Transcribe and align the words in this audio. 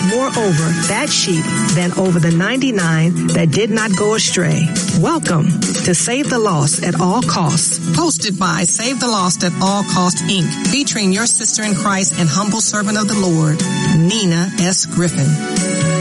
more 0.00 0.28
over 0.28 0.66
that 0.88 1.08
sheep 1.10 1.44
than 1.74 1.92
over 1.98 2.18
the 2.18 2.30
99 2.30 3.26
that 3.28 3.50
did 3.50 3.70
not 3.70 3.94
go 3.96 4.14
astray. 4.14 4.66
Welcome 5.00 5.50
to 5.84 5.94
Save 5.94 6.30
the 6.30 6.38
Lost 6.38 6.84
at 6.84 7.00
All 7.00 7.22
Costs. 7.22 7.78
Hosted 7.96 8.38
by 8.38 8.64
Save 8.64 9.00
the 9.00 9.08
Lost 9.08 9.44
at 9.44 9.52
All 9.60 9.82
Costs 9.82 10.22
Inc. 10.22 10.48
Featuring 10.68 11.12
your 11.12 11.26
sister 11.26 11.62
in 11.62 11.74
Christ 11.74 12.18
and 12.18 12.28
humble 12.28 12.60
servant 12.60 12.96
of 12.96 13.08
the 13.08 13.18
Lord, 13.18 13.58
Nina 13.98 14.48
S. 14.60 14.86
Griffin. 14.86 15.91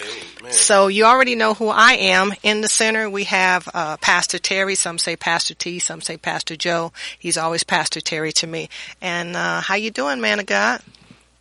Amen. 0.00 0.52
So 0.52 0.88
you 0.88 1.04
already 1.04 1.34
know 1.34 1.54
who 1.54 1.68
I 1.68 1.92
am. 1.92 2.32
In 2.42 2.60
the 2.60 2.68
center, 2.68 3.08
we 3.08 3.24
have 3.24 3.68
uh, 3.72 3.96
Pastor 3.98 4.38
Terry. 4.38 4.74
Some 4.74 4.98
say 4.98 5.16
Pastor 5.16 5.54
T. 5.54 5.78
Some 5.78 6.00
say 6.00 6.16
Pastor 6.16 6.56
Joe. 6.56 6.92
He's 7.18 7.36
always 7.38 7.64
Pastor 7.64 8.00
Terry 8.00 8.32
to 8.32 8.46
me. 8.46 8.68
And 9.00 9.36
uh, 9.36 9.60
how 9.60 9.74
you 9.74 9.90
doing, 9.90 10.20
man 10.20 10.40
of 10.40 10.46
God? 10.46 10.80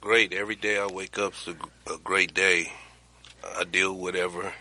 Great. 0.01 0.33
Every 0.33 0.55
day 0.55 0.77
I 0.77 0.87
wake 0.87 1.17
up, 1.17 1.33
it's 1.33 1.47
a, 1.47 1.93
a 1.93 1.97
great 1.97 2.33
day. 2.33 2.71
I 3.57 3.63
deal 3.63 3.93
with 3.93 4.01
whatever 4.01 4.53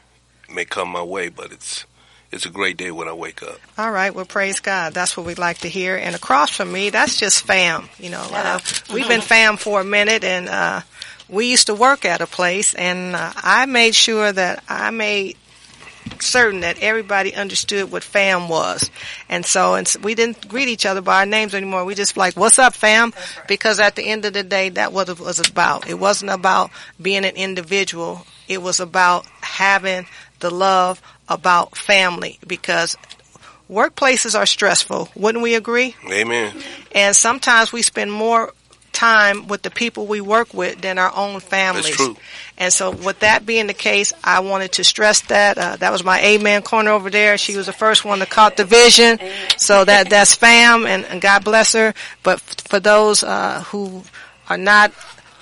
may 0.52 0.64
come 0.64 0.88
my 0.88 1.02
way, 1.02 1.28
but 1.28 1.52
it's 1.52 1.84
it's 2.32 2.46
a 2.46 2.50
great 2.50 2.76
day 2.76 2.90
when 2.90 3.08
I 3.08 3.12
wake 3.12 3.42
up. 3.44 3.58
All 3.78 3.92
right. 3.92 4.12
Well, 4.12 4.24
praise 4.24 4.58
God. 4.58 4.92
That's 4.92 5.16
what 5.16 5.24
we'd 5.24 5.38
like 5.38 5.58
to 5.58 5.68
hear. 5.68 5.96
And 5.96 6.16
across 6.16 6.50
from 6.50 6.72
me, 6.72 6.90
that's 6.90 7.16
just 7.16 7.44
fam. 7.44 7.88
You 7.98 8.10
know, 8.10 8.26
uh, 8.32 8.58
we've 8.92 9.06
been 9.06 9.20
fam 9.20 9.56
for 9.56 9.80
a 9.80 9.84
minute 9.84 10.24
and, 10.24 10.48
uh, 10.48 10.80
we 11.28 11.50
used 11.50 11.66
to 11.66 11.74
work 11.74 12.04
at 12.04 12.20
a 12.20 12.26
place 12.26 12.74
and 12.74 13.16
uh, 13.16 13.32
I 13.36 13.66
made 13.66 13.94
sure 13.94 14.30
that 14.30 14.62
I 14.68 14.90
made 14.90 15.36
certain 16.20 16.60
that 16.60 16.78
everybody 16.80 17.34
understood 17.34 17.90
what 17.90 18.02
fam 18.02 18.48
was. 18.48 18.90
And 19.28 19.44
so 19.44 19.74
and 19.74 19.90
we 20.02 20.14
didn't 20.14 20.48
greet 20.48 20.68
each 20.68 20.86
other 20.86 21.00
by 21.00 21.20
our 21.20 21.26
names 21.26 21.54
anymore. 21.54 21.84
We 21.84 21.94
just 21.94 22.16
like, 22.16 22.36
what's 22.36 22.58
up 22.58 22.74
fam? 22.74 23.12
Because 23.48 23.80
at 23.80 23.96
the 23.96 24.04
end 24.04 24.24
of 24.24 24.32
the 24.32 24.42
day, 24.42 24.70
that 24.70 24.92
what 24.92 25.08
it 25.08 25.18
was 25.18 25.40
about. 25.40 25.88
It 25.88 25.98
wasn't 25.98 26.30
about 26.30 26.70
being 27.00 27.24
an 27.24 27.36
individual. 27.36 28.26
It 28.48 28.62
was 28.62 28.80
about 28.80 29.26
having 29.40 30.06
the 30.40 30.50
love 30.50 31.00
about 31.28 31.76
family 31.76 32.38
because 32.46 32.96
workplaces 33.70 34.38
are 34.38 34.46
stressful. 34.46 35.08
Wouldn't 35.14 35.42
we 35.42 35.54
agree? 35.54 35.96
Amen. 36.10 36.54
And 36.92 37.16
sometimes 37.16 37.72
we 37.72 37.82
spend 37.82 38.12
more 38.12 38.52
time 38.94 39.48
with 39.48 39.62
the 39.62 39.70
people 39.70 40.06
we 40.06 40.20
work 40.20 40.54
with 40.54 40.80
than 40.80 40.98
our 40.98 41.12
own 41.14 41.40
families. 41.40 41.84
That's 41.84 41.96
true. 41.96 42.16
And 42.56 42.72
so 42.72 42.90
with 42.90 43.20
that 43.20 43.44
being 43.44 43.66
the 43.66 43.74
case, 43.74 44.12
I 44.22 44.40
wanted 44.40 44.72
to 44.72 44.84
stress 44.84 45.20
that. 45.22 45.58
Uh, 45.58 45.76
that 45.76 45.92
was 45.92 46.04
my 46.04 46.20
amen 46.22 46.62
corner 46.62 46.92
over 46.92 47.10
there. 47.10 47.36
She 47.36 47.56
was 47.56 47.66
the 47.66 47.72
first 47.72 48.04
one 48.04 48.20
to 48.20 48.26
caught 48.26 48.56
the 48.56 48.64
vision. 48.64 49.18
So 49.58 49.84
that, 49.84 50.08
that's 50.08 50.34
fam 50.34 50.86
and, 50.86 51.04
and 51.04 51.20
God 51.20 51.44
bless 51.44 51.72
her. 51.74 51.92
But 52.22 52.40
for 52.40 52.80
those, 52.80 53.22
uh, 53.22 53.64
who 53.64 54.04
are 54.48 54.58
not 54.58 54.92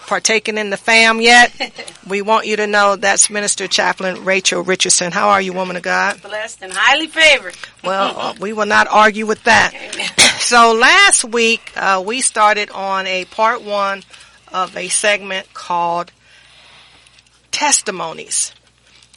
partaken 0.07 0.59
in 0.59 0.71
the 0.71 0.77
fam 0.77 1.21
yet, 1.21 1.53
we 2.09 2.23
want 2.23 2.47
you 2.47 2.57
to 2.57 2.67
know 2.67 2.97
that's 2.97 3.31
Minister 3.31 3.67
Chaplain 3.67 4.25
Rachel 4.25 4.63
Richardson. 4.63 5.13
How 5.13 5.31
are 5.31 5.41
you, 5.41 5.53
woman 5.53 5.77
of 5.77 5.83
God? 5.83 6.21
Blessed 6.23 6.63
and 6.63 6.73
highly 6.73 7.07
favored. 7.07 7.57
Well, 7.83 8.15
uh, 8.17 8.35
we 8.41 8.53
will 8.53 8.67
not 8.67 8.89
argue 8.91 9.27
with 9.27 9.43
that. 9.45 9.73
so 10.41 10.75
last 10.75 11.25
week, 11.25 11.73
uh, 11.77 12.03
we 12.05 12.21
started 12.21 12.71
on 12.71 13.07
a 13.07 13.25
part 13.27 13.63
one 13.63 14.03
of 14.53 14.77
a 14.77 14.89
segment 14.89 15.53
called 15.55 16.13
Testimonies. 17.51 18.53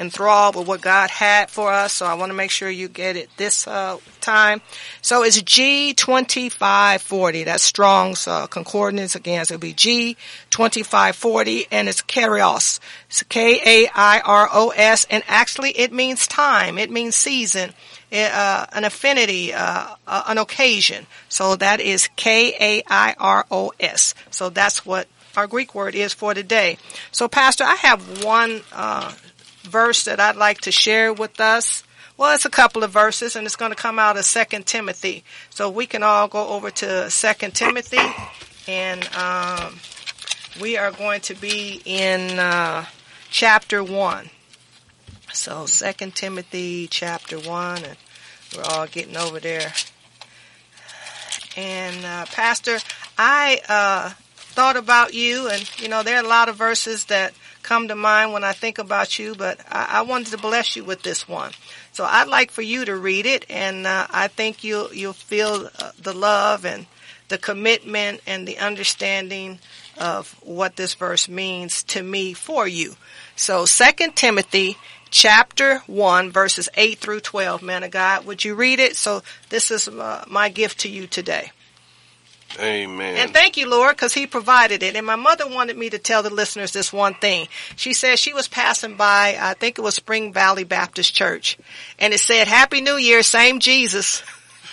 enthralled 0.00 0.56
with 0.56 0.66
what 0.66 0.80
God 0.80 1.10
had 1.10 1.50
for 1.50 1.70
us, 1.70 1.92
so 1.92 2.06
I 2.06 2.14
want 2.14 2.30
to 2.30 2.34
make 2.34 2.50
sure 2.50 2.70
you 2.70 2.88
get 2.88 3.16
it 3.16 3.28
this 3.36 3.68
uh, 3.68 3.98
time. 4.20 4.62
So 5.02 5.22
it's 5.22 5.40
G2540. 5.42 7.44
That's 7.44 7.62
Strong's 7.62 8.26
uh, 8.26 8.46
concordance 8.46 9.14
again. 9.14 9.44
So 9.44 9.54
it'll 9.54 9.60
be 9.60 9.74
G2540, 9.74 11.66
and 11.70 11.88
it's 11.88 12.00
Kairos. 12.00 12.80
It's 13.08 13.22
K-A-I-R-O-S, 13.24 15.06
and 15.10 15.22
actually 15.28 15.70
it 15.72 15.92
means 15.92 16.26
time. 16.26 16.78
It 16.78 16.90
means 16.90 17.14
season. 17.14 17.74
Uh, 18.12 18.66
an 18.72 18.84
affinity, 18.84 19.54
uh, 19.54 19.86
uh, 20.04 20.24
an 20.26 20.36
occasion. 20.36 21.06
So 21.28 21.54
that 21.54 21.80
is 21.80 22.08
K-A-I-R-O-S. 22.16 24.14
So 24.32 24.48
that's 24.48 24.84
what 24.84 25.06
our 25.36 25.46
Greek 25.46 25.76
word 25.76 25.94
is 25.94 26.12
for 26.12 26.34
today. 26.34 26.76
So 27.12 27.28
Pastor, 27.28 27.62
I 27.62 27.76
have 27.76 28.24
one, 28.24 28.62
uh, 28.72 29.12
verse 29.62 30.04
that 30.04 30.20
I'd 30.20 30.36
like 30.36 30.60
to 30.62 30.72
share 30.72 31.12
with 31.12 31.40
us. 31.40 31.84
Well, 32.16 32.34
it's 32.34 32.44
a 32.44 32.50
couple 32.50 32.84
of 32.84 32.90
verses 32.90 33.36
and 33.36 33.46
it's 33.46 33.56
going 33.56 33.72
to 33.72 33.76
come 33.76 33.98
out 33.98 34.16
of 34.16 34.24
Second 34.24 34.66
Timothy. 34.66 35.24
So 35.50 35.70
we 35.70 35.86
can 35.86 36.02
all 36.02 36.28
go 36.28 36.48
over 36.48 36.70
to 36.70 37.10
Second 37.10 37.54
Timothy 37.54 37.98
and, 38.68 39.08
um, 39.14 39.76
we 40.60 40.76
are 40.76 40.90
going 40.90 41.20
to 41.22 41.34
be 41.34 41.80
in, 41.84 42.38
uh, 42.38 42.84
chapter 43.30 43.82
one. 43.82 44.28
So 45.32 45.66
Second 45.66 46.16
Timothy 46.16 46.88
chapter 46.88 47.38
one, 47.38 47.84
and 47.84 47.96
we're 48.54 48.64
all 48.64 48.86
getting 48.86 49.16
over 49.16 49.38
there. 49.38 49.72
And 51.56 52.04
uh, 52.04 52.26
Pastor, 52.26 52.78
I 53.16 53.60
uh, 53.68 54.10
thought 54.34 54.76
about 54.76 55.14
you, 55.14 55.48
and 55.48 55.70
you 55.80 55.88
know 55.88 56.02
there 56.02 56.16
are 56.16 56.24
a 56.24 56.28
lot 56.28 56.48
of 56.48 56.56
verses 56.56 57.06
that 57.06 57.32
come 57.62 57.88
to 57.88 57.94
mind 57.94 58.32
when 58.32 58.44
I 58.44 58.52
think 58.52 58.78
about 58.78 59.18
you, 59.18 59.34
but 59.34 59.60
I, 59.68 59.98
I 59.98 60.02
wanted 60.02 60.28
to 60.32 60.38
bless 60.38 60.76
you 60.76 60.84
with 60.84 61.02
this 61.02 61.28
one. 61.28 61.52
So 61.92 62.04
I'd 62.04 62.28
like 62.28 62.50
for 62.50 62.62
you 62.62 62.84
to 62.84 62.96
read 62.96 63.26
it, 63.26 63.46
and 63.48 63.86
uh, 63.86 64.06
I 64.10 64.28
think 64.28 64.64
you'll 64.64 64.92
you'll 64.92 65.12
feel 65.12 65.68
uh, 65.78 65.92
the 66.00 66.12
love 66.12 66.64
and 66.64 66.86
the 67.28 67.38
commitment 67.38 68.20
and 68.26 68.46
the 68.46 68.58
understanding 68.58 69.58
of 69.96 70.34
what 70.42 70.76
this 70.76 70.94
verse 70.94 71.28
means 71.28 71.82
to 71.84 72.02
me 72.02 72.32
for 72.32 72.66
you. 72.66 72.96
So 73.36 73.66
Second 73.66 74.16
Timothy 74.16 74.76
chapter 75.10 75.78
1 75.86 76.30
verses 76.30 76.68
8 76.76 76.98
through 76.98 77.18
12 77.18 77.62
man 77.62 77.82
of 77.82 77.90
god 77.90 78.24
would 78.24 78.44
you 78.44 78.54
read 78.54 78.78
it 78.78 78.94
so 78.94 79.22
this 79.48 79.72
is 79.72 79.88
uh, 79.88 80.24
my 80.28 80.48
gift 80.48 80.78
to 80.78 80.88
you 80.88 81.04
today 81.08 81.50
Amen. 82.58 83.16
and 83.16 83.32
thank 83.32 83.56
you 83.56 83.68
lord 83.68 83.96
because 83.96 84.12
he 84.12 84.26
provided 84.26 84.82
it 84.82 84.96
and 84.96 85.06
my 85.06 85.16
mother 85.16 85.46
wanted 85.46 85.76
me 85.76 85.88
to 85.90 85.98
tell 85.98 86.22
the 86.22 86.30
listeners 86.30 86.72
this 86.72 86.92
one 86.92 87.14
thing 87.14 87.46
she 87.76 87.92
said 87.92 88.18
she 88.18 88.32
was 88.34 88.48
passing 88.48 88.96
by 88.96 89.38
i 89.40 89.54
think 89.54 89.78
it 89.78 89.82
was 89.82 89.94
spring 89.94 90.32
valley 90.32 90.64
baptist 90.64 91.14
church 91.14 91.58
and 91.98 92.12
it 92.12 92.18
said 92.18 92.48
happy 92.48 92.80
new 92.80 92.96
year 92.96 93.22
same 93.22 93.60
jesus 93.60 94.22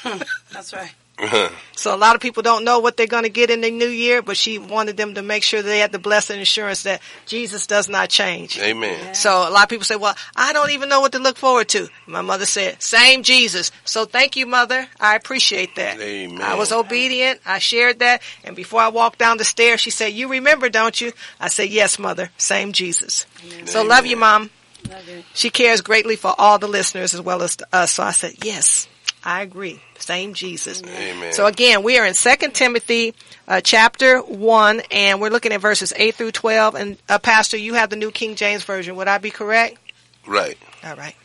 That's 0.51 0.73
right. 0.73 0.93
so 1.75 1.95
a 1.95 1.97
lot 1.97 2.15
of 2.15 2.21
people 2.21 2.43
don't 2.43 2.63
know 2.63 2.79
what 2.79 2.95
they're 2.95 3.07
going 3.07 3.23
to 3.23 3.29
get 3.29 3.49
in 3.49 3.61
the 3.61 3.71
new 3.71 3.87
year 3.87 4.21
but 4.21 4.37
she 4.37 4.59
wanted 4.59 4.97
them 4.97 5.15
to 5.15 5.23
make 5.23 5.41
sure 5.41 5.61
they 5.61 5.79
had 5.79 5.91
the 5.91 5.99
blessed 5.99 6.31
assurance 6.31 6.83
that 6.83 7.01
jesus 7.25 7.65
does 7.65 7.89
not 7.89 8.09
change 8.09 8.57
Amen. 8.59 9.15
So 9.15 9.47
a 9.47 9.51
lot 9.51 9.63
of 9.63 9.69
people 9.69 9.85
say, 9.85 9.95
well, 9.95 10.15
I 10.35 10.53
don't 10.53 10.71
even 10.71 10.89
know 10.89 11.01
what 11.01 11.13
to 11.13 11.19
look 11.19 11.37
forward 11.37 11.69
to. 11.69 11.87
My 12.05 12.21
mother 12.21 12.45
said, 12.45 12.81
same 12.81 13.23
Jesus. 13.23 13.71
So 13.85 14.05
thank 14.05 14.35
you, 14.35 14.45
mother. 14.45 14.87
I 14.99 15.15
appreciate 15.15 15.75
that. 15.75 15.99
Amen. 15.99 16.41
I 16.41 16.55
was 16.55 16.71
obedient. 16.71 17.39
I 17.45 17.59
shared 17.59 17.99
that. 17.99 18.21
And 18.43 18.55
before 18.55 18.81
I 18.81 18.89
walked 18.89 19.19
down 19.19 19.37
the 19.37 19.45
stairs, 19.45 19.79
she 19.79 19.89
said, 19.89 20.13
you 20.13 20.29
remember, 20.29 20.69
don't 20.69 20.99
you? 20.99 21.13
I 21.39 21.47
said, 21.49 21.69
yes, 21.69 21.97
mother. 21.99 22.29
Same 22.37 22.71
Jesus. 22.73 23.25
So 23.65 23.83
love 23.83 24.05
you, 24.05 24.17
mom. 24.17 24.49
Love 24.89 25.07
you. 25.07 25.23
She 25.33 25.49
cares 25.49 25.81
greatly 25.81 26.15
for 26.15 26.33
all 26.37 26.59
the 26.59 26.67
listeners 26.67 27.13
as 27.13 27.21
well 27.21 27.41
as 27.41 27.55
to 27.57 27.67
us. 27.73 27.93
So 27.93 28.03
I 28.03 28.11
said, 28.11 28.43
yes, 28.43 28.87
I 29.27 29.41
agree. 29.41 29.81
Same 29.99 30.33
Jesus. 30.33 30.81
Amen. 30.81 31.33
So 31.33 31.47
again, 31.47 31.83
we 31.83 31.97
are 31.97 32.05
in 32.05 32.13
Second 32.13 32.55
Timothy 32.55 33.13
uh, 33.45 33.59
chapter 33.59 34.19
1 34.19 34.83
and 34.89 35.19
we're 35.19 35.31
looking 35.31 35.51
at 35.51 35.59
verses 35.59 35.91
8 35.93 36.15
through 36.15 36.31
12 36.31 36.75
and 36.75 36.97
uh, 37.09 37.19
pastor, 37.19 37.57
you 37.57 37.73
have 37.73 37.89
the 37.89 37.97
New 37.97 38.09
King 38.09 38.35
James 38.35 38.63
version. 38.63 38.95
Would 38.95 39.09
I 39.09 39.17
be 39.17 39.29
correct? 39.29 39.79
right. 40.25 40.57
All 40.81 40.95
right. 40.95 41.15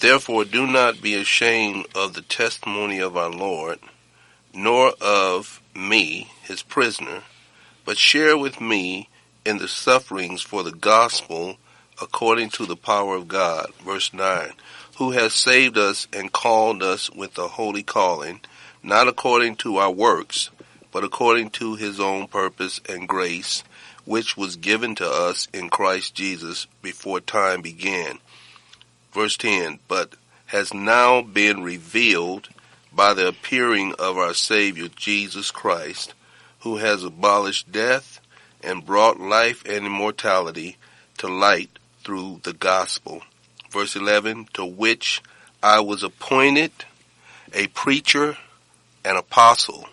Therefore, 0.00 0.44
do 0.44 0.66
not 0.66 1.00
be 1.00 1.14
ashamed 1.14 1.86
of 1.94 2.12
the 2.12 2.22
testimony 2.22 2.98
of 2.98 3.16
our 3.16 3.30
Lord, 3.30 3.78
nor 4.52 4.92
of 5.00 5.62
me, 5.74 6.30
his 6.42 6.62
prisoner, 6.62 7.22
but 7.86 7.96
share 7.96 8.36
with 8.36 8.60
me 8.60 9.08
in 9.46 9.56
the 9.56 9.68
sufferings 9.68 10.42
for 10.42 10.64
the 10.64 10.72
gospel 10.72 11.56
according 12.00 12.50
to 12.50 12.66
the 12.66 12.76
power 12.76 13.16
of 13.16 13.26
God. 13.26 13.72
Verse 13.82 14.12
9. 14.12 14.52
Who 15.00 15.10
has 15.10 15.34
saved 15.34 15.76
us 15.76 16.06
and 16.12 16.32
called 16.32 16.84
us 16.84 17.10
with 17.10 17.36
a 17.36 17.48
holy 17.48 17.82
calling, 17.82 18.40
not 18.80 19.08
according 19.08 19.56
to 19.56 19.78
our 19.78 19.90
works, 19.90 20.50
but 20.92 21.02
according 21.02 21.50
to 21.50 21.74
his 21.74 21.98
own 21.98 22.28
purpose 22.28 22.80
and 22.88 23.08
grace, 23.08 23.64
which 24.04 24.36
was 24.36 24.54
given 24.54 24.94
to 24.94 25.10
us 25.10 25.48
in 25.52 25.68
Christ 25.68 26.14
Jesus 26.14 26.68
before 26.80 27.18
time 27.20 27.60
began 27.60 28.20
verse 29.12 29.36
10, 29.36 29.78
but 29.88 30.14
has 30.46 30.72
now 30.74 31.22
been 31.22 31.62
revealed 31.62 32.48
by 32.92 33.14
the 33.14 33.28
appearing 33.28 33.94
of 33.98 34.16
our 34.16 34.34
Savior 34.34 34.88
Jesus 34.88 35.50
Christ, 35.50 36.14
who 36.60 36.76
has 36.78 37.04
abolished 37.04 37.70
death 37.70 38.20
and 38.62 38.84
brought 38.84 39.20
life 39.20 39.64
and 39.64 39.86
immortality 39.86 40.76
to 41.18 41.28
light 41.28 41.78
through 42.02 42.40
the 42.42 42.52
gospel. 42.52 43.22
Verse 43.70 43.96
11, 43.96 44.48
to 44.54 44.64
which 44.64 45.22
I 45.62 45.80
was 45.80 46.02
appointed 46.02 46.72
a 47.52 47.68
preacher, 47.68 48.36
an 49.04 49.16
apostle, 49.16 49.88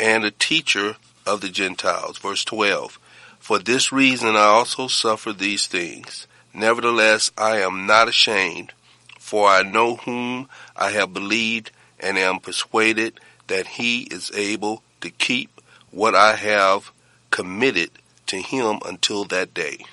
and 0.00 0.24
a 0.24 0.30
teacher 0.30 0.96
of 1.26 1.40
the 1.40 1.48
Gentiles. 1.48 2.18
Verse 2.18 2.44
12, 2.44 2.98
for 3.38 3.58
this 3.58 3.92
reason 3.92 4.36
I 4.36 4.44
also 4.44 4.88
suffer 4.88 5.32
these 5.32 5.66
things. 5.66 6.26
Nevertheless, 6.52 7.30
I 7.36 7.58
am 7.60 7.86
not 7.86 8.08
ashamed, 8.08 8.72
for 9.18 9.48
I 9.48 9.62
know 9.62 9.96
whom 9.96 10.48
I 10.76 10.90
have 10.90 11.12
believed 11.12 11.70
and 12.00 12.18
am 12.18 12.38
persuaded 12.38 13.20
that 13.48 13.66
he 13.66 14.02
is 14.02 14.30
able 14.34 14.82
to 15.00 15.10
keep 15.10 15.60
what 15.90 16.14
I 16.14 16.36
have 16.36 16.90
committed 17.30 17.90
to 18.26 18.36
him 18.36 18.78
until 18.86 19.24
that 19.24 19.52
day. 19.52 19.84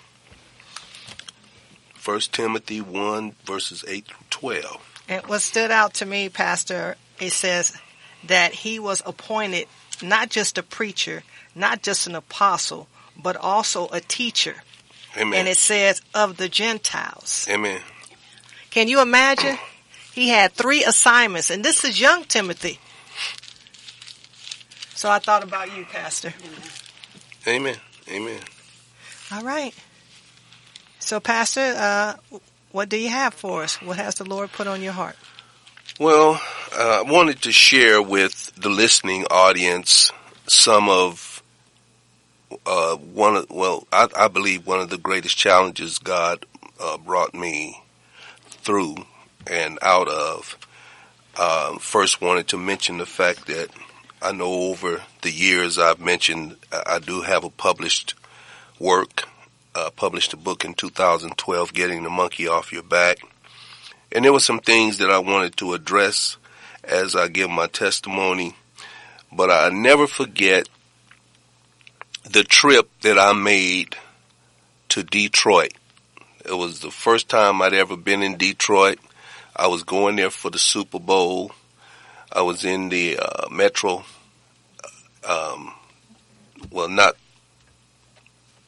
1 2.04 2.20
Timothy 2.32 2.82
1 2.82 3.36
verses 3.46 3.86
8 3.88 4.06
through 4.08 4.26
12. 4.30 5.04
And 5.10 5.26
what 5.28 5.42
stood 5.42 5.72
out 5.72 5.94
to 5.96 6.06
me, 6.06 6.30
Pastor, 6.30 6.96
it 7.20 7.32
says 7.32 7.78
that 8.26 8.54
he 8.54 8.80
was 8.80 9.02
appointed 9.06 9.68
not 10.02 10.30
just 10.30 10.58
a 10.58 10.64
preacher, 10.64 11.24
not 11.54 11.84
just 11.84 12.08
an 12.08 12.16
apostle, 12.16 12.88
but 13.22 13.36
also 13.36 13.88
a 13.90 14.00
teacher. 14.00 14.56
Amen. 15.18 15.40
And 15.40 15.48
it 15.48 15.58
says 15.58 16.02
of 16.14 16.38
the 16.38 16.50
Gentiles. 16.50 17.48
Amen. 17.50 17.82
Can 18.70 18.88
you 18.88 19.02
imagine? 19.02 19.58
He 20.14 20.30
had 20.30 20.54
three 20.54 20.84
assignments, 20.84 21.50
and 21.50 21.64
this 21.64 21.84
is 21.84 22.00
young 22.00 22.24
Timothy. 22.24 22.80
So 24.96 25.10
I 25.10 25.20
thought 25.20 25.44
about 25.44 25.76
you, 25.76 25.86
Pastor. 25.86 26.34
Amen. 27.48 27.76
Amen. 28.10 28.40
All 29.32 29.44
right. 29.44 29.74
So, 31.02 31.20
Pastor, 31.20 31.74
uh, 31.76 32.14
what 32.72 32.88
do 32.88 32.98
you 32.98 33.10
have 33.10 33.34
for 33.34 33.64
us? 33.64 33.82
What 33.82 33.98
has 33.98 34.16
the 34.16 34.24
Lord 34.24 34.52
put 34.52 34.68
on 34.68 34.82
your 34.82 34.94
heart? 34.94 35.18
Well, 36.00 36.40
uh, 36.74 37.04
I 37.06 37.12
wanted 37.12 37.42
to 37.42 37.52
share 37.52 38.02
with 38.02 38.54
the 38.56 38.70
listening 38.70 39.26
audience 39.30 40.12
some 40.48 40.88
of 40.88 41.44
uh, 42.66 42.96
one 42.96 43.36
of 43.36 43.50
well, 43.50 43.88
I, 43.92 44.08
I 44.16 44.28
believe 44.28 44.66
one 44.66 44.80
of 44.80 44.90
the 44.90 44.98
greatest 44.98 45.38
challenges 45.38 45.98
God 46.00 46.46
uh, 46.80 46.98
brought 46.98 47.34
me 47.34 47.82
through 48.48 48.96
and 49.48 49.80
out 49.82 50.08
of. 50.08 50.58
Um, 51.40 51.80
first, 51.80 52.22
wanted 52.22 52.48
to 52.50 52.58
mention 52.58 52.98
the 52.98 53.06
fact 53.06 53.48
that 53.48 53.70
I 54.22 54.32
know 54.32 54.52
over 54.52 55.02
the 55.24 55.32
years 55.32 55.80
I've 55.80 56.00
mentioned 56.00 56.58
I 56.72 57.00
do 57.00 57.22
have 57.22 57.44
a 57.44 57.50
published 57.50 58.14
work, 58.80 59.28
uh, 59.76 59.90
published 59.92 60.34
a 60.34 60.38
book 60.38 60.66
in 60.66 60.74
2012, 60.74 61.74
"Getting 61.74 62.04
the 62.04 62.10
Monkey 62.10 62.48
Off 62.48 62.72
Your 62.72 62.84
Back," 62.84 63.20
and 64.12 64.26
there 64.26 64.34
were 64.34 64.40
some 64.40 64.60
things 64.60 64.98
that 64.98 65.12
I 65.12 65.20
wanted 65.20 65.58
to 65.58 65.74
address 65.74 66.38
as 66.84 67.16
I 67.16 67.28
give 67.28 67.50
my 67.50 67.68
testimony, 67.68 68.56
but 69.32 69.50
I 69.52 69.70
never 69.70 70.08
forget 70.08 70.68
the 72.24 72.44
trip 72.44 72.90
that 73.02 73.18
I 73.18 73.34
made 73.34 73.96
to 74.90 75.04
Detroit 75.04 75.74
It 76.44 76.54
was 76.54 76.80
the 76.80 76.92
first 76.92 77.30
time 77.30 77.62
I'd 77.62 77.74
ever 77.74 77.96
been 77.96 78.24
in 78.24 78.36
Detroit. 78.36 79.00
I 79.56 79.68
was 79.68 79.84
going 79.84 80.16
there 80.16 80.32
for 80.32 80.50
the 80.50 80.58
Super 80.58 81.00
Bowl. 81.00 81.52
I 82.32 82.42
was 82.42 82.66
in 82.66 82.90
the 82.90 83.18
uh, 83.20 83.48
Metro, 83.52 84.04
um, 85.28 85.74
well, 86.72 86.90
not 86.90 87.16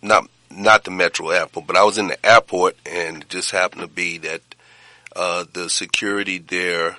not 0.01 0.29
not 0.55 0.83
the 0.83 0.91
Metro 0.91 1.29
Airport, 1.29 1.67
but 1.67 1.75
I 1.75 1.83
was 1.83 1.97
in 1.97 2.07
the 2.07 2.25
airport, 2.25 2.77
and 2.85 3.23
it 3.23 3.29
just 3.29 3.51
happened 3.51 3.81
to 3.81 3.87
be 3.87 4.17
that 4.19 4.41
uh, 5.15 5.45
the 5.51 5.69
security 5.69 6.37
there 6.37 6.97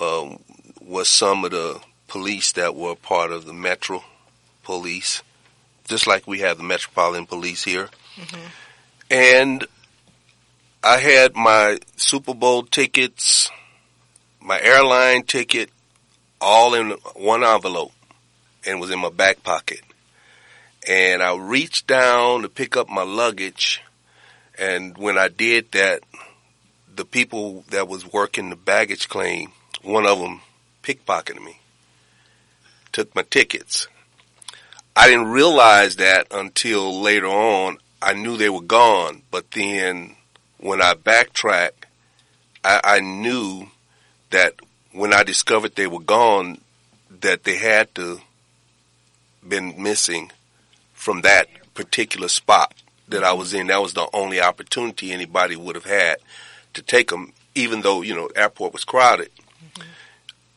um, 0.00 0.38
was 0.80 1.08
some 1.08 1.44
of 1.44 1.50
the 1.50 1.80
police 2.08 2.52
that 2.52 2.74
were 2.74 2.94
part 2.94 3.32
of 3.32 3.44
the 3.44 3.52
Metro 3.52 4.04
Police, 4.62 5.22
just 5.86 6.06
like 6.06 6.26
we 6.26 6.40
have 6.40 6.58
the 6.58 6.64
Metropolitan 6.64 7.26
Police 7.26 7.64
here. 7.64 7.88
Mm-hmm. 8.16 8.46
And 9.10 9.66
I 10.82 10.98
had 10.98 11.36
my 11.36 11.78
Super 11.96 12.34
Bowl 12.34 12.62
tickets, 12.62 13.50
my 14.40 14.60
airline 14.60 15.22
ticket, 15.24 15.70
all 16.40 16.74
in 16.74 16.90
one 17.14 17.42
envelope, 17.42 17.92
and 18.66 18.80
was 18.80 18.90
in 18.90 18.98
my 18.98 19.10
back 19.10 19.42
pocket. 19.42 19.80
And 20.88 21.22
I 21.22 21.36
reached 21.36 21.86
down 21.86 22.42
to 22.42 22.48
pick 22.48 22.76
up 22.76 22.88
my 22.88 23.02
luggage, 23.02 23.82
and 24.56 24.96
when 24.96 25.18
I 25.18 25.28
did 25.28 25.72
that, 25.72 26.02
the 26.94 27.04
people 27.04 27.64
that 27.70 27.88
was 27.88 28.10
working 28.12 28.50
the 28.50 28.56
baggage 28.56 29.08
claim, 29.08 29.52
one 29.82 30.06
of 30.06 30.18
them 30.20 30.40
pickpocketed 30.82 31.44
me, 31.44 31.60
took 32.92 33.14
my 33.14 33.22
tickets. 33.22 33.88
I 34.94 35.08
didn't 35.08 35.28
realize 35.28 35.96
that 35.96 36.28
until 36.30 37.02
later 37.02 37.26
on. 37.26 37.78
I 38.00 38.12
knew 38.12 38.36
they 38.36 38.50
were 38.50 38.60
gone, 38.60 39.22
but 39.30 39.50
then 39.50 40.16
when 40.58 40.80
I 40.80 40.94
backtracked, 40.94 41.86
I, 42.62 42.80
I 42.84 43.00
knew 43.00 43.66
that 44.30 44.54
when 44.92 45.12
I 45.12 45.22
discovered 45.22 45.74
they 45.74 45.86
were 45.86 46.00
gone, 46.00 46.60
that 47.20 47.44
they 47.44 47.56
had 47.56 47.94
to 47.96 48.20
been 49.46 49.82
missing 49.82 50.30
from 51.06 51.20
that 51.20 51.46
particular 51.74 52.26
spot 52.26 52.74
that 53.06 53.22
I 53.22 53.32
was 53.32 53.54
in. 53.54 53.68
That 53.68 53.80
was 53.80 53.94
the 53.94 54.08
only 54.12 54.40
opportunity 54.40 55.12
anybody 55.12 55.54
would 55.54 55.76
have 55.76 55.84
had 55.84 56.16
to 56.74 56.82
take 56.82 57.10
them, 57.10 57.32
even 57.54 57.82
though 57.82 58.02
you 58.02 58.16
know 58.16 58.28
airport 58.34 58.72
was 58.72 58.84
crowded. 58.84 59.30
Mm-hmm. 59.36 59.82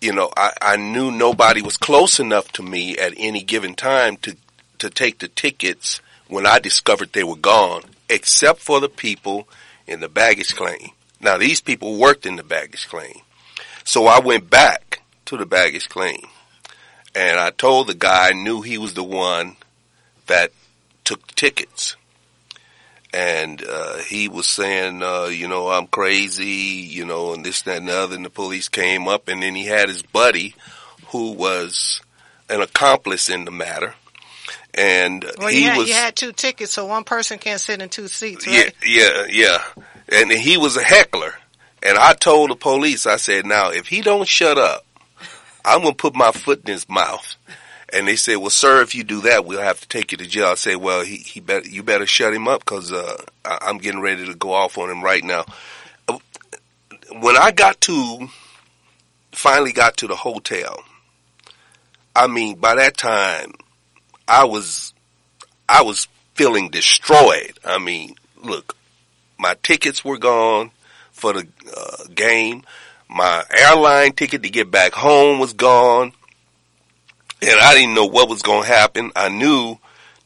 You 0.02 0.14
know, 0.14 0.32
I, 0.36 0.54
I 0.60 0.78
knew 0.78 1.12
nobody 1.12 1.62
was 1.62 1.78
close 1.78 2.20
enough 2.20 2.52
to 2.54 2.64
me 2.64 2.98
at 2.98 3.14
any 3.16 3.44
given 3.44 3.76
time 3.76 4.18
to 4.24 4.36
to 4.80 4.90
take 4.90 5.20
the 5.20 5.28
tickets 5.28 6.02
when 6.28 6.48
I 6.48 6.58
discovered 6.58 7.14
they 7.14 7.24
were 7.24 7.36
gone, 7.36 7.84
except 8.10 8.60
for 8.60 8.80
the 8.80 8.90
people 8.90 9.48
in 9.86 10.00
the 10.00 10.10
baggage 10.10 10.56
claim. 10.56 10.90
Now 11.22 11.38
these 11.38 11.62
people 11.62 12.00
worked 12.00 12.26
in 12.26 12.38
the 12.38 12.44
baggage 12.44 12.88
claim. 12.88 13.22
So 13.84 14.08
I 14.08 14.20
went 14.20 14.50
back 14.50 15.04
to 15.26 15.38
the 15.38 15.46
baggage 15.46 15.90
claim 15.90 16.26
and 17.14 17.40
I 17.40 17.52
told 17.52 17.86
the 17.86 17.94
guy 17.94 18.30
I 18.30 18.34
knew 18.34 18.62
he 18.62 18.80
was 18.80 18.96
the 18.96 19.04
one 19.04 19.56
that 20.30 20.52
took 21.04 21.28
tickets 21.36 21.96
and 23.14 23.64
uh, 23.64 23.98
he 23.98 24.28
was 24.28 24.48
saying, 24.48 25.02
uh, 25.02 25.26
you 25.26 25.48
know, 25.48 25.70
I'm 25.70 25.88
crazy, 25.88 26.46
you 26.46 27.06
know, 27.06 27.34
and 27.34 27.44
this, 27.44 27.64
that, 27.64 27.78
and 27.78 27.88
the 27.88 27.98
other. 27.98 28.16
And 28.16 28.26
the 28.26 28.30
police 28.30 28.70
came 28.70 29.08
up, 29.08 29.28
and 29.28 29.42
then 29.42 29.56
he 29.56 29.66
had 29.66 29.90
his 29.90 30.04
buddy, 30.04 30.56
who 31.08 31.32
was 31.32 32.02
an 32.50 32.62
accomplice 32.62 33.30
in 33.30 33.46
the 33.46 33.52
matter, 33.52 33.96
and 34.74 35.26
well, 35.38 35.50
he 35.50 35.64
you 35.64 35.70
had, 35.70 35.78
was. 35.78 35.88
you 35.88 35.96
had 35.96 36.16
two 36.16 36.32
tickets, 36.32 36.72
so 36.74 36.86
one 36.86 37.04
person 37.04 37.38
can't 37.40 37.60
sit 37.60 37.82
in 37.82 37.90
two 37.90 38.08
seats, 38.08 38.46
right? 38.46 38.74
Yeah, 38.86 39.26
yeah, 39.28 39.58
yeah. 39.78 39.84
And 40.12 40.32
he 40.32 40.58
was 40.58 40.78
a 40.78 40.84
heckler, 40.84 41.34
and 41.82 41.98
I 41.98 42.14
told 42.14 42.52
the 42.52 42.56
police, 42.56 43.06
I 43.06 43.18
said, 43.18 43.46
now 43.46 43.72
if 43.72 43.88
he 43.88 44.02
don't 44.02 44.28
shut 44.28 44.58
up, 44.58 44.86
I'm 45.66 45.82
gonna 45.82 45.96
put 45.96 46.16
my 46.16 46.32
foot 46.32 46.62
in 46.66 46.74
his 46.74 46.88
mouth. 46.88 47.36
And 47.94 48.08
they 48.08 48.16
said, 48.16 48.38
"Well, 48.38 48.50
sir, 48.50 48.82
if 48.82 48.94
you 48.94 49.04
do 49.04 49.22
that, 49.22 49.46
we'll 49.46 49.62
have 49.62 49.80
to 49.82 49.88
take 49.88 50.12
you 50.12 50.18
to 50.18 50.26
jail." 50.26 50.48
I 50.48 50.56
said, 50.56 50.78
"Well, 50.78 51.02
he 51.02 51.18
he 51.18 51.40
better 51.40 51.68
you 51.68 51.84
better 51.84 52.06
shut 52.06 52.34
him 52.34 52.48
up 52.48 52.60
because 52.62 52.92
uh, 52.92 53.24
I'm 53.46 53.78
getting 53.78 54.02
ready 54.02 54.26
to 54.26 54.36
go 54.36 54.54
off 54.54 54.78
on 54.78 54.90
him 54.90 55.04
right 55.04 55.24
now." 55.24 55.46
When 57.12 57.36
I 57.36 57.52
got 57.52 57.82
to 57.82 58.30
finally 59.32 59.72
got 59.72 59.98
to 59.98 60.08
the 60.08 60.16
hotel, 60.16 60.84
I 62.16 62.28
mean, 62.28 62.58
by 62.58 62.76
that 62.76 62.98
time, 62.98 63.54
I 64.28 64.46
was 64.46 64.94
I 65.68 65.82
was 65.84 66.08
feeling 66.36 66.70
destroyed. 66.70 67.54
I 67.66 67.80
mean, 67.80 68.16
look, 68.44 68.76
my 69.38 69.56
tickets 69.64 70.06
were 70.06 70.18
gone 70.18 70.72
for 71.12 71.34
the 71.34 71.48
uh, 71.76 72.06
game. 72.14 72.64
My 73.10 73.44
airline 73.50 74.12
ticket 74.14 74.44
to 74.44 74.50
get 74.50 74.70
back 74.70 74.94
home 74.94 75.40
was 75.40 75.54
gone 75.54 76.14
and 77.42 77.60
I 77.60 77.74
didn't 77.74 77.96
know 77.96 78.06
what 78.06 78.30
was 78.30 78.42
going 78.42 78.64
to 78.64 78.68
happen. 78.68 79.12
I 79.16 79.30
knew 79.30 79.78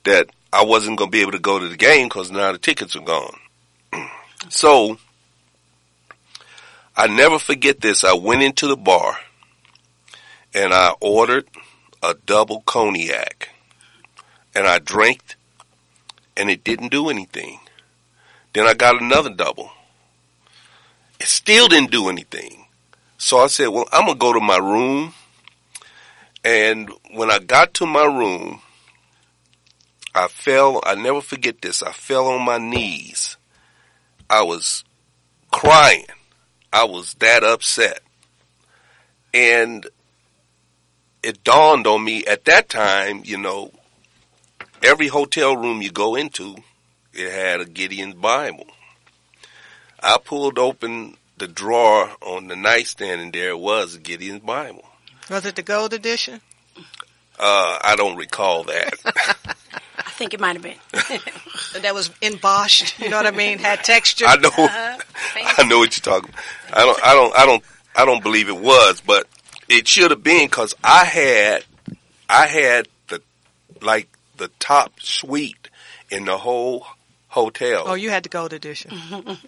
that 0.03 0.29
I 0.51 0.63
wasn't 0.63 0.98
going 0.98 1.10
to 1.10 1.15
be 1.15 1.22
able 1.22 1.32
to 1.34 1.39
go 1.39 1.60
to 1.60 1.67
the 1.67 1.77
game 1.77 2.08
because 2.08 2.32
now 2.32 2.51
the 2.51 2.58
tickets 2.58 2.96
are 2.96 3.01
gone. 3.01 3.38
so 4.50 4.98
I 6.96 7.08
never 7.08 7.39
forget 7.39 7.82
this. 7.82 8.03
I 8.03 8.13
went 8.13 8.43
into 8.43 8.67
the 8.67 8.77
bar 8.77 9.17
and 10.53 10.74
I 10.74 10.93
ordered 11.00 11.48
a 12.01 12.15
double 12.25 12.62
cognac 12.62 13.50
and 14.55 14.67
I 14.67 14.79
drank 14.79 15.36
and 16.36 16.50
it 16.50 16.63
didn't 16.63 16.89
do 16.89 17.10
anything. 17.10 17.60
Then 18.53 18.67
I 18.67 18.74
got 18.74 19.01
another 19.01 19.29
double. 19.29 19.72
It 21.20 21.27
still 21.27 21.67
didn't 21.67 21.91
do 21.91 22.10
anything. 22.10 22.65
So 23.17 23.38
I 23.39 23.48
said, 23.48 23.67
well, 23.67 23.88
I'm 23.91 24.05
going 24.05 24.17
to 24.17 24.20
go 24.20 24.34
to 24.34 24.39
my 24.39 24.58
room 24.58 25.13
and 26.43 26.91
when 27.13 27.31
I 27.31 27.39
got 27.39 27.73
to 27.75 27.85
my 27.85 28.05
room, 28.05 28.62
I 30.15 30.27
fell, 30.27 30.81
I 30.85 30.95
never 30.95 31.21
forget 31.21 31.62
this, 31.62 31.81
I 31.81 31.91
fell 31.91 32.27
on 32.27 32.43
my 32.43 32.57
knees. 32.57 33.38
I 34.29 34.43
was 34.43 34.83
crying. 35.51 36.05
I 36.71 36.85
was 36.85 37.13
that 37.15 37.43
upset. 37.43 38.00
And 39.33 39.88
it 41.23 41.43
dawned 41.43 41.88
on 41.88 42.03
me 42.03 42.25
at 42.25 42.45
that 42.45 42.69
time, 42.69 43.21
you 43.23 43.38
know, 43.38 43.71
every 44.83 45.07
hotel 45.07 45.55
room 45.55 45.81
you 45.81 45.91
go 45.91 46.15
into, 46.15 46.57
it 47.13 47.31
had 47.31 47.62
a 47.62 47.65
Gideon's 47.65 48.15
Bible. 48.15 48.67
I 50.01 50.17
pulled 50.23 50.59
open 50.59 51.17
the 51.38 51.47
drawer 51.47 52.12
on 52.21 52.47
the 52.47 52.55
nightstand 52.55 53.21
and 53.21 53.33
there 53.33 53.50
it 53.50 53.59
was 53.59 53.95
a 53.95 54.00
Gideon's 54.00 54.41
Bible. 54.41 54.85
Was 55.29 55.45
it 55.45 55.55
the 55.55 55.63
gold 55.63 55.93
edition? 55.93 56.41
Uh, 57.39 57.79
I 57.81 57.95
don't 57.97 58.15
recall 58.15 58.63
that. 58.65 58.93
I 59.97 60.09
think 60.11 60.33
it 60.33 60.39
might 60.39 60.53
have 60.53 60.61
been. 60.61 60.77
that 61.81 61.93
was 61.93 62.11
embossed. 62.21 62.99
You 62.99 63.09
know 63.09 63.17
what 63.17 63.25
I 63.25 63.31
mean? 63.31 63.57
Had 63.57 63.83
texture. 63.83 64.25
I 64.27 64.35
know. 64.35 64.49
Uh-huh. 64.49 64.97
I 65.57 65.63
know 65.63 65.79
what 65.79 65.97
you're 65.97 66.13
talking. 66.13 66.29
About. 66.29 66.77
I 66.77 66.83
don't. 66.83 67.05
I 67.05 67.13
don't. 67.13 67.35
I 67.37 67.45
don't. 67.45 67.63
I 67.95 68.05
don't 68.05 68.23
believe 68.23 68.49
it 68.49 68.57
was, 68.57 69.01
but 69.01 69.27
it 69.69 69.87
should 69.87 70.11
have 70.11 70.23
been 70.23 70.47
because 70.47 70.75
I 70.83 71.05
had, 71.05 71.63
I 72.27 72.47
had 72.47 72.87
the, 73.07 73.21
like 73.81 74.09
the 74.37 74.49
top 74.59 74.99
suite 74.99 75.69
in 76.09 76.25
the 76.25 76.37
whole 76.37 76.85
hotel. 77.27 77.83
Oh, 77.85 77.93
you 77.93 78.09
had 78.09 78.23
the 78.23 78.29
gold 78.29 78.53
edition. 78.53 78.91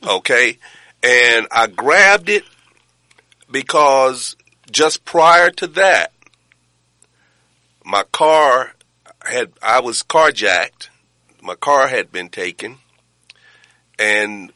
okay, 0.08 0.58
and 1.04 1.48
I 1.52 1.68
grabbed 1.68 2.30
it 2.30 2.44
because 3.52 4.36
just 4.72 5.06
prior 5.06 5.52
to 5.52 5.68
that, 5.68 6.12
my 7.84 8.04
car 8.12 8.74
had, 9.24 9.52
I 9.62 9.82
was 9.82 10.04
carjacked. 10.04 10.90
My 11.42 11.56
car 11.56 11.88
had 11.88 12.12
been 12.12 12.30
taken. 12.30 12.78
And 14.00 14.52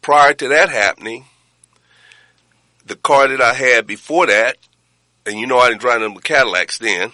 prior 0.00 0.32
to 0.34 0.48
that 0.48 0.68
happening, 0.68 1.24
the 2.86 2.96
car 2.96 3.28
that 3.28 3.40
I 3.40 3.52
had 3.52 3.86
before 3.86 4.26
that, 4.26 4.56
and 5.26 5.38
you 5.38 5.46
know 5.46 5.58
I 5.58 5.68
didn't 5.68 5.80
drive 5.80 6.00
them 6.00 6.16
Cadillacs 6.16 6.78
then, 6.78 7.10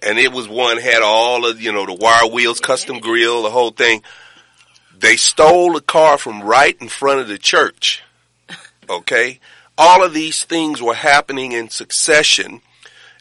and 0.00 0.18
it 0.18 0.32
was 0.32 0.48
one 0.48 0.78
had 0.78 1.02
all 1.02 1.46
of, 1.46 1.62
you 1.62 1.72
know, 1.72 1.86
the 1.86 1.94
wire 1.94 2.28
wheels, 2.28 2.60
custom 2.60 2.98
grill, 2.98 3.42
the 3.42 3.50
whole 3.50 3.70
thing. 3.70 4.02
They 4.98 5.16
stole 5.16 5.72
the 5.72 5.80
car 5.80 6.18
from 6.18 6.42
right 6.42 6.76
in 6.80 6.88
front 6.88 7.20
of 7.20 7.28
the 7.28 7.38
church. 7.38 8.02
Okay? 8.88 9.40
All 9.76 10.04
of 10.04 10.14
these 10.14 10.44
things 10.44 10.80
were 10.80 10.94
happening 10.94 11.52
in 11.52 11.68
succession. 11.68 12.60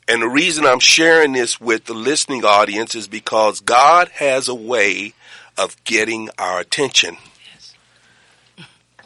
And 0.08 0.22
the 0.22 0.28
reason 0.28 0.66
I'm 0.66 0.80
sharing 0.80 1.34
this 1.34 1.60
with 1.60 1.86
the 1.86 1.94
listening 1.94 2.46
audience 2.46 2.94
is 2.94 3.08
because 3.08 3.60
God 3.60 4.10
has 4.10 4.48
a 4.48 4.56
way 4.56 5.14
of 5.58 5.82
getting 5.84 6.30
our 6.38 6.60
attention. 6.60 7.18
Yes. 7.54 7.76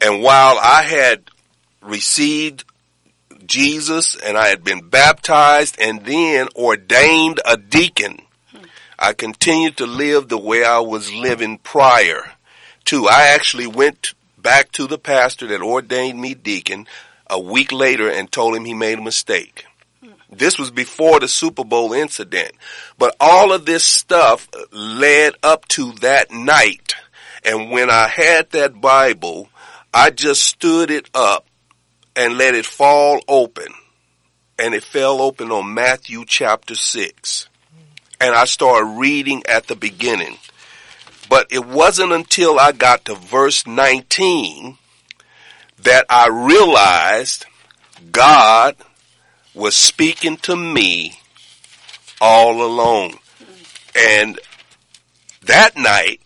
And 0.01 0.21
while 0.21 0.57
I 0.61 0.83
had 0.83 1.23
received 1.81 2.65
Jesus 3.45 4.15
and 4.15 4.37
I 4.37 4.47
had 4.47 4.63
been 4.63 4.89
baptized 4.89 5.79
and 5.79 6.05
then 6.05 6.47
ordained 6.55 7.39
a 7.45 7.55
deacon, 7.55 8.21
I 8.99 9.13
continued 9.13 9.77
to 9.77 9.85
live 9.85 10.27
the 10.27 10.37
way 10.37 10.63
I 10.63 10.79
was 10.79 11.13
living 11.13 11.59
prior 11.59 12.31
to. 12.85 13.07
I 13.07 13.27
actually 13.27 13.67
went 13.67 14.13
back 14.37 14.71
to 14.73 14.87
the 14.87 14.97
pastor 14.97 15.47
that 15.47 15.61
ordained 15.61 16.19
me 16.19 16.33
deacon 16.33 16.87
a 17.29 17.39
week 17.39 17.71
later 17.71 18.09
and 18.09 18.31
told 18.31 18.55
him 18.55 18.65
he 18.65 18.73
made 18.73 18.99
a 18.99 19.01
mistake. 19.01 19.65
This 20.29 20.59
was 20.59 20.71
before 20.71 21.19
the 21.19 21.27
Super 21.27 21.63
Bowl 21.63 21.93
incident. 21.93 22.51
But 22.97 23.15
all 23.19 23.53
of 23.53 23.65
this 23.65 23.85
stuff 23.85 24.47
led 24.71 25.33
up 25.41 25.67
to 25.69 25.93
that 26.01 26.31
night. 26.31 26.95
And 27.45 27.71
when 27.71 27.89
I 27.89 28.07
had 28.07 28.49
that 28.51 28.81
Bible, 28.81 29.49
I 29.93 30.09
just 30.09 30.43
stood 30.43 30.91
it 30.91 31.09
up 31.13 31.45
and 32.15 32.37
let 32.37 32.55
it 32.55 32.65
fall 32.65 33.21
open. 33.27 33.67
And 34.59 34.73
it 34.73 34.83
fell 34.83 35.21
open 35.21 35.51
on 35.51 35.73
Matthew 35.73 36.25
chapter 36.25 36.75
6. 36.75 37.47
And 38.19 38.35
I 38.35 38.45
started 38.45 38.99
reading 38.99 39.43
at 39.47 39.67
the 39.67 39.75
beginning. 39.75 40.37
But 41.29 41.47
it 41.51 41.65
wasn't 41.65 42.11
until 42.11 42.59
I 42.59 42.71
got 42.71 43.05
to 43.05 43.15
verse 43.15 43.65
19 43.67 44.77
that 45.83 46.05
I 46.09 46.27
realized 46.27 47.45
God 48.11 48.75
was 49.53 49.75
speaking 49.75 50.37
to 50.37 50.55
me 50.55 51.19
all 52.21 52.61
alone. 52.63 53.15
And 53.95 54.39
that 55.43 55.77
night, 55.77 56.21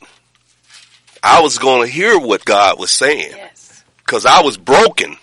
I 1.24 1.42
was 1.42 1.58
going 1.58 1.86
to 1.86 1.92
hear 1.94 2.20
what 2.20 2.44
God 2.46 2.80
was 2.80 2.92
saying. 2.92 3.34
Yes. 3.36 3.84
Cause 4.06 4.26
I 4.26 4.42
was 4.42 4.58
broken. 4.58 5.16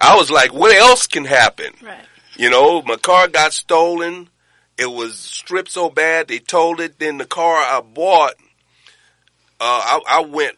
I 0.00 0.16
was 0.16 0.30
like, 0.30 0.52
what 0.52 0.74
else 0.74 1.06
can 1.06 1.24
happen? 1.24 1.72
Right. 1.82 1.98
You 2.36 2.50
know, 2.50 2.82
my 2.82 2.96
car 2.96 3.28
got 3.28 3.52
stolen. 3.52 4.28
It 4.76 4.86
was 4.86 5.16
stripped 5.16 5.70
so 5.70 5.88
bad 5.88 6.26
they 6.26 6.40
told 6.40 6.80
it. 6.80 6.98
Then 6.98 7.18
the 7.18 7.24
car 7.24 7.56
I 7.56 7.80
bought, 7.80 8.34
uh, 9.60 10.00
I, 10.00 10.00
I 10.08 10.20
went 10.22 10.56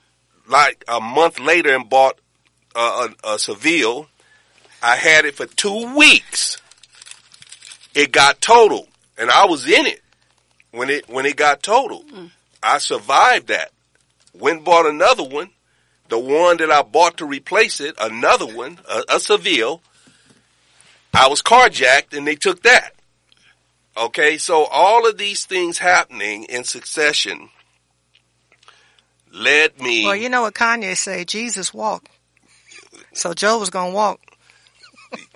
like 0.49 0.83
a 0.88 1.00
month 1.00 1.38
later 1.38 1.75
and 1.75 1.88
bought 1.90 2.18
uh, 2.76 3.09
a, 3.25 3.35
a 3.35 3.38
Seville. 3.38 4.09
I 4.83 4.97
had 4.97 5.25
it 5.25 5.35
for 5.35 5.47
two 5.47 5.97
weeks. 5.97 6.59
It 7.95 8.12
got 8.12 8.40
totaled, 8.40 8.88
and 9.16 9.30
I 9.30 9.47
was 9.47 9.66
in 9.66 9.87
it 9.87 10.02
when 10.71 10.90
it 10.90 11.09
when 11.09 11.26
it 11.26 11.37
got 11.37 11.62
totaled. 11.62 12.09
Hmm. 12.11 12.26
I 12.62 12.78
survived 12.78 13.49
that. 13.49 13.71
Went 14.35 14.59
and 14.59 14.64
bought 14.64 14.87
another 14.87 15.25
one, 15.25 15.50
the 16.09 16.18
one 16.18 16.59
that 16.59 16.71
I 16.71 16.83
bought 16.83 17.16
to 17.18 17.25
replace 17.25 17.80
it, 17.80 17.95
another 17.99 18.47
one, 18.47 18.78
a, 18.88 19.16
a 19.16 19.21
Seville. 19.21 19.80
I 21.14 21.28
was 21.28 21.40
carjacked, 21.40 22.14
and 22.14 22.26
they 22.26 22.35
took 22.35 22.62
that. 22.62 22.90
Okay, 23.97 24.37
so 24.37 24.64
all 24.64 25.09
of 25.09 25.16
these 25.16 25.47
things 25.47 25.78
happening 25.78 26.45
in 26.45 26.64
succession 26.64 27.49
led 29.33 29.80
me. 29.80 30.04
Well, 30.04 30.16
you 30.16 30.28
know 30.28 30.42
what 30.42 30.54
Kanye 30.54 30.97
say? 30.97 31.25
Jesus 31.25 31.73
walked. 31.73 32.11
So 33.16 33.32
Joe 33.35 33.58
was 33.58 33.70
gonna 33.70 33.92
walk. 33.94 34.20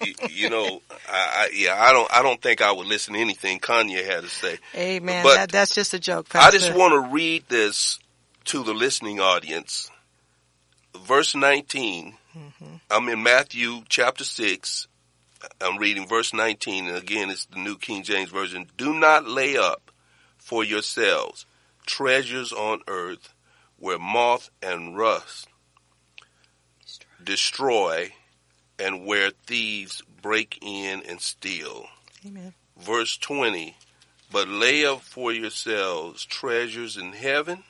y- 0.00 0.12
you 0.30 0.50
know, 0.50 0.82
I, 1.08 1.12
I, 1.12 1.50
yeah, 1.54 1.76
I 1.80 1.92
don't, 1.92 2.12
I 2.12 2.22
don't 2.22 2.40
think 2.40 2.60
I 2.60 2.72
would 2.72 2.86
listen 2.86 3.14
to 3.14 3.20
anything 3.20 3.60
Kanye 3.60 4.04
had 4.04 4.22
to 4.22 4.28
say. 4.28 4.58
Amen. 4.74 5.24
But 5.24 5.34
that, 5.34 5.52
that's 5.52 5.74
just 5.74 5.94
a 5.94 5.98
joke. 5.98 6.34
I 6.34 6.50
just 6.50 6.74
want 6.74 6.92
to 6.92 7.12
read 7.12 7.44
this 7.48 7.98
to 8.46 8.62
the 8.62 8.74
listening 8.74 9.20
audience. 9.20 9.90
Verse 11.04 11.34
19. 11.34 12.16
Mm-hmm. 12.36 12.64
I'm 12.90 13.08
in 13.08 13.22
Matthew 13.22 13.82
chapter 13.88 14.24
6. 14.24 14.88
I'm 15.60 15.78
reading 15.78 16.06
verse 16.06 16.34
19, 16.34 16.88
and 16.88 16.96
again, 16.96 17.30
it's 17.30 17.46
the 17.46 17.58
New 17.58 17.78
King 17.78 18.02
James 18.02 18.28
Version. 18.28 18.66
Do 18.76 18.92
not 18.92 19.26
lay 19.26 19.56
up 19.56 19.90
for 20.36 20.62
yourselves 20.64 21.46
treasures 21.86 22.52
on 22.52 22.80
earth 22.86 23.32
where 23.78 23.98
moth 23.98 24.50
and 24.62 24.96
rust 24.96 25.48
destroy 27.24 28.12
and 28.78 29.06
where 29.06 29.30
thieves 29.30 30.02
break 30.22 30.58
in 30.62 31.02
and 31.08 31.20
steal. 31.20 31.86
Amen. 32.26 32.54
Verse 32.78 33.16
20, 33.18 33.76
but 34.32 34.48
lay 34.48 34.84
up 34.84 35.02
for 35.02 35.32
yourselves 35.32 36.24
treasures 36.24 36.96
in 36.96 37.12
heaven 37.12 37.64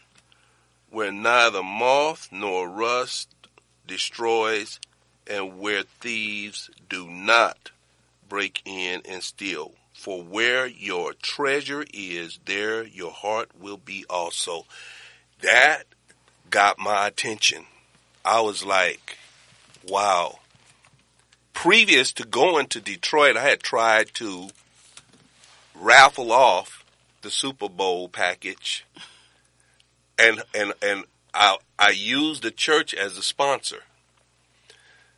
where 0.90 1.12
neither 1.12 1.62
moth 1.62 2.28
nor 2.32 2.68
rust 2.68 3.28
destroys 3.86 4.80
and 5.26 5.58
where 5.58 5.84
thieves 6.00 6.70
do 6.88 7.08
not 7.08 7.70
break 8.28 8.62
in 8.64 9.02
and 9.08 9.22
steal. 9.22 9.72
For 9.92 10.22
where 10.22 10.66
your 10.66 11.12
treasure 11.12 11.84
is, 11.92 12.38
there 12.46 12.82
your 12.82 13.10
heart 13.10 13.50
will 13.58 13.76
be 13.76 14.04
also. 14.08 14.64
That 15.42 15.84
got 16.48 16.78
my 16.78 17.06
attention. 17.06 17.66
I 18.24 18.40
was 18.40 18.64
like, 18.64 19.18
wow. 19.88 20.38
Previous 21.52 22.12
to 22.14 22.24
going 22.24 22.66
to 22.68 22.80
Detroit, 22.80 23.36
I 23.36 23.42
had 23.42 23.60
tried 23.60 24.14
to 24.14 24.48
raffle 25.74 26.32
off 26.32 26.84
the 27.22 27.30
Super 27.30 27.68
Bowl 27.68 28.08
package 28.08 28.86
and 30.20 30.42
and 30.54 30.72
and 30.82 31.04
I 31.34 31.56
I 31.78 31.90
used 31.90 32.42
the 32.42 32.50
church 32.50 32.94
as 32.94 33.16
a 33.16 33.22
sponsor. 33.22 33.82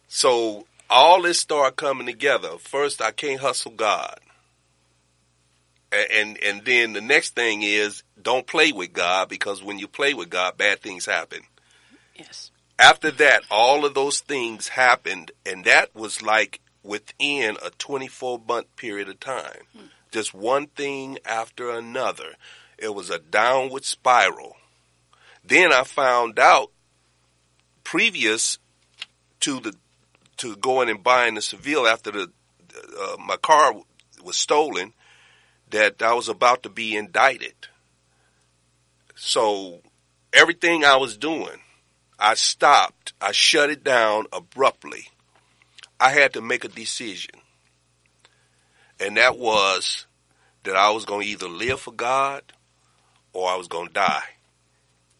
So 0.08 0.66
all 0.88 1.22
this 1.22 1.40
started 1.40 1.76
coming 1.76 2.06
together. 2.06 2.58
First, 2.58 3.02
I 3.02 3.10
can't 3.10 3.40
hustle 3.40 3.72
God, 3.72 4.20
and 5.90 6.38
and 6.42 6.64
then 6.64 6.92
the 6.92 7.00
next 7.00 7.34
thing 7.34 7.62
is 7.62 8.02
don't 8.20 8.46
play 8.46 8.72
with 8.72 8.92
God 8.92 9.28
because 9.28 9.62
when 9.62 9.78
you 9.78 9.88
play 9.88 10.14
with 10.14 10.30
God, 10.30 10.56
bad 10.56 10.80
things 10.80 11.06
happen. 11.06 11.40
Yes. 12.14 12.51
After 12.78 13.10
that, 13.12 13.44
all 13.50 13.84
of 13.84 13.94
those 13.94 14.20
things 14.20 14.68
happened, 14.68 15.30
and 15.46 15.64
that 15.64 15.94
was 15.94 16.22
like 16.22 16.60
within 16.82 17.56
a 17.64 17.70
24 17.70 18.40
month 18.46 18.74
period 18.76 19.08
of 19.08 19.20
time. 19.20 19.62
Just 20.10 20.34
one 20.34 20.66
thing 20.66 21.18
after 21.24 21.70
another. 21.70 22.34
It 22.76 22.94
was 22.94 23.10
a 23.10 23.18
downward 23.18 23.84
spiral. 23.84 24.56
Then 25.44 25.72
I 25.72 25.84
found 25.84 26.38
out 26.38 26.70
previous 27.84 28.58
to 29.40 29.60
the 29.60 29.74
to 30.38 30.56
going 30.56 30.88
and 30.88 31.02
buying 31.02 31.34
the 31.34 31.42
Seville 31.42 31.86
after 31.86 32.10
the 32.10 32.30
uh, 33.00 33.16
my 33.18 33.36
car 33.36 33.74
was 34.22 34.36
stolen 34.36 34.92
that 35.70 36.02
I 36.02 36.14
was 36.14 36.28
about 36.28 36.62
to 36.64 36.68
be 36.68 36.96
indicted. 36.96 37.54
So 39.14 39.80
everything 40.32 40.84
I 40.84 40.96
was 40.96 41.16
doing, 41.16 41.60
I 42.18 42.34
stopped. 42.34 43.12
I 43.20 43.32
shut 43.32 43.70
it 43.70 43.82
down 43.82 44.26
abruptly. 44.32 45.08
I 45.98 46.10
had 46.10 46.34
to 46.34 46.40
make 46.40 46.64
a 46.64 46.68
decision. 46.68 47.34
And 49.00 49.16
that 49.16 49.38
was 49.38 50.06
that 50.64 50.76
I 50.76 50.90
was 50.90 51.04
going 51.04 51.22
to 51.22 51.28
either 51.28 51.48
live 51.48 51.80
for 51.80 51.92
God 51.92 52.42
or 53.32 53.48
I 53.48 53.56
was 53.56 53.68
going 53.68 53.88
to 53.88 53.94
die. 53.94 54.24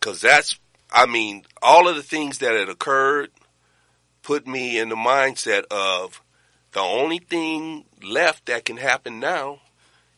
Cause 0.00 0.20
that's, 0.20 0.58
I 0.90 1.06
mean, 1.06 1.44
all 1.60 1.88
of 1.88 1.96
the 1.96 2.02
things 2.02 2.38
that 2.38 2.54
had 2.54 2.68
occurred 2.68 3.30
put 4.22 4.46
me 4.46 4.78
in 4.78 4.88
the 4.88 4.96
mindset 4.96 5.64
of 5.70 6.22
the 6.72 6.80
only 6.80 7.18
thing 7.18 7.84
left 8.02 8.46
that 8.46 8.64
can 8.64 8.76
happen 8.76 9.20
now 9.20 9.60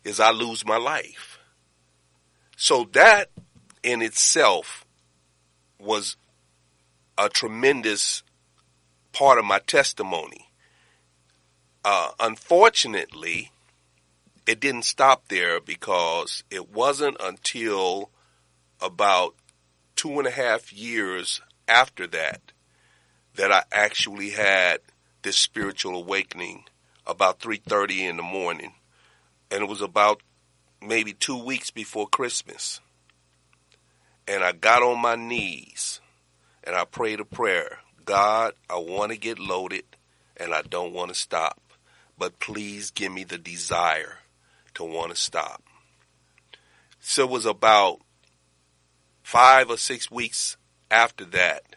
is 0.05 0.21
I 0.21 0.31
lose 0.31 0.65
my 0.65 0.77
life. 0.77 1.39
So 2.57 2.89
that 2.93 3.31
in 3.83 4.03
itself 4.03 4.85
was 5.79 6.17
a 7.17 7.29
tremendous 7.29 8.23
part 9.13 9.39
of 9.39 9.45
my 9.45 9.59
testimony. 9.61 10.49
Uh, 11.85 12.11
unfortunately, 12.19 13.53
it 14.47 14.61
didn't 14.61 14.85
stop 14.85 15.29
there 15.29 15.61
because 15.61 16.45
it 16.51 16.71
wasn't 16.71 17.17
until 17.21 18.11
about 18.81 19.35
two 19.97 20.19
and 20.19 20.27
a 20.27 20.31
half 20.31 20.73
years 20.73 21.41
after 21.69 22.07
that 22.07 22.53
that 23.35 23.51
I 23.51 23.63
actually 23.73 24.31
had 24.31 24.81
this 25.23 25.37
spiritual 25.37 25.97
awakening 25.97 26.65
about 27.07 27.41
3:30 27.41 28.07
in 28.07 28.17
the 28.17 28.23
morning 28.23 28.75
and 29.51 29.63
it 29.63 29.69
was 29.69 29.81
about 29.81 30.23
maybe 30.81 31.13
2 31.13 31.37
weeks 31.37 31.71
before 31.71 32.09
Christmas 32.09 32.81
and 34.27 34.43
I 34.45 34.53
got 34.53 34.83
on 34.83 35.01
my 35.01 35.17
knees 35.17 36.01
and 36.65 36.75
I 36.75 36.85
prayed 36.85 37.21
a 37.21 37.25
prayer. 37.25 37.79
God 38.05 38.55
I 38.69 38.79
want 38.79 39.13
to 39.13 39.19
get 39.19 39.39
loaded 39.39 39.85
and 40.37 40.53
I 40.53 40.63
don't 40.63 40.93
want 40.93 41.11
to 41.11 41.15
stop. 41.15 41.61
But 42.19 42.39
please 42.39 42.91
give 42.91 43.13
me 43.13 43.25
the 43.25 43.39
desire 43.39 44.19
to 44.75 44.85
want 44.85 45.11
to 45.11 45.17
stop. 45.17 45.63
So 47.01 47.25
it 47.25 47.31
was 47.31 47.47
about 47.47 48.01
five 49.23 49.71
or 49.71 49.77
six 49.77 50.11
weeks 50.11 50.57
after 50.91 51.25
that 51.27 51.77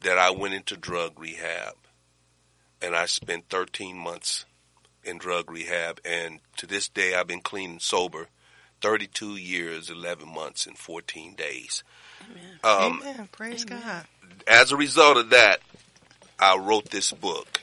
that 0.00 0.18
I 0.18 0.30
went 0.30 0.54
into 0.54 0.76
drug 0.76 1.18
rehab. 1.18 1.74
And 2.82 2.96
I 2.96 3.06
spent 3.06 3.48
13 3.48 3.96
months 3.96 4.46
in 5.04 5.18
drug 5.18 5.50
rehab. 5.50 6.00
And 6.04 6.40
to 6.56 6.66
this 6.66 6.88
day 6.88 7.14
I've 7.14 7.26
been 7.26 7.40
clean 7.40 7.72
and 7.72 7.82
sober 7.82 8.28
32 8.80 9.36
years, 9.36 9.90
11 9.90 10.32
months, 10.32 10.66
and 10.66 10.76
14 10.76 11.34
days. 11.34 11.84
Um, 12.62 13.00
Amen. 13.02 13.28
Praise 13.32 13.64
God. 13.64 14.04
as 14.46 14.72
a 14.72 14.76
result 14.76 15.16
of 15.16 15.30
that, 15.30 15.60
I 16.38 16.56
wrote 16.58 16.90
this 16.90 17.12
book. 17.12 17.60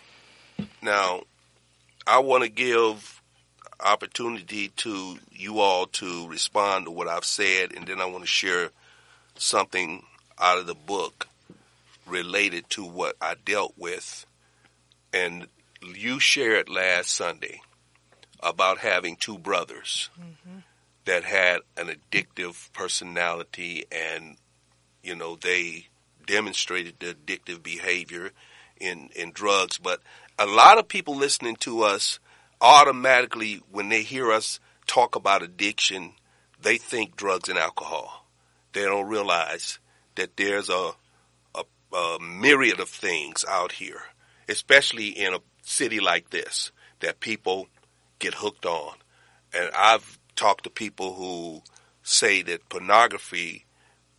Now, 0.81 1.21
I 2.05 2.19
want 2.19 2.43
to 2.43 2.49
give 2.49 3.21
opportunity 3.79 4.69
to 4.69 5.19
you 5.31 5.59
all 5.59 5.85
to 5.85 6.27
respond 6.27 6.85
to 6.85 6.91
what 6.91 7.07
I've 7.07 7.25
said, 7.25 7.73
and 7.75 7.85
then 7.85 8.01
I 8.01 8.05
want 8.05 8.23
to 8.23 8.27
share 8.27 8.69
something 9.35 10.03
out 10.39 10.57
of 10.57 10.65
the 10.67 10.75
book 10.75 11.27
related 12.07 12.69
to 12.71 12.83
what 12.83 13.15
I 13.21 13.35
dealt 13.45 13.73
with. 13.77 14.25
And 15.13 15.47
you 15.81 16.19
shared 16.19 16.69
last 16.69 17.11
Sunday 17.11 17.61
about 18.39 18.79
having 18.79 19.15
two 19.15 19.37
brothers 19.37 20.09
that 21.05 21.23
had 21.23 21.59
an 21.77 21.87
addictive 21.87 22.71
personality 22.73 23.85
and, 23.91 24.37
you 25.07 25.15
know, 25.15 25.37
they 25.37 25.87
demonstrated 26.25 26.95
the 26.99 27.15
addictive 27.15 27.63
behavior 27.63 28.31
in, 28.79 29.09
in 29.15 29.31
drugs. 29.31 29.77
But 29.77 30.01
a 30.37 30.45
lot 30.45 30.77
of 30.77 30.89
people 30.89 31.15
listening 31.15 31.55
to 31.61 31.83
us 31.83 32.19
automatically, 32.59 33.61
when 33.71 33.87
they 33.87 34.03
hear 34.03 34.31
us 34.31 34.59
talk 34.85 35.15
about 35.15 35.41
addiction, 35.41 36.11
they 36.61 36.77
think 36.77 37.15
drugs 37.15 37.47
and 37.47 37.57
alcohol. 37.57 38.27
They 38.73 38.83
don't 38.83 39.07
realize 39.07 39.79
that 40.15 40.35
there's 40.35 40.69
a, 40.69 40.91
a, 41.55 41.95
a 41.95 42.19
myriad 42.19 42.81
of 42.81 42.89
things 42.89 43.45
out 43.47 43.71
here, 43.71 44.01
especially 44.49 45.07
in 45.07 45.33
a 45.33 45.39
city 45.61 46.01
like 46.01 46.31
this, 46.31 46.71
that 46.99 47.21
people 47.21 47.67
get 48.19 48.33
hooked 48.33 48.65
on. 48.65 48.95
And 49.53 49.69
I've 49.73 50.19
talked 50.35 50.65
to 50.65 50.69
people 50.69 51.13
who 51.13 51.61
say 52.03 52.41
that 52.43 52.67
pornography 52.69 53.65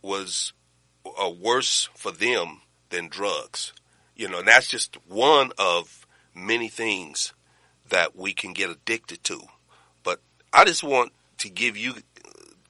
was 0.01 0.53
uh, 1.21 1.29
worse 1.29 1.89
for 1.95 2.11
them 2.11 2.61
than 2.89 3.07
drugs. 3.07 3.73
You 4.15 4.29
know, 4.29 4.39
and 4.39 4.47
that's 4.47 4.67
just 4.67 4.97
one 5.07 5.51
of 5.57 6.05
many 6.35 6.67
things 6.67 7.33
that 7.89 8.15
we 8.15 8.33
can 8.33 8.53
get 8.53 8.69
addicted 8.69 9.23
to. 9.25 9.41
But 10.03 10.21
I 10.53 10.65
just 10.65 10.83
want 10.83 11.11
to 11.39 11.49
give 11.49 11.77
you 11.77 11.95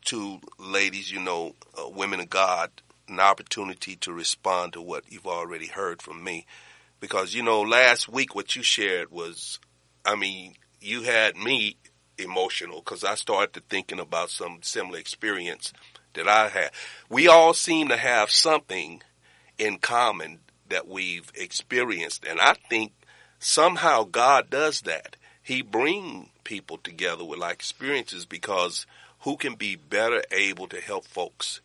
two 0.03 0.39
ladies, 0.57 1.11
you 1.11 1.19
know, 1.19 1.55
uh, 1.77 1.89
women 1.89 2.19
of 2.19 2.29
God, 2.29 2.71
an 3.07 3.19
opportunity 3.19 3.95
to 3.97 4.13
respond 4.13 4.73
to 4.73 4.81
what 4.81 5.03
you've 5.09 5.27
already 5.27 5.67
heard 5.67 6.01
from 6.01 6.23
me. 6.23 6.45
Because, 6.99 7.33
you 7.33 7.43
know, 7.43 7.61
last 7.61 8.09
week 8.09 8.35
what 8.35 8.55
you 8.55 8.63
shared 8.63 9.11
was, 9.11 9.59
I 10.05 10.15
mean, 10.15 10.55
you 10.81 11.03
had 11.03 11.35
me 11.35 11.77
emotional 12.17 12.79
because 12.79 13.03
I 13.03 13.15
started 13.15 13.67
thinking 13.69 13.99
about 13.99 14.29
some 14.29 14.59
similar 14.61 14.99
experience 14.99 15.73
that 16.13 16.27
I 16.27 16.49
have. 16.49 16.71
We 17.09 17.27
all 17.27 17.53
seem 17.53 17.89
to 17.89 17.97
have 17.97 18.31
something 18.31 19.01
in 19.57 19.77
common 19.77 20.39
that 20.69 20.87
we've 20.87 21.31
experienced. 21.35 22.25
And 22.25 22.39
I 22.39 22.53
think 22.69 22.93
somehow 23.39 24.03
God 24.03 24.49
does 24.49 24.81
that. 24.81 25.15
He 25.41 25.61
bring 25.61 26.29
people 26.43 26.77
together 26.77 27.23
with 27.25 27.39
like 27.39 27.55
experiences 27.55 28.25
because 28.25 28.85
who 29.21 29.35
can 29.35 29.55
be 29.55 29.75
better 29.75 30.23
able 30.31 30.67
to 30.67 30.79
help 30.79 31.05
folks 31.05 31.61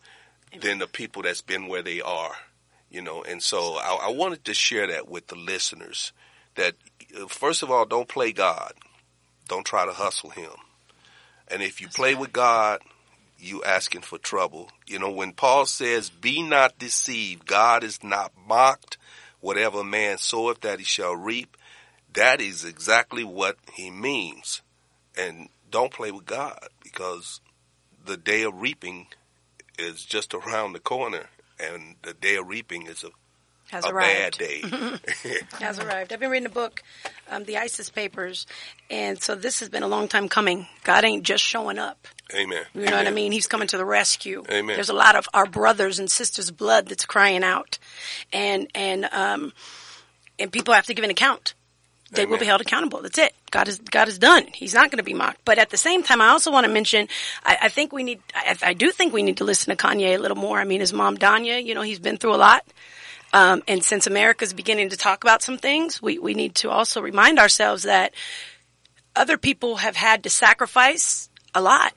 than 0.61 0.79
the 0.79 0.87
people 0.87 1.23
that's 1.23 1.43
been 1.43 1.69
where 1.69 1.83
they 1.83 2.01
are, 2.01 2.35
you 2.91 3.03
know? 3.03 3.23
And 3.23 3.43
so 3.43 3.77
I, 3.77 4.09
I 4.09 4.11
wanted 4.11 4.45
to 4.45 4.55
share 4.55 4.87
that 4.89 5.09
with 5.09 5.29
the 5.29 5.37
listeners 5.37 6.13
that 6.55 6.75
uh, 7.19 7.27
first 7.27 7.63
of 7.63 7.71
all, 7.71 7.85
don't 7.85 8.09
play 8.09 8.33
God. 8.33 8.73
Don't 9.49 9.67
try 9.67 9.85
to 9.85 9.93
hustle 9.93 10.31
him. 10.31 10.51
And 11.49 11.63
if 11.63 11.81
you 11.81 11.89
play 11.89 12.15
with 12.15 12.33
God, 12.33 12.81
you 13.45 13.63
asking 13.63 14.03
for 14.03 14.19
trouble. 14.19 14.71
You 14.87 14.99
know, 14.99 15.11
when 15.11 15.33
Paul 15.33 15.67
says, 15.67 16.11
be 16.11 16.43
not 16.43 16.79
deceived, 16.79 17.47
God 17.47 17.85
is 17.85 18.03
not 18.03 18.33
mocked. 18.47 18.99
Whatever 19.41 19.85
man 19.85 20.19
soweth 20.19 20.63
that 20.63 20.79
he 20.79 20.85
shall 20.85 21.15
reap. 21.15 21.57
That 22.15 22.41
is 22.41 22.65
exactly 22.65 23.25
what 23.25 23.57
he 23.73 23.91
means. 23.91 24.63
And 25.17 25.49
don't 25.71 25.93
play 25.93 26.11
with 26.11 26.27
God 26.27 26.69
because 26.83 27.41
the 28.05 28.17
day 28.17 28.43
of 28.43 28.61
reaping 28.61 29.07
is 29.79 30.05
just 30.05 30.35
around 30.35 30.73
the 30.73 30.81
corner 30.81 31.27
and 31.59 31.97
the 32.03 32.15
day 32.15 32.37
of 32.37 32.49
reaping 32.49 32.87
is 32.87 33.05
a, 33.05 33.09
Has 33.71 33.85
a 33.85 33.91
arrived. 33.93 34.39
bad 34.39 34.49
day. 34.49 34.63
Has 35.61 35.79
arrived. 35.79 36.13
I've 36.13 36.21
been 36.21 36.31
reading 36.31 36.47
a 36.47 36.51
book, 36.51 36.83
um, 37.29 37.45
the 37.45 37.59
ISIS 37.59 37.91
Papers, 37.91 38.47
and 38.91 39.21
so 39.21 39.35
this 39.35 39.61
has 39.61 39.69
been 39.69 39.83
a 39.83 39.89
long 39.89 40.09
time 40.09 40.29
coming. 40.29 40.67
God 40.85 41.05
ain't 41.05 41.25
just 41.25 41.45
showing 41.45 41.79
up. 41.79 42.07
Amen. 42.33 42.65
You 42.75 42.87
know 42.87 42.97
what 42.97 43.07
I 43.07 43.11
mean? 43.11 43.33
He's 43.33 43.47
coming 43.47 43.69
to 43.69 43.77
the 43.77 43.85
rescue. 43.85 44.45
Amen. 44.51 44.77
There's 44.77 44.89
a 44.89 44.95
lot 44.95 45.15
of 45.15 45.29
our 45.35 45.47
brothers 45.47 45.99
and 45.99 46.11
sisters' 46.11 46.51
blood 46.51 46.89
that's 46.89 47.05
crying 47.05 47.45
out, 47.45 47.79
and 48.33 48.69
and 48.75 49.05
um, 49.13 49.53
and 50.39 50.51
people 50.51 50.75
have 50.75 50.87
to 50.87 50.95
give 50.95 51.05
an 51.05 51.11
account. 51.11 51.55
They 52.11 52.27
will 52.27 52.39
be 52.39 52.47
held 52.47 52.61
accountable. 52.61 53.03
That's 53.03 53.19
it. 53.19 53.35
God 53.51 53.67
is 53.67 53.79
God 53.79 54.09
is 54.09 54.19
done. 54.19 54.47
He's 54.55 54.73
not 54.73 54.91
going 54.91 54.99
to 54.99 55.05
be 55.05 55.15
mocked. 55.15 55.45
But 55.45 55.59
at 55.59 55.71
the 55.71 55.77
same 55.77 56.03
time, 56.03 56.21
I 56.21 56.29
also 56.29 56.53
want 56.53 56.65
to 56.65 56.73
mention. 56.73 57.09
I, 57.45 57.59
I 57.63 57.69
think 57.69 57.93
we 57.93 58.05
need. 58.05 58.21
I, 58.35 58.57
I 58.63 58.73
do 58.75 58.91
think 58.91 59.13
we 59.13 59.23
need 59.23 59.39
to 59.39 59.45
listen 59.45 59.77
to 59.77 59.87
Kanye 59.87 60.17
a 60.17 60.19
little 60.19 60.37
more. 60.37 60.61
I 60.61 60.65
mean, 60.65 60.81
his 60.81 60.93
mom 60.93 61.17
Donda. 61.17 61.63
You 61.63 61.75
know, 61.75 61.83
he's 61.83 61.99
been 61.99 62.17
through 62.17 62.35
a 62.35 62.37
lot. 62.37 62.65
Um, 63.33 63.65
and 63.67 63.83
since 63.83 64.07
America's 64.07 64.53
beginning 64.53 64.91
to 64.91 64.97
talk 64.97 65.25
about 65.25 65.43
some 65.43 65.59
things, 65.59 66.01
we, 66.01 66.21
we 66.21 66.35
need 66.35 66.55
to 66.57 66.71
also 66.71 67.03
remind 67.03 67.41
ourselves 67.41 67.83
that 67.83 68.15
other 69.17 69.37
people 69.37 69.77
have 69.77 69.97
had 69.97 70.23
to 70.23 70.31
sacrifice 70.31 71.29
a 71.53 71.61
lot. 71.61 71.95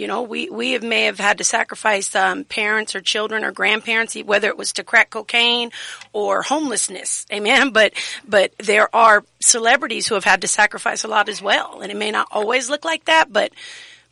You 0.00 0.06
know, 0.06 0.22
we, 0.22 0.48
we 0.48 0.72
have, 0.72 0.82
may 0.82 1.04
have 1.04 1.20
had 1.20 1.36
to 1.38 1.44
sacrifice 1.44 2.16
um, 2.16 2.44
parents 2.44 2.94
or 2.94 3.02
children 3.02 3.44
or 3.44 3.52
grandparents, 3.52 4.16
whether 4.16 4.48
it 4.48 4.56
was 4.56 4.72
to 4.72 4.82
crack 4.82 5.10
cocaine 5.10 5.72
or 6.14 6.40
homelessness. 6.40 7.26
Amen. 7.30 7.70
But 7.80 7.92
but 8.26 8.52
there 8.58 8.94
are 8.94 9.24
celebrities 9.40 10.08
who 10.08 10.14
have 10.14 10.24
had 10.24 10.40
to 10.40 10.48
sacrifice 10.48 11.04
a 11.04 11.08
lot 11.08 11.28
as 11.28 11.42
well, 11.42 11.80
and 11.82 11.92
it 11.92 11.96
may 11.96 12.10
not 12.10 12.28
always 12.30 12.70
look 12.70 12.84
like 12.84 13.04
that. 13.04 13.32
But 13.32 13.52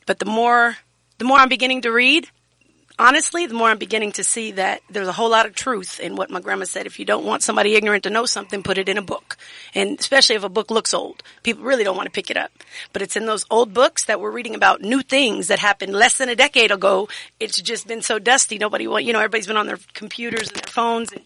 but 0.07 0.19
the 0.19 0.27
more 0.27 0.77
the 1.17 1.25
more 1.25 1.39
I'm 1.39 1.49
beginning 1.49 1.83
to 1.83 1.91
read, 1.91 2.29
honestly, 2.99 3.47
the 3.47 3.55
more 3.55 3.69
I'm 3.69 3.79
beginning 3.79 4.13
to 4.13 4.25
see 4.25 4.53
that 4.53 4.83
there's 4.91 5.09
a 5.09 5.13
whole 5.13 5.31
lot 5.31 5.47
of 5.47 5.55
truth 5.55 6.01
in 6.01 6.17
what 6.17 6.31
my 6.31 6.41
grandma 6.41 6.65
said. 6.65 6.87
If 6.87 6.99
you 6.99 7.05
don't 7.05 7.25
want 7.25 7.43
somebody 7.43 7.75
ignorant 7.75 8.05
to 8.05 8.11
know 8.11 8.27
something, 8.27 8.63
put 8.63 8.79
it 8.79 8.89
in 8.89 8.99
a 8.99 9.03
book. 9.03 9.37
And 9.75 9.99
especially 9.99 10.37
if 10.37 10.45
a 10.45 10.49
book 10.49 10.71
looks 10.71 10.93
old, 10.93 11.23
people 11.43 11.65
really 11.65 11.85
don't 11.85 11.97
want 11.97 12.07
to 12.07 12.13
pick 12.13 12.31
it 12.31 12.37
up. 12.37 12.51
But 12.93 13.03
it's 13.03 13.17
in 13.17 13.27
those 13.27 13.47
old 13.51 13.73
books 13.73 14.05
that 14.05 14.21
we're 14.21 14.31
reading 14.31 14.55
about 14.55 14.83
new 14.83 15.03
things 15.03 15.49
that 15.49 15.59
happened 15.59 15.93
less 15.93 16.19
than 16.19 16.29
a 16.29 16.37
decade 16.37 16.71
ago. 16.71 17.09
It's 17.39 17.61
just 17.61 17.87
been 17.87 18.03
so 18.03 18.19
dusty. 18.19 18.59
Nobody 18.59 18.87
want, 18.87 19.05
you 19.05 19.13
know, 19.13 19.21
everybody's 19.21 19.47
been 19.47 19.57
on 19.57 19.67
their 19.67 19.79
computers 19.95 20.49
and 20.49 20.57
their 20.57 20.73
phones 20.73 21.13
and 21.13 21.23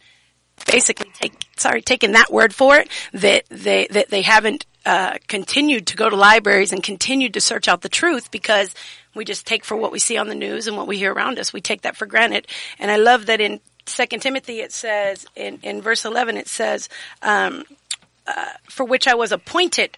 basically 0.70 1.10
take, 1.14 1.32
sorry, 1.56 1.80
taking 1.80 2.12
that 2.12 2.30
word 2.30 2.54
for 2.54 2.76
it, 2.76 2.88
that 3.12 3.44
they, 3.48 3.86
that 3.90 4.10
they 4.10 4.22
haven't, 4.22 4.66
uh, 4.84 5.16
continued 5.28 5.86
to 5.86 5.96
go 5.96 6.10
to 6.10 6.16
libraries 6.16 6.72
and 6.72 6.82
continued 6.82 7.34
to 7.34 7.40
search 7.40 7.68
out 7.68 7.82
the 7.82 7.88
truth 7.88 8.32
because 8.32 8.74
we 9.14 9.24
just 9.24 9.46
take 9.46 9.64
for 9.64 9.76
what 9.76 9.92
we 9.92 9.98
see 9.98 10.16
on 10.16 10.28
the 10.28 10.34
news 10.34 10.66
and 10.66 10.76
what 10.76 10.86
we 10.86 10.98
hear 10.98 11.12
around 11.12 11.38
us. 11.38 11.52
We 11.52 11.60
take 11.60 11.82
that 11.82 11.96
for 11.96 12.06
granted. 12.06 12.46
And 12.78 12.90
I 12.90 12.96
love 12.96 13.26
that 13.26 13.40
in 13.40 13.60
Second 13.86 14.20
Timothy 14.20 14.60
it 14.60 14.72
says, 14.72 15.26
in, 15.34 15.58
in 15.62 15.82
verse 15.82 16.04
11 16.04 16.36
it 16.36 16.48
says, 16.48 16.88
um, 17.22 17.64
uh, 18.26 18.46
for 18.68 18.84
which 18.84 19.08
I 19.08 19.14
was 19.14 19.32
appointed. 19.32 19.96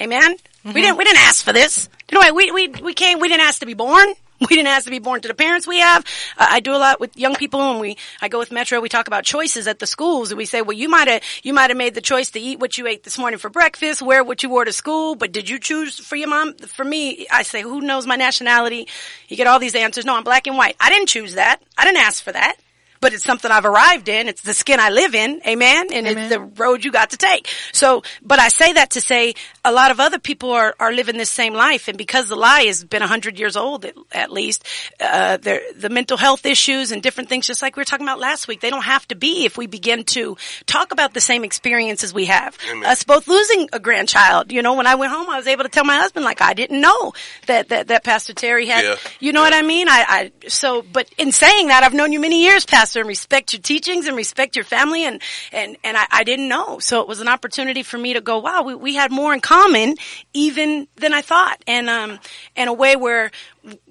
Amen? 0.00 0.36
We 0.64 0.80
didn't, 0.82 0.98
we 0.98 1.04
didn't 1.04 1.20
ask 1.20 1.44
for 1.44 1.52
this. 1.52 1.88
You 2.10 2.20
know, 2.20 2.34
we, 2.34 2.50
we, 2.50 2.68
we 2.68 2.94
came, 2.94 3.20
we 3.20 3.28
didn't 3.28 3.46
ask 3.46 3.60
to 3.60 3.66
be 3.66 3.74
born. 3.74 4.14
We 4.48 4.54
didn't 4.54 4.68
ask 4.68 4.84
to 4.84 4.90
be 4.90 4.98
born 4.98 5.22
to 5.22 5.28
the 5.28 5.34
parents 5.34 5.66
we 5.66 5.80
have. 5.80 6.04
Uh, 6.36 6.46
I 6.50 6.60
do 6.60 6.74
a 6.74 6.76
lot 6.76 7.00
with 7.00 7.16
young 7.16 7.34
people 7.34 7.60
and 7.60 7.80
we, 7.80 7.96
I 8.20 8.28
go 8.28 8.38
with 8.38 8.52
Metro, 8.52 8.80
we 8.80 8.88
talk 8.88 9.06
about 9.06 9.24
choices 9.24 9.66
at 9.66 9.78
the 9.78 9.86
schools 9.86 10.30
and 10.30 10.38
we 10.38 10.44
say, 10.44 10.62
well, 10.62 10.76
you 10.76 10.88
might 10.88 11.08
have, 11.08 11.22
you 11.42 11.54
might 11.54 11.70
have 11.70 11.76
made 11.76 11.94
the 11.94 12.00
choice 12.00 12.30
to 12.32 12.40
eat 12.40 12.60
what 12.60 12.76
you 12.76 12.86
ate 12.86 13.02
this 13.02 13.18
morning 13.18 13.38
for 13.38 13.48
breakfast, 13.48 14.02
wear 14.02 14.22
what 14.22 14.42
you 14.42 14.50
wore 14.50 14.64
to 14.64 14.72
school, 14.72 15.14
but 15.14 15.32
did 15.32 15.48
you 15.48 15.58
choose 15.58 15.98
for 15.98 16.16
your 16.16 16.28
mom? 16.28 16.54
For 16.54 16.84
me, 16.84 17.26
I 17.32 17.42
say, 17.42 17.62
who 17.62 17.80
knows 17.80 18.06
my 18.06 18.16
nationality? 18.16 18.88
You 19.28 19.36
get 19.36 19.46
all 19.46 19.58
these 19.58 19.74
answers. 19.74 20.04
No, 20.04 20.16
I'm 20.16 20.24
black 20.24 20.46
and 20.46 20.56
white. 20.56 20.76
I 20.78 20.90
didn't 20.90 21.08
choose 21.08 21.34
that. 21.34 21.62
I 21.78 21.84
didn't 21.84 22.02
ask 22.02 22.22
for 22.22 22.32
that. 22.32 22.56
But 23.00 23.12
it's 23.12 23.24
something 23.24 23.50
I've 23.50 23.64
arrived 23.64 24.08
in. 24.08 24.28
It's 24.28 24.42
the 24.42 24.54
skin 24.54 24.80
I 24.80 24.90
live 24.90 25.14
in. 25.14 25.40
Amen. 25.46 25.88
And 25.92 26.06
Amen. 26.06 26.18
it's 26.18 26.34
the 26.34 26.40
road 26.40 26.84
you 26.84 26.92
got 26.92 27.10
to 27.10 27.16
take. 27.16 27.48
So, 27.72 28.02
but 28.22 28.38
I 28.38 28.48
say 28.48 28.74
that 28.74 28.90
to 28.92 29.00
say 29.00 29.34
a 29.64 29.72
lot 29.72 29.90
of 29.90 30.00
other 30.00 30.18
people 30.18 30.50
are, 30.52 30.74
are 30.80 30.92
living 30.92 31.16
this 31.16 31.30
same 31.30 31.54
life. 31.54 31.88
And 31.88 31.98
because 31.98 32.28
the 32.28 32.36
lie 32.36 32.62
has 32.62 32.84
been 32.84 33.02
a 33.02 33.06
hundred 33.06 33.38
years 33.38 33.56
old 33.56 33.84
at, 33.84 33.94
at 34.12 34.30
least, 34.32 34.66
uh, 35.00 35.36
the, 35.36 35.60
the 35.76 35.88
mental 35.88 36.16
health 36.16 36.46
issues 36.46 36.92
and 36.92 37.02
different 37.02 37.28
things, 37.28 37.46
just 37.46 37.62
like 37.62 37.76
we 37.76 37.80
were 37.80 37.84
talking 37.84 38.06
about 38.06 38.18
last 38.18 38.48
week, 38.48 38.60
they 38.60 38.70
don't 38.70 38.84
have 38.84 39.06
to 39.08 39.14
be 39.14 39.44
if 39.44 39.58
we 39.58 39.66
begin 39.66 40.04
to 40.04 40.36
talk 40.66 40.92
about 40.92 41.12
the 41.12 41.20
same 41.20 41.44
experiences 41.44 42.14
we 42.14 42.26
have. 42.26 42.56
Amen. 42.70 42.88
Us 42.88 43.04
both 43.04 43.28
losing 43.28 43.68
a 43.72 43.78
grandchild. 43.80 44.52
You 44.52 44.62
know, 44.62 44.74
when 44.74 44.86
I 44.86 44.94
went 44.94 45.12
home, 45.12 45.28
I 45.28 45.36
was 45.36 45.46
able 45.46 45.64
to 45.64 45.68
tell 45.68 45.84
my 45.84 45.96
husband, 45.96 46.24
like, 46.24 46.40
I 46.40 46.54
didn't 46.54 46.80
know 46.80 47.12
that, 47.46 47.68
that, 47.68 47.88
that 47.88 48.04
Pastor 48.04 48.32
Terry 48.32 48.66
had, 48.66 48.84
Yeah. 48.84 48.96
you 49.20 49.32
know 49.32 49.42
what 49.42 49.52
I 49.52 49.62
mean? 49.62 49.88
I, 49.88 50.04
I, 50.08 50.48
so, 50.48 50.82
but 50.82 51.08
in 51.18 51.32
saying 51.32 51.68
that, 51.68 51.82
I've 51.82 51.94
known 51.94 52.12
you 52.12 52.20
many 52.20 52.42
years, 52.42 52.64
Pastor 52.64 52.85
pastor 52.86 53.00
and 53.00 53.08
respect 53.08 53.52
your 53.52 53.60
teachings 53.62 54.06
and 54.06 54.16
respect 54.16 54.54
your 54.54 54.64
family. 54.64 55.04
And, 55.04 55.20
and, 55.50 55.76
and 55.82 55.96
I, 55.96 56.06
I 56.10 56.24
didn't 56.24 56.48
know. 56.48 56.78
So 56.78 57.00
it 57.00 57.08
was 57.08 57.20
an 57.20 57.26
opportunity 57.26 57.82
for 57.82 57.98
me 57.98 58.12
to 58.12 58.20
go, 58.20 58.38
wow, 58.38 58.62
we, 58.62 58.76
we 58.76 58.94
had 58.94 59.10
more 59.10 59.34
in 59.34 59.40
common 59.40 59.96
even 60.32 60.86
than 60.96 61.12
I 61.12 61.20
thought. 61.20 61.60
And, 61.66 61.90
um, 61.90 62.20
in 62.54 62.68
a 62.68 62.72
way 62.72 62.94
where, 62.94 63.32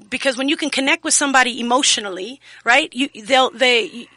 because 0.10 0.38
when 0.38 0.48
you 0.48 0.56
can 0.56 0.70
connect 0.70 1.04
with 1.04 1.14
somebody 1.14 1.60
emotionally, 1.60 2.40
right, 2.64 2.90
you, 2.94 3.10
they'll, 3.22 3.50
they, 3.50 4.08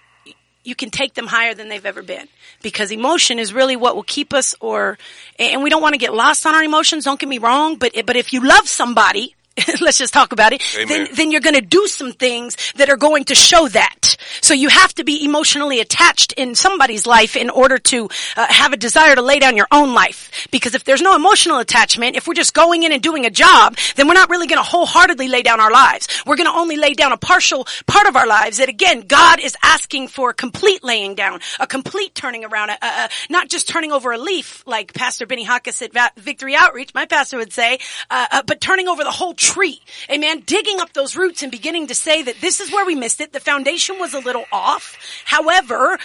you 0.62 0.76
can 0.76 0.90
take 0.90 1.14
them 1.14 1.26
higher 1.26 1.54
than 1.54 1.68
they've 1.68 1.86
ever 1.86 2.02
been 2.02 2.28
because 2.62 2.92
emotion 2.92 3.40
is 3.40 3.52
really 3.52 3.74
what 3.74 3.96
will 3.96 4.04
keep 4.04 4.32
us 4.32 4.54
or 4.60 4.96
and 5.38 5.62
we 5.62 5.70
don't 5.70 5.82
want 5.82 5.94
to 5.94 5.98
get 5.98 6.12
lost 6.12 6.44
on 6.44 6.54
our 6.54 6.62
emotions 6.62 7.04
don't 7.04 7.18
get 7.18 7.28
me 7.28 7.38
wrong 7.38 7.76
but 7.76 7.92
but 8.04 8.16
if 8.16 8.34
you 8.34 8.46
love 8.46 8.68
somebody 8.68 9.34
let's 9.80 9.98
just 9.98 10.12
talk 10.12 10.32
about 10.32 10.52
it, 10.52 10.62
then, 10.86 11.08
then 11.14 11.30
you're 11.30 11.40
going 11.40 11.54
to 11.54 11.60
do 11.60 11.86
some 11.86 12.12
things 12.12 12.56
that 12.76 12.88
are 12.88 12.96
going 12.96 13.24
to 13.24 13.34
show 13.34 13.68
that. 13.68 14.16
So 14.40 14.54
you 14.54 14.68
have 14.68 14.94
to 14.94 15.04
be 15.04 15.24
emotionally 15.24 15.80
attached 15.80 16.32
in 16.32 16.54
somebody's 16.54 17.06
life 17.06 17.36
in 17.36 17.50
order 17.50 17.78
to 17.78 18.08
uh, 18.36 18.46
have 18.48 18.72
a 18.72 18.76
desire 18.76 19.14
to 19.14 19.22
lay 19.22 19.38
down 19.38 19.56
your 19.56 19.68
own 19.70 19.94
life. 19.94 20.48
Because 20.50 20.74
if 20.74 20.84
there's 20.84 21.02
no 21.02 21.14
emotional 21.16 21.58
attachment, 21.58 22.16
if 22.16 22.26
we're 22.26 22.34
just 22.34 22.54
going 22.54 22.82
in 22.82 22.92
and 22.92 23.02
doing 23.02 23.26
a 23.26 23.30
job, 23.30 23.76
then 23.96 24.06
we're 24.06 24.14
not 24.14 24.30
really 24.30 24.46
going 24.46 24.58
to 24.58 24.68
wholeheartedly 24.68 25.28
lay 25.28 25.42
down 25.42 25.60
our 25.60 25.70
lives. 25.70 26.08
We're 26.26 26.36
going 26.36 26.48
to 26.48 26.56
only 26.56 26.76
lay 26.76 26.94
down 26.94 27.12
a 27.12 27.16
partial 27.16 27.66
part 27.86 28.06
of 28.06 28.16
our 28.16 28.26
lives 28.26 28.58
that 28.58 28.68
again, 28.68 29.02
God 29.02 29.40
is 29.40 29.56
asking 29.62 30.08
for 30.08 30.30
a 30.30 30.34
complete 30.34 30.84
laying 30.84 31.14
down, 31.14 31.40
a 31.58 31.66
complete 31.66 32.14
turning 32.14 32.44
around, 32.44 32.70
a, 32.70 32.78
a, 32.82 32.86
a, 32.86 33.08
not 33.30 33.48
just 33.48 33.68
turning 33.68 33.92
over 33.92 34.12
a 34.12 34.18
leaf 34.18 34.62
like 34.66 34.92
Pastor 34.92 35.26
Benny 35.26 35.44
Hawkins 35.44 35.82
at 35.82 35.92
Va- 35.92 36.12
Victory 36.16 36.54
Outreach, 36.54 36.94
my 36.94 37.06
pastor 37.06 37.38
would 37.38 37.52
say, 37.52 37.78
uh, 38.10 38.26
uh 38.30 38.42
but 38.46 38.60
turning 38.60 38.88
over 38.88 39.04
the 39.04 39.10
whole 39.10 39.34
tree 39.34 39.47
tree. 39.48 39.80
Amen. 40.10 40.42
Digging 40.44 40.80
up 40.80 40.92
those 40.92 41.16
roots 41.16 41.42
and 41.42 41.50
beginning 41.50 41.86
to 41.86 41.94
say 41.94 42.22
that 42.22 42.40
this 42.40 42.60
is 42.60 42.70
where 42.70 42.84
we 42.84 42.94
missed 42.94 43.20
it. 43.20 43.32
The 43.32 43.40
foundation 43.40 43.98
was 43.98 44.12
a 44.12 44.18
little 44.18 44.44
off. 44.52 44.96
However, 45.24 45.98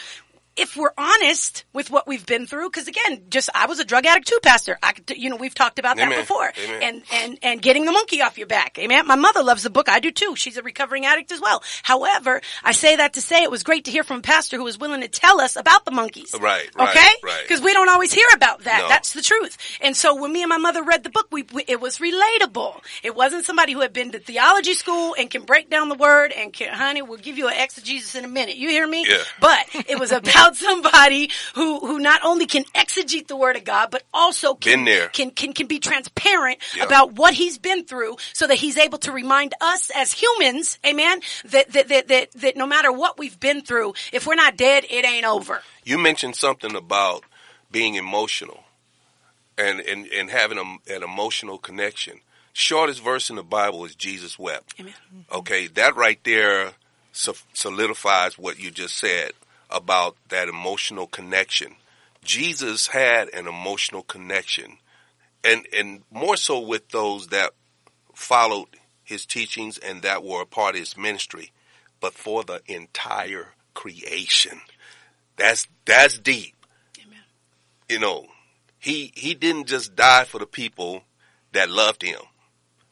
if 0.55 0.75
we're 0.77 0.93
honest 0.97 1.65
with 1.73 1.89
what 1.89 2.07
we've 2.07 2.25
been 2.25 2.45
through, 2.45 2.69
because 2.69 2.87
again, 2.87 3.23
just 3.29 3.49
I 3.55 3.65
was 3.65 3.79
a 3.79 3.85
drug 3.85 4.05
addict 4.05 4.27
too, 4.27 4.39
Pastor. 4.43 4.77
I, 4.83 4.93
you 5.15 5.29
know, 5.29 5.35
we've 5.35 5.53
talked 5.55 5.79
about 5.79 5.97
Amen. 5.97 6.09
that 6.09 6.19
before, 6.19 6.51
Amen. 6.65 6.83
and 6.83 7.03
and 7.11 7.39
and 7.41 7.61
getting 7.61 7.85
the 7.85 7.91
monkey 7.91 8.21
off 8.21 8.37
your 8.37 8.47
back. 8.47 8.77
Amen. 8.77 9.07
My 9.07 9.15
mother 9.15 9.43
loves 9.43 9.63
the 9.63 9.69
book. 9.69 9.89
I 9.89 9.99
do 9.99 10.11
too. 10.11 10.35
She's 10.35 10.57
a 10.57 10.61
recovering 10.61 11.05
addict 11.05 11.31
as 11.31 11.41
well. 11.41 11.63
However, 11.81 12.41
I 12.63 12.71
say 12.73 12.95
that 12.97 13.13
to 13.13 13.21
say 13.21 13.43
it 13.43 13.49
was 13.51 13.63
great 13.63 13.85
to 13.85 13.91
hear 13.91 14.03
from 14.03 14.17
a 14.19 14.21
pastor 14.21 14.57
who 14.57 14.63
was 14.63 14.77
willing 14.79 15.01
to 15.01 15.07
tell 15.07 15.41
us 15.41 15.55
about 15.55 15.85
the 15.85 15.91
monkeys. 15.91 16.35
Right, 16.39 16.69
right, 16.75 16.89
Okay. 16.89 17.07
right. 17.23 17.41
Because 17.43 17.61
we 17.61 17.73
don't 17.73 17.89
always 17.89 18.13
hear 18.13 18.27
about 18.33 18.63
that. 18.65 18.81
No. 18.83 18.89
That's 18.89 19.13
the 19.13 19.21
truth. 19.21 19.57
And 19.81 19.95
so 19.97 20.15
when 20.21 20.31
me 20.31 20.43
and 20.43 20.49
my 20.49 20.57
mother 20.57 20.83
read 20.83 21.03
the 21.03 21.09
book, 21.09 21.27
we, 21.31 21.43
we 21.53 21.63
it 21.67 21.81
was 21.81 21.97
relatable. 21.97 22.79
It 23.03 23.15
wasn't 23.15 23.45
somebody 23.45 23.73
who 23.73 23.81
had 23.81 23.93
been 23.93 24.11
to 24.11 24.19
theology 24.19 24.73
school 24.73 25.15
and 25.17 25.29
can 25.29 25.43
break 25.43 25.69
down 25.69 25.89
the 25.89 25.95
word 25.95 26.31
and 26.31 26.53
can, 26.53 26.73
honey, 26.73 27.01
we'll 27.01 27.17
give 27.17 27.37
you 27.37 27.47
an 27.47 27.55
exegesis 27.57 28.15
in 28.15 28.25
a 28.25 28.27
minute. 28.27 28.55
You 28.57 28.69
hear 28.69 28.87
me? 28.87 29.05
Yeah. 29.07 29.17
But 29.39 29.65
it 29.87 29.99
was 29.99 30.11
about 30.11 30.42
somebody 30.51 31.29
who 31.55 31.79
who 31.79 31.99
not 31.99 32.21
only 32.23 32.45
can 32.45 32.63
exegete 32.75 33.27
the 33.27 33.35
word 33.37 33.55
of 33.55 33.63
God, 33.63 33.89
but 33.91 34.03
also 34.13 34.53
can 34.53 34.85
can 35.13 35.31
can 35.31 35.53
can 35.53 35.67
be 35.67 35.79
transparent 35.79 36.59
Yeah. 36.75 36.83
about 36.85 37.13
what 37.13 37.33
he's 37.33 37.57
been 37.57 37.85
through, 37.85 38.17
so 38.33 38.47
that 38.47 38.55
he's 38.55 38.77
able 38.77 38.97
to 38.99 39.11
remind 39.11 39.53
us 39.61 39.89
as 39.95 40.13
humans, 40.13 40.77
Amen, 40.85 41.21
that 41.45 41.71
that 41.71 41.87
that 41.89 42.07
that, 42.09 42.31
that 42.33 42.57
no 42.57 42.65
matter 42.67 42.91
what 42.91 43.17
we've 43.17 43.39
been 43.39 43.61
through, 43.61 43.93
if 44.11 44.27
we're 44.27 44.35
not 44.35 44.57
dead, 44.57 44.85
it 44.89 45.05
ain't 45.05 45.25
over. 45.25 45.61
You 45.83 45.97
mentioned 45.97 46.35
something 46.35 46.75
about 46.75 47.23
being 47.71 47.95
emotional 47.95 48.63
and, 49.57 49.79
and, 49.81 50.05
and 50.07 50.29
having 50.29 50.57
a, 50.57 50.93
an 50.93 51.03
emotional 51.03 51.57
connection. 51.57 52.19
Shortest 52.53 53.03
verse 53.03 53.29
in 53.31 53.35
the 53.35 53.43
Bible 53.43 53.83
is 53.85 53.95
Jesus 53.95 54.37
wept. 54.37 54.75
Amen. 54.79 54.93
Okay, 55.31 55.67
that 55.67 55.95
right 55.95 56.19
there 56.23 56.71
solidifies 57.53 58.37
what 58.37 58.59
you 58.59 58.71
just 58.71 58.97
said 58.97 59.31
about 59.73 60.15
that 60.29 60.47
emotional 60.47 61.07
connection. 61.07 61.75
Jesus 62.23 62.87
had 62.87 63.29
an 63.33 63.47
emotional 63.47 64.03
connection, 64.03 64.77
and 65.43 65.67
and 65.75 66.03
more 66.11 66.37
so 66.37 66.59
with 66.59 66.89
those 66.89 67.27
that 67.27 67.51
followed 68.13 68.67
his 69.03 69.25
teachings 69.25 69.77
and 69.77 70.01
that 70.03 70.23
were 70.23 70.41
a 70.41 70.45
part 70.45 70.75
of 70.75 70.79
his 70.79 70.95
ministry, 70.95 71.51
but 71.99 72.13
for 72.13 72.43
the 72.43 72.61
entire 72.67 73.49
creation. 73.73 74.61
That's 75.35 75.67
that's 75.85 76.17
deep. 76.17 76.55
Amen. 77.01 77.19
You 77.89 77.99
know, 77.99 78.27
he 78.79 79.11
he 79.15 79.33
didn't 79.33 79.67
just 79.67 79.95
die 79.95 80.23
for 80.25 80.39
the 80.39 80.45
people 80.45 81.03
that 81.51 81.69
loved 81.69 82.01
him. 82.01 82.19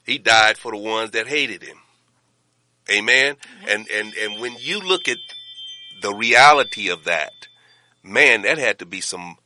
He 0.06 0.18
died 0.18 0.58
for 0.58 0.72
the 0.72 0.78
ones 0.78 1.12
that 1.12 1.28
hated 1.28 1.64
him. 1.64 1.78
Amen. 2.90 3.36
And 3.68 3.88
and 3.90 4.14
and 4.16 4.42
when 4.42 4.56
you 4.60 4.80
look 4.80 5.08
at 5.08 5.18
the 6.02 6.14
reality 6.14 6.90
of 6.90 7.04
that, 7.06 7.34
man, 8.04 8.42
that 8.44 8.58
had 8.58 8.80
to 8.80 8.86
be 8.86 9.02
some 9.02 9.38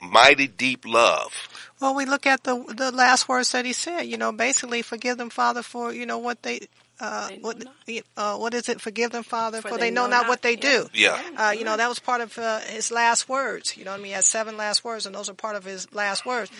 mighty 0.00 0.46
deep 0.46 0.84
love. 0.86 1.32
Well, 1.80 1.94
we 1.94 2.04
look 2.06 2.26
at 2.26 2.44
the 2.44 2.64
the 2.74 2.90
last 2.90 3.28
words 3.28 3.52
that 3.52 3.64
he 3.64 3.72
said. 3.72 4.02
You 4.02 4.16
know, 4.16 4.32
basically, 4.32 4.82
forgive 4.82 5.18
them, 5.18 5.30
Father, 5.30 5.62
for 5.62 5.92
you 5.92 6.06
know 6.06 6.18
what 6.18 6.42
they. 6.42 6.68
Uh, 6.98 7.28
They 7.28 7.36
what 7.40 7.62
not. 7.62 7.74
uh, 8.16 8.36
what 8.38 8.54
is 8.54 8.70
it? 8.70 8.80
Forgive 8.80 9.10
them, 9.10 9.22
Father, 9.22 9.60
for, 9.60 9.76
they, 9.76 9.90
know, 9.90 10.06
not 10.06 10.28
what 10.28 10.40
they 10.40 10.52
Yeah. 10.54 10.60
do. 10.60 10.88
Yeah. 10.94 11.20
Uh, 11.36 11.50
you 11.50 11.62
know, 11.62 11.76
that 11.76 11.90
was 11.90 11.98
part 11.98 12.22
of 12.22 12.38
uh, 12.38 12.60
his 12.60 12.90
last 12.90 13.28
words. 13.28 13.76
You 13.76 13.84
know 13.84 13.90
what 13.90 13.98
I 14.00 14.02
mean? 14.02 14.06
He 14.06 14.12
had 14.12 14.24
seven 14.24 14.56
last 14.56 14.82
words, 14.82 15.04
and 15.04 15.14
those 15.14 15.28
are 15.28 15.34
part 15.34 15.56
of 15.56 15.64
his 15.66 15.92
last 15.92 16.24
words. 16.24 16.50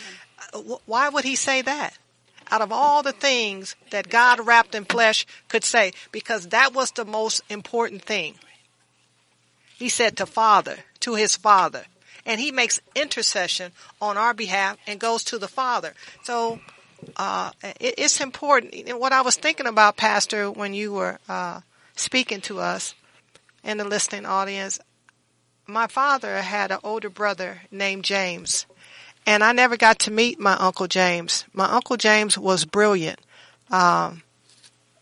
Uh, 0.52 0.60
wh- 0.60 0.86
why 0.86 1.08
would 1.08 1.24
he 1.24 1.36
say 1.36 1.62
that? 1.62 1.96
Out 2.50 2.60
of 2.60 2.70
all 2.70 3.02
the 3.02 3.12
things 3.12 3.76
that 3.92 4.10
God 4.10 4.46
wrapped 4.46 4.74
in 4.74 4.84
flesh 4.84 5.24
could 5.48 5.64
say, 5.64 5.92
because 6.12 6.48
that 6.48 6.74
was 6.74 6.90
the 6.90 7.06
most 7.06 7.40
important 7.48 8.02
thing. 8.04 8.34
He 9.76 9.88
said 9.88 10.16
to 10.16 10.26
Father, 10.26 10.78
to 11.00 11.14
his 11.14 11.36
Father. 11.36 11.84
And 12.24 12.40
he 12.40 12.50
makes 12.50 12.80
intercession 12.94 13.72
on 14.00 14.16
our 14.16 14.34
behalf 14.34 14.78
and 14.86 14.98
goes 14.98 15.22
to 15.24 15.38
the 15.38 15.48
Father. 15.48 15.94
So, 16.24 16.60
uh, 17.16 17.52
it, 17.78 17.94
it's 17.98 18.20
important. 18.20 18.74
And 18.74 18.98
what 18.98 19.12
I 19.12 19.20
was 19.20 19.36
thinking 19.36 19.66
about, 19.66 19.96
Pastor, 19.96 20.50
when 20.50 20.74
you 20.74 20.92
were, 20.92 21.18
uh, 21.28 21.60
speaking 21.94 22.40
to 22.42 22.60
us 22.60 22.94
in 23.64 23.78
the 23.78 23.84
listening 23.84 24.26
audience, 24.26 24.78
my 25.66 25.86
father 25.86 26.42
had 26.42 26.70
an 26.70 26.78
older 26.84 27.10
brother 27.10 27.62
named 27.70 28.04
James. 28.04 28.66
And 29.26 29.42
I 29.42 29.52
never 29.52 29.76
got 29.76 29.98
to 30.00 30.12
meet 30.12 30.38
my 30.38 30.54
Uncle 30.54 30.86
James. 30.86 31.44
My 31.52 31.66
Uncle 31.66 31.96
James 31.96 32.38
was 32.38 32.64
brilliant, 32.64 33.18
um, 33.70 34.22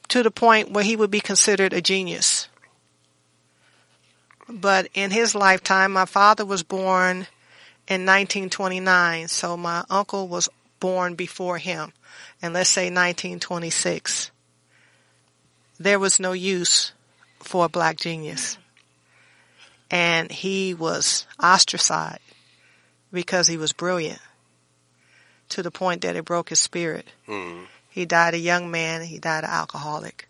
to 0.08 0.22
the 0.22 0.30
point 0.30 0.70
where 0.70 0.84
he 0.84 0.96
would 0.96 1.10
be 1.10 1.20
considered 1.20 1.74
a 1.74 1.82
genius. 1.82 2.43
But 4.48 4.88
in 4.94 5.10
his 5.10 5.34
lifetime, 5.34 5.92
my 5.92 6.04
father 6.04 6.44
was 6.44 6.62
born 6.62 7.26
in 7.88 8.06
1929, 8.06 9.28
so 9.28 9.56
my 9.56 9.84
uncle 9.88 10.28
was 10.28 10.48
born 10.80 11.14
before 11.14 11.58
him. 11.58 11.92
And 12.42 12.52
let's 12.52 12.70
say 12.70 12.84
1926. 12.84 14.30
There 15.78 15.98
was 15.98 16.20
no 16.20 16.32
use 16.32 16.92
for 17.40 17.64
a 17.64 17.68
black 17.68 17.96
genius. 17.96 18.58
And 19.90 20.30
he 20.30 20.74
was 20.74 21.26
ostracized 21.42 22.20
because 23.12 23.46
he 23.48 23.56
was 23.56 23.72
brilliant 23.72 24.20
to 25.50 25.62
the 25.62 25.70
point 25.70 26.02
that 26.02 26.16
it 26.16 26.24
broke 26.24 26.48
his 26.48 26.60
spirit. 26.60 27.06
Hmm. 27.26 27.64
He 27.88 28.04
died 28.04 28.34
a 28.34 28.38
young 28.38 28.70
man. 28.70 29.02
He 29.02 29.18
died 29.18 29.44
an 29.44 29.50
alcoholic. 29.50 30.28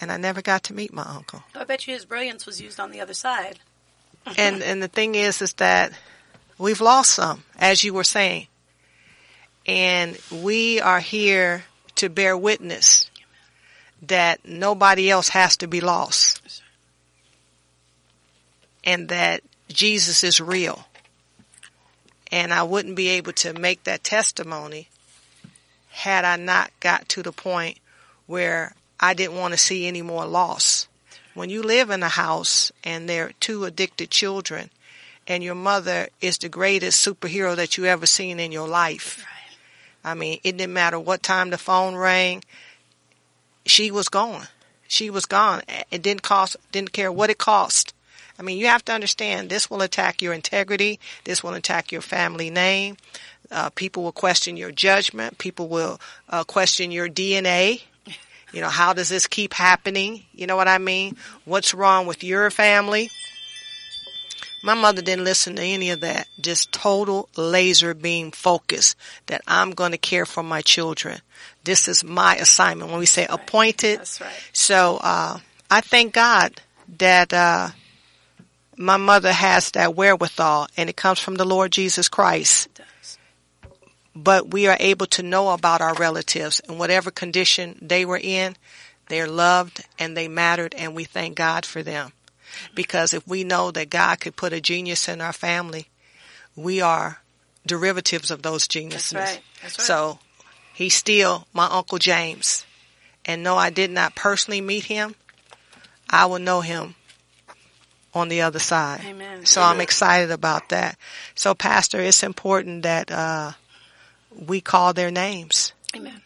And 0.00 0.12
I 0.12 0.16
never 0.16 0.42
got 0.42 0.62
to 0.64 0.74
meet 0.74 0.92
my 0.92 1.02
uncle. 1.02 1.42
I 1.54 1.64
bet 1.64 1.86
you 1.86 1.94
his 1.94 2.04
brilliance 2.04 2.46
was 2.46 2.60
used 2.60 2.78
on 2.78 2.92
the 2.92 3.00
other 3.00 3.14
side. 3.14 3.58
and 4.36 4.62
and 4.62 4.82
the 4.82 4.88
thing 4.88 5.14
is 5.14 5.40
is 5.40 5.54
that 5.54 5.92
we've 6.58 6.80
lost 6.80 7.10
some 7.10 7.44
as 7.58 7.84
you 7.84 7.94
were 7.94 8.04
saying 8.04 8.46
and 9.66 10.18
we 10.30 10.80
are 10.80 11.00
here 11.00 11.64
to 11.94 12.08
bear 12.08 12.36
witness 12.36 13.10
that 14.02 14.40
nobody 14.44 15.10
else 15.10 15.30
has 15.30 15.56
to 15.56 15.66
be 15.66 15.80
lost 15.80 16.62
and 18.84 19.08
that 19.08 19.42
Jesus 19.68 20.24
is 20.24 20.40
real 20.40 20.86
and 22.30 22.52
I 22.52 22.62
wouldn't 22.62 22.96
be 22.96 23.08
able 23.08 23.32
to 23.34 23.52
make 23.52 23.84
that 23.84 24.04
testimony 24.04 24.88
had 25.90 26.24
I 26.24 26.36
not 26.36 26.70
got 26.80 27.08
to 27.10 27.22
the 27.22 27.32
point 27.32 27.78
where 28.26 28.74
I 29.00 29.14
didn't 29.14 29.36
want 29.36 29.54
to 29.54 29.58
see 29.58 29.86
any 29.86 30.02
more 30.02 30.26
loss 30.26 30.88
when 31.38 31.50
you 31.50 31.62
live 31.62 31.90
in 31.90 32.02
a 32.02 32.08
house 32.08 32.72
and 32.82 33.08
there 33.08 33.26
are 33.26 33.32
two 33.38 33.64
addicted 33.64 34.10
children 34.10 34.70
and 35.28 35.44
your 35.44 35.54
mother 35.54 36.08
is 36.20 36.38
the 36.38 36.48
greatest 36.48 37.06
superhero 37.06 37.54
that 37.54 37.76
you 37.76 37.84
ever 37.84 38.06
seen 38.06 38.40
in 38.40 38.50
your 38.50 38.66
life. 38.66 39.24
I 40.02 40.14
mean, 40.14 40.40
it 40.42 40.56
didn't 40.56 40.72
matter 40.72 40.98
what 40.98 41.22
time 41.22 41.50
the 41.50 41.58
phone 41.58 41.94
rang. 41.94 42.42
She 43.66 43.90
was 43.90 44.08
gone. 44.08 44.48
She 44.88 45.10
was 45.10 45.26
gone. 45.26 45.62
It 45.90 46.02
didn't 46.02 46.22
cost, 46.22 46.56
didn't 46.72 46.92
care 46.92 47.12
what 47.12 47.30
it 47.30 47.38
cost. 47.38 47.94
I 48.38 48.42
mean, 48.42 48.58
you 48.58 48.66
have 48.66 48.84
to 48.86 48.92
understand 48.92 49.48
this 49.50 49.70
will 49.70 49.82
attack 49.82 50.22
your 50.22 50.32
integrity. 50.32 50.98
This 51.24 51.44
will 51.44 51.54
attack 51.54 51.92
your 51.92 52.00
family 52.00 52.50
name. 52.50 52.96
Uh, 53.50 53.70
people 53.70 54.02
will 54.02 54.12
question 54.12 54.56
your 54.56 54.72
judgment. 54.72 55.38
People 55.38 55.68
will 55.68 56.00
uh, 56.28 56.44
question 56.44 56.90
your 56.90 57.08
DNA. 57.08 57.82
You 58.52 58.60
know, 58.60 58.68
how 58.68 58.92
does 58.92 59.08
this 59.08 59.26
keep 59.26 59.52
happening? 59.52 60.24
You 60.32 60.46
know 60.46 60.56
what 60.56 60.68
I 60.68 60.78
mean? 60.78 61.16
What's 61.44 61.74
wrong 61.74 62.06
with 62.06 62.24
your 62.24 62.50
family? 62.50 63.10
My 64.62 64.74
mother 64.74 65.02
didn't 65.02 65.24
listen 65.24 65.56
to 65.56 65.62
any 65.62 65.90
of 65.90 66.00
that. 66.00 66.26
Just 66.40 66.72
total 66.72 67.28
laser 67.36 67.94
beam 67.94 68.32
focus 68.32 68.96
that 69.26 69.42
I'm 69.46 69.70
going 69.70 69.92
to 69.92 69.98
care 69.98 70.26
for 70.26 70.42
my 70.42 70.62
children. 70.62 71.20
This 71.64 71.86
is 71.86 72.02
my 72.02 72.36
assignment. 72.36 72.90
When 72.90 72.98
we 72.98 73.06
say 73.06 73.26
appointed. 73.28 74.00
That's 74.00 74.20
right. 74.20 74.50
So, 74.52 74.98
uh, 75.00 75.38
I 75.70 75.80
thank 75.80 76.14
God 76.14 76.60
that, 76.98 77.32
uh, 77.32 77.68
my 78.76 78.96
mother 78.96 79.32
has 79.32 79.72
that 79.72 79.94
wherewithal 79.96 80.68
and 80.76 80.88
it 80.88 80.96
comes 80.96 81.18
from 81.18 81.34
the 81.34 81.44
Lord 81.44 81.72
Jesus 81.72 82.08
Christ. 82.08 82.68
It 84.18 84.24
does. 84.24 84.24
But 84.24 84.50
we 84.52 84.66
are 84.66 84.76
able 84.80 85.06
to 85.06 85.22
know 85.22 85.50
about 85.50 85.80
our 85.80 85.94
relatives 85.94 86.60
and 86.68 86.78
whatever 86.78 87.10
condition 87.10 87.78
they 87.80 88.04
were 88.04 88.20
in, 88.22 88.56
they're 89.08 89.28
loved 89.28 89.84
and 89.98 90.16
they 90.16 90.28
mattered 90.28 90.74
and 90.76 90.94
we 90.94 91.04
thank 91.04 91.36
God 91.36 91.64
for 91.64 91.82
them. 91.82 92.12
Because 92.74 93.14
if 93.14 93.26
we 93.26 93.44
know 93.44 93.70
that 93.70 93.90
God 93.90 94.20
could 94.20 94.36
put 94.36 94.52
a 94.52 94.60
genius 94.60 95.08
in 95.08 95.20
our 95.20 95.32
family, 95.32 95.88
we 96.56 96.80
are 96.80 97.20
derivatives 97.66 98.30
of 98.30 98.42
those 98.42 98.66
geniuses. 98.66 99.10
That's 99.10 99.34
right. 99.36 99.44
That's 99.62 99.78
right. 99.78 99.86
So 99.86 100.18
he's 100.74 100.94
still 100.94 101.46
my 101.52 101.66
Uncle 101.66 101.98
James. 101.98 102.64
And 103.24 103.42
no, 103.42 103.56
I 103.56 103.70
did 103.70 103.90
not 103.90 104.14
personally 104.14 104.60
meet 104.60 104.84
him. 104.84 105.14
I 106.08 106.26
will 106.26 106.38
know 106.38 106.62
him 106.62 106.94
on 108.14 108.28
the 108.28 108.40
other 108.40 108.58
side. 108.58 109.02
Amen. 109.04 109.44
So 109.44 109.60
I'm 109.60 109.80
excited 109.80 110.30
about 110.30 110.70
that. 110.70 110.96
So 111.34 111.54
Pastor, 111.54 112.00
it's 112.00 112.22
important 112.22 112.82
that, 112.84 113.10
uh, 113.10 113.52
we 114.38 114.60
call 114.60 114.92
their 114.92 115.10
names. 115.10 115.72
Amen. 115.94 116.22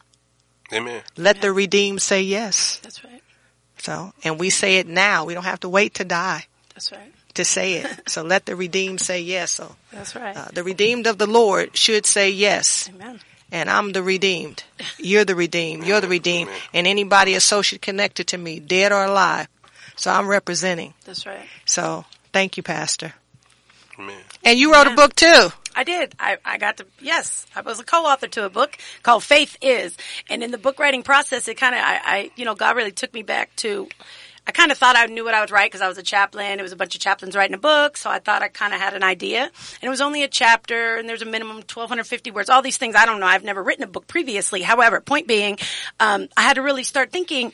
Amen. 0.73 1.03
Let 1.17 1.41
the 1.43 1.53
redeemed 1.53 2.01
say 2.03 2.23
yes. 2.23 2.79
That's 2.83 3.05
right. 3.05 3.23
So, 3.79 4.13
and 4.25 4.39
we 4.39 4.51
say 4.51 4.79
it 4.79 4.87
now. 4.87 5.25
We 5.25 5.35
don't 5.35 5.45
have 5.45 5.61
to 5.61 5.69
wait 5.69 5.95
to 5.95 6.05
die 6.05 6.47
That's 6.75 6.93
right. 6.93 7.13
to 7.35 7.45
say 7.45 7.75
it. 7.75 7.87
so 8.09 8.23
let 8.23 8.47
the 8.47 8.57
redeemed 8.57 9.01
say 9.01 9.21
yes. 9.21 9.51
So, 9.53 9.75
That's 9.93 10.15
right. 10.15 10.37
uh, 10.37 10.49
the 10.53 10.63
redeemed 10.63 11.07
of 11.07 11.19
the 11.19 11.27
Lord 11.27 11.77
should 11.77 12.07
say 12.07 12.31
yes. 12.31 12.89
Amen. 12.95 13.21
And 13.51 13.69
I'm 13.69 13.93
the 13.93 14.03
redeemed. 14.03 14.65
You're 14.99 15.27
the 15.27 15.35
redeemed. 15.35 15.85
You're 15.85 16.01
the 16.01 16.09
redeemed. 16.09 16.51
And 16.73 16.87
anybody 16.87 17.35
associated 17.35 17.83
connected 17.83 18.29
to 18.29 18.39
me, 18.39 18.61
dead 18.61 18.93
or 18.93 19.05
alive. 19.05 19.47
So 19.97 20.11
I'm 20.11 20.27
representing. 20.27 20.95
That's 21.05 21.27
right. 21.27 21.47
So 21.67 22.07
thank 22.33 22.57
you, 22.57 22.63
Pastor. 22.63 23.13
Amen. 23.99 24.17
And 24.43 24.59
you 24.59 24.73
wrote 24.73 24.87
a 24.87 24.95
book 24.95 25.15
too. 25.15 25.51
I 25.75 25.85
did. 25.85 26.15
I, 26.19 26.39
I 26.45 26.59
got 26.59 26.79
to, 26.79 26.87
yes, 27.01 27.47
I 27.55 27.61
was 27.63 27.81
a 27.81 27.85
co-author 27.85 28.29
to 28.29 28.47
a 28.47 28.51
book 28.51 28.77
called 29.03 29.25
Faith 29.25 29.57
Is. 29.61 29.97
And 30.29 30.43
in 30.43 30.51
the 30.51 30.59
book 30.59 30.79
writing 30.79 31.03
process, 31.03 31.49
it 31.49 31.57
kind 31.57 31.75
of, 31.75 31.81
I, 31.83 32.01
I, 32.05 32.31
you 32.37 32.45
know, 32.45 32.55
God 32.55 32.77
really 32.77 32.93
took 32.93 33.13
me 33.15 33.23
back 33.23 33.55
to, 33.57 33.89
I 34.45 34.51
kind 34.51 34.73
of 34.73 34.79
thought 34.79 34.97
I 34.97 35.07
knew 35.07 35.25
what 35.25 35.35
I 35.35 35.41
would 35.41 35.53
write 35.53 35.71
because 35.71 35.83
I 35.83 35.89
was 35.89 35.99
a 35.99 36.03
chaplain. 36.03 36.59
It 36.59 36.63
was 36.63 36.73
a 36.73 36.77
bunch 36.77 36.97
of 36.97 37.01
chaplains 37.01 37.37
writing 37.37 37.55
a 37.55 37.59
book. 37.59 37.97
So 37.97 38.11
I 38.11 38.19
thought 38.19 38.43
I 38.43 38.49
kind 38.49 38.75
of 38.75 38.81
had 38.81 38.95
an 38.95 39.05
idea. 39.05 39.43
And 39.45 39.83
it 39.83 39.89
was 39.89 40.01
only 40.01 40.25
a 40.25 40.29
chapter 40.29 40.97
and 40.97 41.09
there's 41.09 41.23
a 41.23 41.27
minimum 41.27 41.57
1250 41.57 42.33
words. 42.33 42.51
All 42.51 42.61
these 42.61 42.77
things, 42.77 42.97
I 42.97 43.07
don't 43.07 43.21
know. 43.21 43.27
I've 43.27 43.45
never 43.45 43.63
written 43.63 43.85
a 43.85 43.87
book 43.87 44.09
previously. 44.09 44.63
However, 44.63 45.01
point 45.01 45.29
being, 45.29 45.59
um, 46.01 46.29
I 46.37 46.43
had 46.43 46.55
to 46.55 46.63
really 46.63 46.83
start 46.83 47.13
thinking 47.13 47.53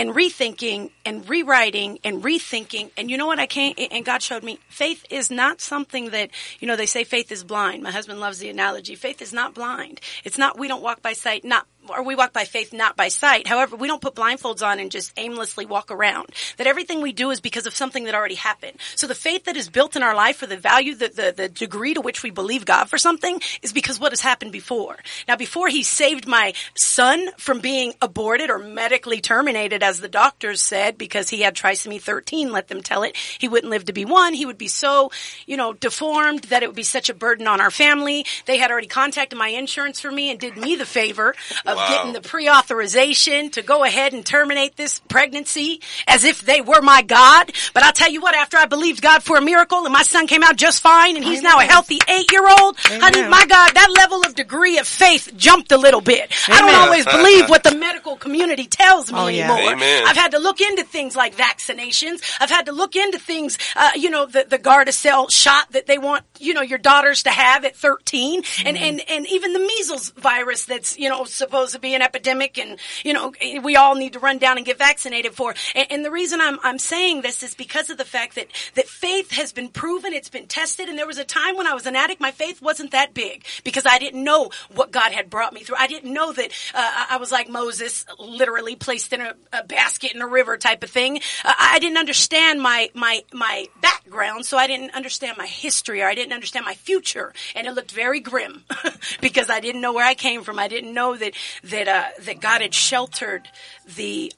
and 0.00 0.14
rethinking 0.14 0.90
and 1.04 1.28
rewriting 1.28 1.98
and 2.04 2.22
rethinking. 2.22 2.90
And 2.96 3.10
you 3.10 3.18
know 3.18 3.26
what 3.26 3.38
I 3.38 3.46
came, 3.46 3.74
and 3.76 4.02
God 4.02 4.22
showed 4.22 4.42
me, 4.42 4.58
faith 4.70 5.04
is 5.10 5.30
not 5.30 5.60
something 5.60 6.08
that, 6.10 6.30
you 6.58 6.66
know, 6.66 6.74
they 6.74 6.86
say 6.86 7.04
faith 7.04 7.30
is 7.30 7.44
blind. 7.44 7.82
My 7.82 7.90
husband 7.90 8.18
loves 8.18 8.38
the 8.38 8.48
analogy. 8.48 8.94
Faith 8.94 9.20
is 9.20 9.34
not 9.34 9.52
blind. 9.52 10.00
It's 10.24 10.38
not, 10.38 10.58
we 10.58 10.68
don't 10.68 10.82
walk 10.82 11.02
by 11.02 11.12
sight, 11.12 11.44
not 11.44 11.66
or 11.88 12.02
we 12.02 12.14
walk 12.14 12.32
by 12.32 12.44
faith, 12.44 12.72
not 12.72 12.96
by 12.96 13.08
sight. 13.08 13.46
However, 13.46 13.74
we 13.74 13.88
don't 13.88 14.02
put 14.02 14.14
blindfolds 14.14 14.64
on 14.64 14.78
and 14.78 14.90
just 14.90 15.12
aimlessly 15.16 15.66
walk 15.66 15.90
around. 15.90 16.28
That 16.56 16.66
everything 16.66 17.00
we 17.00 17.12
do 17.12 17.30
is 17.30 17.40
because 17.40 17.66
of 17.66 17.74
something 17.74 18.04
that 18.04 18.14
already 18.14 18.34
happened. 18.34 18.78
So 18.96 19.06
the 19.06 19.14
faith 19.14 19.44
that 19.44 19.56
is 19.56 19.68
built 19.68 19.96
in 19.96 20.02
our 20.02 20.14
life, 20.14 20.42
or 20.42 20.46
the 20.46 20.56
value, 20.56 20.94
the, 20.94 21.08
the, 21.08 21.34
the 21.36 21.48
degree 21.48 21.94
to 21.94 22.00
which 22.00 22.22
we 22.22 22.30
believe 22.30 22.64
God 22.64 22.84
for 22.88 22.98
something, 22.98 23.40
is 23.62 23.72
because 23.72 23.98
what 23.98 24.12
has 24.12 24.20
happened 24.20 24.52
before. 24.52 24.98
Now, 25.26 25.36
before 25.36 25.68
He 25.68 25.82
saved 25.82 26.26
my 26.26 26.52
son 26.74 27.30
from 27.38 27.60
being 27.60 27.94
aborted 28.00 28.50
or 28.50 28.58
medically 28.58 29.20
terminated, 29.20 29.82
as 29.82 29.89
the 29.98 30.08
doctors 30.08 30.62
said, 30.62 30.96
because 30.96 31.30
he 31.30 31.40
had 31.42 31.56
trisomy 31.56 32.00
13, 32.00 32.52
let 32.52 32.68
them 32.68 32.82
tell 32.82 33.02
it, 33.02 33.16
he 33.38 33.48
wouldn't 33.48 33.70
live 33.70 33.86
to 33.86 33.92
be 33.92 34.04
one. 34.04 34.34
He 34.34 34.46
would 34.46 34.58
be 34.58 34.68
so, 34.68 35.10
you 35.46 35.56
know, 35.56 35.72
deformed 35.72 36.44
that 36.44 36.62
it 36.62 36.68
would 36.68 36.76
be 36.76 36.82
such 36.82 37.08
a 37.08 37.14
burden 37.14 37.46
on 37.48 37.60
our 37.60 37.70
family. 37.70 38.24
They 38.46 38.58
had 38.58 38.70
already 38.70 38.86
contacted 38.86 39.38
my 39.38 39.48
insurance 39.48 39.98
for 40.00 40.12
me 40.12 40.30
and 40.30 40.38
did 40.38 40.56
me 40.56 40.76
the 40.76 40.86
favor 40.86 41.34
of 41.66 41.76
Wow. 41.76 41.88
getting 41.88 42.12
the 42.12 42.20
pre-authorization 42.20 43.50
to 43.50 43.62
go 43.62 43.84
ahead 43.84 44.12
and 44.12 44.24
terminate 44.24 44.76
this 44.76 45.00
pregnancy 45.08 45.80
as 46.06 46.24
if 46.24 46.42
they 46.42 46.60
were 46.60 46.80
my 46.82 47.02
God. 47.02 47.52
But 47.74 47.82
I'll 47.82 47.92
tell 47.92 48.10
you 48.10 48.20
what, 48.20 48.34
after 48.34 48.56
I 48.56 48.66
believed 48.66 49.02
God 49.02 49.22
for 49.22 49.36
a 49.36 49.40
miracle 49.40 49.84
and 49.84 49.92
my 49.92 50.02
son 50.02 50.26
came 50.26 50.42
out 50.42 50.56
just 50.56 50.82
fine 50.82 51.16
and 51.16 51.24
he's 51.24 51.42
now 51.42 51.58
a 51.58 51.64
healthy 51.64 51.98
eight-year-old, 52.08 52.76
honey, 52.78 53.22
my 53.28 53.44
God, 53.46 53.72
that 53.74 53.90
level 53.96 54.22
of 54.24 54.34
degree 54.34 54.78
of 54.78 54.86
faith 54.86 55.32
jumped 55.36 55.72
a 55.72 55.76
little 55.78 56.00
bit. 56.00 56.32
I 56.48 56.60
don't 56.60 56.74
always 56.74 57.04
believe 57.06 57.48
what 57.48 57.62
the 57.64 57.74
medical 57.74 58.16
community 58.16 58.66
tells 58.66 59.10
me 59.12 59.18
Oh, 59.18 59.26
yeah. 59.28 59.52
anymore. 59.52 59.72
Amen. 59.72 59.79
I've 60.06 60.16
had 60.16 60.32
to 60.32 60.38
look 60.38 60.60
into 60.60 60.82
things 60.84 61.14
like 61.14 61.36
vaccinations. 61.36 62.22
I've 62.40 62.50
had 62.50 62.66
to 62.66 62.72
look 62.72 62.96
into 62.96 63.18
things, 63.18 63.58
uh, 63.76 63.90
you 63.94 64.10
know, 64.10 64.26
the, 64.26 64.46
the 64.48 64.58
Gardasil 64.58 65.30
shot 65.30 65.70
that 65.72 65.86
they 65.86 65.98
want, 65.98 66.24
you 66.38 66.54
know, 66.54 66.62
your 66.62 66.78
daughters 66.78 67.22
to 67.24 67.30
have 67.30 67.64
at 67.64 67.76
13 67.76 68.42
and, 68.64 68.76
and, 68.76 69.00
and 69.08 69.26
even 69.28 69.52
the 69.52 69.58
measles 69.58 70.10
virus 70.10 70.64
that's, 70.64 70.98
you 70.98 71.08
know, 71.08 71.24
supposed 71.24 71.74
to 71.74 71.80
be 71.80 71.94
an 71.94 72.02
epidemic 72.02 72.58
and, 72.58 72.78
you 73.04 73.12
know, 73.12 73.32
we 73.62 73.76
all 73.76 73.94
need 73.94 74.14
to 74.14 74.18
run 74.18 74.38
down 74.38 74.56
and 74.56 74.66
get 74.66 74.78
vaccinated 74.78 75.34
for. 75.34 75.54
And, 75.74 75.86
and 75.90 76.04
the 76.04 76.10
reason 76.10 76.40
I'm, 76.40 76.58
I'm 76.62 76.78
saying 76.78 77.22
this 77.22 77.42
is 77.42 77.54
because 77.54 77.90
of 77.90 77.98
the 77.98 78.04
fact 78.04 78.34
that, 78.36 78.48
that 78.74 78.88
faith 78.88 79.32
has 79.32 79.52
been 79.52 79.68
proven, 79.68 80.12
it's 80.12 80.30
been 80.30 80.46
tested. 80.46 80.88
And 80.88 80.98
there 80.98 81.06
was 81.06 81.18
a 81.18 81.24
time 81.24 81.56
when 81.56 81.66
I 81.66 81.74
was 81.74 81.86
an 81.86 81.96
addict, 81.96 82.20
my 82.20 82.30
faith 82.30 82.62
wasn't 82.62 82.92
that 82.92 83.14
big 83.14 83.44
because 83.64 83.86
I 83.86 83.98
didn't 83.98 84.24
know 84.24 84.50
what 84.74 84.90
God 84.90 85.12
had 85.12 85.30
brought 85.30 85.52
me 85.52 85.62
through. 85.62 85.76
I 85.78 85.86
didn't 85.86 86.12
know 86.12 86.32
that, 86.32 86.50
uh, 86.74 87.06
I 87.10 87.10
I 87.10 87.16
was 87.16 87.32
like 87.32 87.48
Moses, 87.48 88.06
literally 88.18 88.76
placed 88.76 89.12
in 89.12 89.20
a, 89.20 89.34
a 89.52 89.62
basket 89.70 90.12
in 90.12 90.20
a 90.20 90.26
river 90.26 90.56
type 90.56 90.82
of 90.82 90.90
thing. 90.90 91.18
Uh, 91.44 91.54
I 91.58 91.78
didn't 91.78 91.98
understand 91.98 92.60
my, 92.60 92.90
my, 92.94 93.22
my 93.32 93.66
background, 93.80 94.44
so 94.44 94.58
I 94.58 94.66
didn't 94.66 94.94
understand 94.94 95.38
my 95.38 95.46
history 95.46 96.02
or 96.02 96.08
I 96.08 96.14
didn't 96.14 96.32
understand 96.32 96.66
my 96.66 96.74
future. 96.74 97.32
And 97.54 97.66
it 97.66 97.72
looked 97.72 97.92
very 97.92 98.20
grim 98.20 98.64
because 99.20 99.48
I 99.48 99.60
didn't 99.60 99.80
know 99.80 99.92
where 99.92 100.06
I 100.06 100.14
came 100.14 100.42
from. 100.42 100.58
I 100.58 100.68
didn't 100.68 100.92
know 100.92 101.16
that, 101.16 101.34
that, 101.64 101.88
uh, 101.88 102.04
that 102.22 102.40
God 102.40 102.60
had 102.60 102.74
sheltered 102.74 103.48
the, 103.96 104.32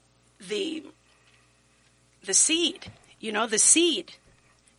the, 0.49 0.85
the 2.25 2.35
seed, 2.35 2.87
you 3.19 3.33
know, 3.33 3.47
the 3.47 3.59
seed. 3.59 4.13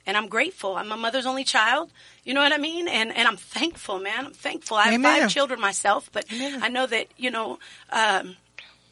And 0.06 0.18
I'm 0.18 0.28
grateful. 0.28 0.76
I'm 0.76 0.92
a 0.92 0.98
mother's 0.98 1.26
only 1.26 1.46
child. 1.46 1.90
You 2.26 2.34
know 2.34 2.42
what 2.42 2.54
I 2.54 2.58
mean? 2.58 2.88
And 2.88 3.16
and 3.16 3.28
I'm 3.28 3.38
thankful, 3.38 4.00
man. 4.00 4.28
I'm 4.28 4.34
thankful. 4.34 4.78
I 4.78 4.84
have 4.84 4.94
Amen. 4.94 5.22
five 5.22 5.30
children 5.30 5.60
myself, 5.62 6.10
but 6.12 6.26
I 6.30 6.70
know 6.70 6.86
that 6.86 7.08
you 7.18 7.32
know 7.32 7.60
um, 7.90 8.36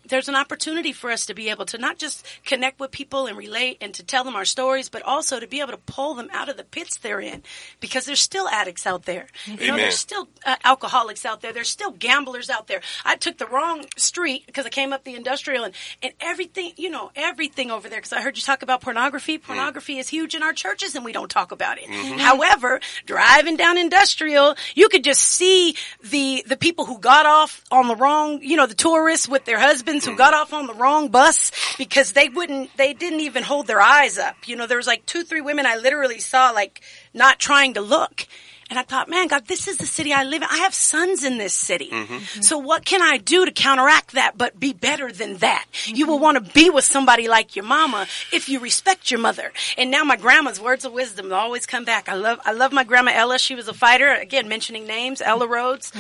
there's 0.08 0.28
an 0.30 0.36
opportunity 0.36 0.92
for 0.94 1.12
us 1.12 1.26
to 1.28 1.34
be 1.34 1.50
able 1.50 1.66
to 1.66 1.78
not 1.78 1.98
just 1.98 2.26
connect 2.46 2.80
with 2.80 2.92
people 2.92 3.28
and 3.28 3.38
relate 3.38 3.78
and 3.82 3.94
to 3.94 4.04
tell 4.04 4.24
them 4.24 4.36
our 4.36 4.46
stories, 4.46 4.90
but 4.90 5.02
also 5.04 5.40
to 5.40 5.48
be 5.48 5.60
able 5.60 5.72
to 5.72 5.78
pull 5.78 6.14
them 6.16 6.30
out 6.32 6.50
of 6.50 6.58
the 6.58 6.64
pits 6.64 6.98
they're 6.98 7.20
in, 7.22 7.44
because 7.80 8.06
there's 8.06 8.20
still 8.20 8.48
addicts 8.48 8.86
out 8.86 9.04
there. 9.06 9.28
You 9.46 9.68
know, 9.68 9.78
there's 9.78 9.98
still 9.98 10.28
uh, 10.46 10.56
alcoholics 10.64 11.26
out 11.26 11.42
there. 11.42 11.54
There's 11.54 11.70
still 11.70 11.92
gamblers 11.92 12.50
out 12.50 12.68
there. 12.68 12.82
I 13.06 13.16
took 13.16 13.38
the 13.38 13.48
wrong 13.48 13.86
street 13.98 14.46
because 14.46 14.66
I 14.66 14.70
came 14.70 14.94
up 14.94 15.04
the 15.04 15.16
industrial 15.16 15.64
and 15.64 15.74
and 16.02 16.14
everything, 16.20 16.74
you 16.78 16.90
know, 16.90 17.12
everything 17.16 17.72
over 17.72 17.88
there. 17.90 18.00
Because 18.00 18.14
I 18.14 18.22
heard 18.22 18.38
you 18.38 18.44
talk 18.44 18.64
about 18.64 18.82
pornography. 18.82 19.38
Pornography 19.38 19.98
is 19.98 20.10
huge 20.10 20.36
in 20.36 20.44
our 20.44 20.54
churches, 20.54 20.96
and 20.96 21.06
we 21.06 21.12
don't 21.12 21.30
talk 21.30 21.52
about 21.52 21.78
it. 21.80 21.90
However, 22.20 22.80
driving 23.06 23.58
down 23.58 23.78
industrial, 23.78 24.56
you 24.76 24.90
could 24.90 25.04
just 25.04 25.22
see 25.22 25.76
the 26.04 26.44
the 26.48 26.58
people 26.58 26.86
who 26.86 27.00
got 27.00 27.26
off 27.26 27.64
on 27.72 27.88
the 27.88 27.96
wrong, 27.96 28.42
you 28.42 28.58
know, 28.58 28.66
the 28.66 28.76
tourists 28.76 29.28
with 29.28 29.46
their 29.46 29.60
husbands 29.60 30.01
who 30.06 30.16
got 30.16 30.34
off 30.34 30.54
on 30.54 30.68
the 30.68 30.74
wrong 30.74 31.10
bus 31.10 31.52
because 31.78 32.14
they 32.14 32.30
wouldn't, 32.30 32.76
they 32.78 32.94
didn't 32.94 33.22
even 33.22 33.44
hold 33.44 33.68
their 33.68 33.82
eyes 33.82 34.18
up. 34.18 34.48
You 34.48 34.56
know, 34.56 34.68
there 34.68 34.78
was 34.78 34.88
like 34.88 35.06
two, 35.06 35.24
three 35.24 35.42
women 35.42 35.66
I 35.66 35.78
literally 35.78 36.20
saw 36.20 36.52
like 36.52 36.82
not 37.14 37.40
trying 37.40 37.74
to 37.76 37.82
look. 37.82 38.28
And 38.72 38.80
I 38.80 38.84
thought, 38.84 39.10
man, 39.10 39.28
God, 39.28 39.48
this 39.48 39.68
is 39.68 39.76
the 39.76 39.86
city 39.86 40.14
I 40.14 40.24
live 40.24 40.42
in. 40.42 40.48
I 40.50 40.60
have 40.60 40.74
sons 40.74 41.26
in 41.26 41.38
this 41.38 41.54
city. 41.54 41.92
So 42.40 42.58
what 42.58 42.86
can 42.86 43.02
I 43.02 43.18
do 43.18 43.44
to 43.44 43.52
counteract 43.52 44.14
that 44.14 44.38
but 44.38 44.58
be 44.58 44.72
better 44.72 45.12
than 45.12 45.38
that? 45.38 45.66
You 45.88 46.08
will 46.08 46.20
want 46.20 46.38
to 46.44 46.54
be 46.54 46.70
with 46.70 46.86
somebody 46.86 47.28
like 47.28 47.58
your 47.58 47.66
mama 47.66 48.08
if 48.32 48.48
you 48.48 48.62
respect 48.62 49.12
your 49.12 49.20
mother. 49.20 49.52
And 49.78 49.92
now 49.92 50.06
my 50.06 50.16
grandma's 50.16 50.62
words 50.62 50.86
of 50.86 50.94
wisdom 50.94 51.34
always 51.34 51.66
come 51.66 51.84
back. 51.84 52.08
I 52.08 52.14
love, 52.14 52.40
I 52.46 52.54
love 52.54 52.72
my 52.72 52.86
grandma 52.86 53.12
Ella. 53.14 53.40
She 53.40 53.56
was 53.56 53.68
a 53.68 53.74
fighter. 53.74 54.08
Again, 54.08 54.48
mentioning 54.48 54.88
names, 54.88 55.22
Ella 55.22 55.48
Rhodes. 55.48 55.92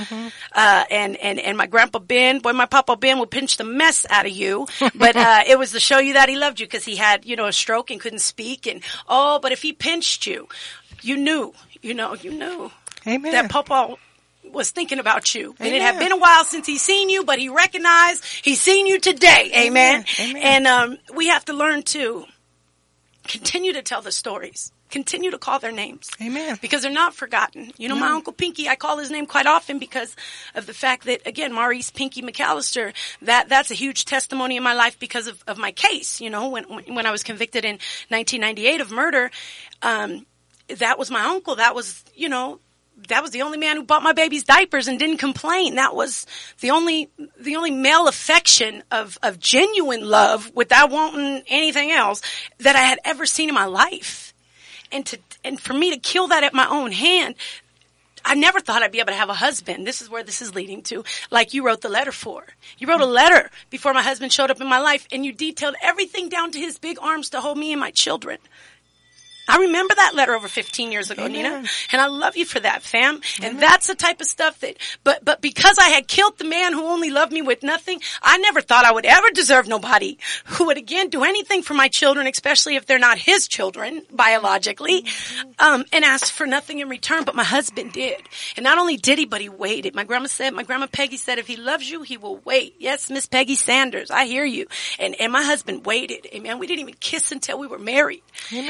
Uh, 0.53 0.83
and, 0.89 1.17
and, 1.17 1.39
and 1.41 1.57
my 1.57 1.67
grandpa 1.67 1.99
Ben. 1.99 2.39
Boy, 2.39 2.53
my 2.53 2.67
papa 2.67 2.95
Ben 2.95 3.19
would 3.19 3.31
pinch 3.31 3.57
the 3.57 3.65
mess 3.65 4.05
out 4.09 4.25
of 4.25 4.31
you. 4.31 4.65
But, 4.95 5.15
uh, 5.17 5.43
it 5.45 5.59
was 5.59 5.73
to 5.73 5.81
show 5.81 5.99
you 5.99 6.13
that 6.13 6.29
he 6.29 6.37
loved 6.37 6.61
you 6.61 6.67
because 6.67 6.85
he 6.85 6.95
had, 6.95 7.25
you 7.25 7.35
know, 7.35 7.47
a 7.47 7.53
stroke 7.53 7.91
and 7.91 7.99
couldn't 7.99 8.19
speak. 8.19 8.65
And, 8.65 8.81
oh, 9.09 9.39
but 9.41 9.51
if 9.51 9.61
he 9.61 9.73
pinched 9.73 10.25
you, 10.25 10.47
you 11.01 11.17
knew, 11.17 11.53
you 11.81 11.93
know, 11.93 12.15
you 12.15 12.31
knew 12.31 12.71
Amen. 13.07 13.31
that 13.31 13.49
Papa 13.49 13.95
was 14.51 14.71
thinking 14.71 14.99
about 14.99 15.33
you. 15.33 15.55
And 15.59 15.73
it 15.73 15.81
had 15.81 15.99
been 15.99 16.11
a 16.11 16.17
while 16.17 16.43
since 16.45 16.67
he's 16.67 16.81
seen 16.81 17.09
you, 17.09 17.23
but 17.23 17.39
he 17.39 17.49
recognized 17.49 18.23
he's 18.43 18.61
seen 18.61 18.87
you 18.87 18.99
today. 18.99 19.51
Amen. 19.55 20.05
Amen. 20.19 20.37
Amen. 20.37 20.43
And 20.43 20.67
um, 20.67 20.97
we 21.15 21.27
have 21.27 21.45
to 21.45 21.53
learn 21.53 21.83
to 21.83 22.25
continue 23.27 23.73
to 23.73 23.81
tell 23.81 24.01
the 24.01 24.11
stories. 24.11 24.71
Continue 24.89 25.31
to 25.31 25.37
call 25.37 25.57
their 25.57 25.71
names. 25.71 26.09
Amen. 26.21 26.59
Because 26.61 26.81
they're 26.81 26.91
not 26.91 27.15
forgotten. 27.15 27.71
You 27.77 27.87
know, 27.87 27.95
my 27.95 28.09
Uncle 28.09 28.33
Pinky, 28.33 28.67
I 28.67 28.75
call 28.75 28.97
his 28.97 29.09
name 29.09 29.25
quite 29.25 29.45
often 29.45 29.79
because 29.79 30.17
of 30.53 30.65
the 30.65 30.73
fact 30.73 31.05
that, 31.05 31.25
again, 31.25 31.53
Maurice 31.53 31.91
Pinky 31.91 32.21
McAllister, 32.21 32.93
that, 33.21 33.47
that's 33.47 33.71
a 33.71 33.73
huge 33.73 34.03
testimony 34.03 34.57
in 34.57 34.63
my 34.63 34.73
life 34.73 34.99
because 34.99 35.27
of, 35.27 35.41
of 35.47 35.57
my 35.57 35.71
case. 35.71 36.19
You 36.19 36.29
know, 36.29 36.49
when, 36.49 36.65
when 36.65 36.93
when 36.93 37.05
I 37.05 37.11
was 37.11 37.23
convicted 37.23 37.63
in 37.63 37.75
1998 38.09 38.81
of 38.81 38.91
murder, 38.91 39.31
um, 39.81 40.25
that 40.79 40.99
was 40.99 41.11
my 41.11 41.25
uncle. 41.25 41.55
That 41.55 41.75
was, 41.75 42.03
you 42.15 42.29
know, 42.29 42.59
that 43.07 43.21
was 43.21 43.31
the 43.31 43.41
only 43.41 43.57
man 43.57 43.77
who 43.77 43.83
bought 43.83 44.03
my 44.03 44.13
baby's 44.13 44.43
diapers 44.43 44.87
and 44.87 44.99
didn't 44.99 45.17
complain. 45.17 45.75
That 45.75 45.95
was 45.95 46.25
the 46.59 46.71
only, 46.71 47.09
the 47.39 47.55
only 47.55 47.71
male 47.71 48.07
affection 48.07 48.83
of, 48.91 49.17
of 49.23 49.39
genuine 49.39 50.07
love 50.07 50.51
without 50.53 50.91
wanting 50.91 51.43
anything 51.47 51.91
else 51.91 52.21
that 52.59 52.75
I 52.75 52.81
had 52.81 52.99
ever 53.03 53.25
seen 53.25 53.49
in 53.49 53.55
my 53.55 53.65
life. 53.65 54.33
And 54.91 55.05
to, 55.07 55.19
and 55.43 55.59
for 55.59 55.73
me 55.73 55.91
to 55.91 55.97
kill 55.97 56.27
that 56.27 56.43
at 56.43 56.53
my 56.53 56.67
own 56.67 56.91
hand, 56.91 57.35
I 58.23 58.35
never 58.35 58.59
thought 58.59 58.83
I'd 58.83 58.91
be 58.91 58.99
able 58.99 59.11
to 59.11 59.17
have 59.17 59.29
a 59.29 59.33
husband. 59.33 59.87
This 59.87 60.01
is 60.01 60.09
where 60.09 60.23
this 60.23 60.41
is 60.41 60.53
leading 60.53 60.83
to. 60.83 61.03
Like 61.31 61.53
you 61.53 61.65
wrote 61.65 61.81
the 61.81 61.89
letter 61.89 62.11
for. 62.11 62.45
You 62.77 62.87
wrote 62.87 63.01
a 63.01 63.05
mm-hmm. 63.05 63.13
letter 63.13 63.49
before 63.69 63.93
my 63.93 64.03
husband 64.03 64.31
showed 64.31 64.51
up 64.51 64.61
in 64.61 64.67
my 64.67 64.79
life 64.79 65.07
and 65.11 65.25
you 65.25 65.33
detailed 65.33 65.75
everything 65.81 66.29
down 66.29 66.51
to 66.51 66.59
his 66.59 66.77
big 66.77 66.97
arms 67.01 67.29
to 67.31 67.41
hold 67.41 67.57
me 67.57 67.71
and 67.71 67.79
my 67.79 67.91
children. 67.91 68.37
I 69.51 69.57
remember 69.57 69.93
that 69.95 70.15
letter 70.15 70.33
over 70.33 70.47
15 70.47 70.93
years 70.93 71.11
ago, 71.11 71.27
Nina. 71.27 71.63
And 71.91 72.01
I 72.01 72.07
love 72.07 72.37
you 72.37 72.45
for 72.45 72.61
that, 72.61 72.83
fam. 72.83 73.19
And 73.41 73.59
that's 73.59 73.87
the 73.87 73.95
type 73.95 74.21
of 74.21 74.27
stuff 74.27 74.61
that, 74.61 74.77
but, 75.03 75.25
but 75.25 75.41
because 75.41 75.77
I 75.77 75.89
had 75.89 76.07
killed 76.07 76.37
the 76.37 76.45
man 76.45 76.71
who 76.71 76.85
only 76.85 77.09
loved 77.09 77.33
me 77.33 77.41
with 77.41 77.61
nothing, 77.61 77.99
I 78.21 78.37
never 78.37 78.61
thought 78.61 78.85
I 78.85 78.93
would 78.93 79.05
ever 79.05 79.29
deserve 79.33 79.67
nobody 79.67 80.17
who 80.45 80.67
would 80.67 80.77
again 80.77 81.09
do 81.09 81.25
anything 81.25 81.63
for 81.63 81.73
my 81.73 81.89
children, 81.89 82.27
especially 82.27 82.77
if 82.77 82.85
they're 82.85 82.97
not 82.97 83.17
his 83.17 83.49
children 83.49 84.03
biologically, 84.09 85.05
um, 85.59 85.83
and 85.91 86.05
ask 86.05 86.31
for 86.31 86.45
nothing 86.45 86.79
in 86.79 86.87
return. 86.87 87.25
But 87.25 87.35
my 87.35 87.43
husband 87.43 87.91
did. 87.91 88.21
And 88.55 88.63
not 88.63 88.77
only 88.77 88.95
did 88.95 89.19
he, 89.19 89.25
but 89.25 89.41
he 89.41 89.49
waited. 89.49 89.95
My 89.95 90.05
grandma 90.05 90.27
said, 90.27 90.53
my 90.53 90.63
grandma 90.63 90.87
Peggy 90.87 91.17
said, 91.17 91.39
if 91.39 91.47
he 91.47 91.57
loves 91.57 91.89
you, 91.89 92.03
he 92.03 92.15
will 92.15 92.37
wait. 92.45 92.75
Yes, 92.79 93.09
Miss 93.09 93.25
Peggy 93.25 93.55
Sanders, 93.55 94.11
I 94.11 94.27
hear 94.27 94.45
you. 94.45 94.67
And, 94.97 95.13
and 95.19 95.33
my 95.33 95.43
husband 95.43 95.85
waited. 95.85 96.25
Amen. 96.33 96.57
We 96.57 96.67
didn't 96.67 96.81
even 96.81 96.95
kiss 97.01 97.33
until 97.33 97.59
we 97.59 97.67
were 97.67 97.79
married. 97.79 98.23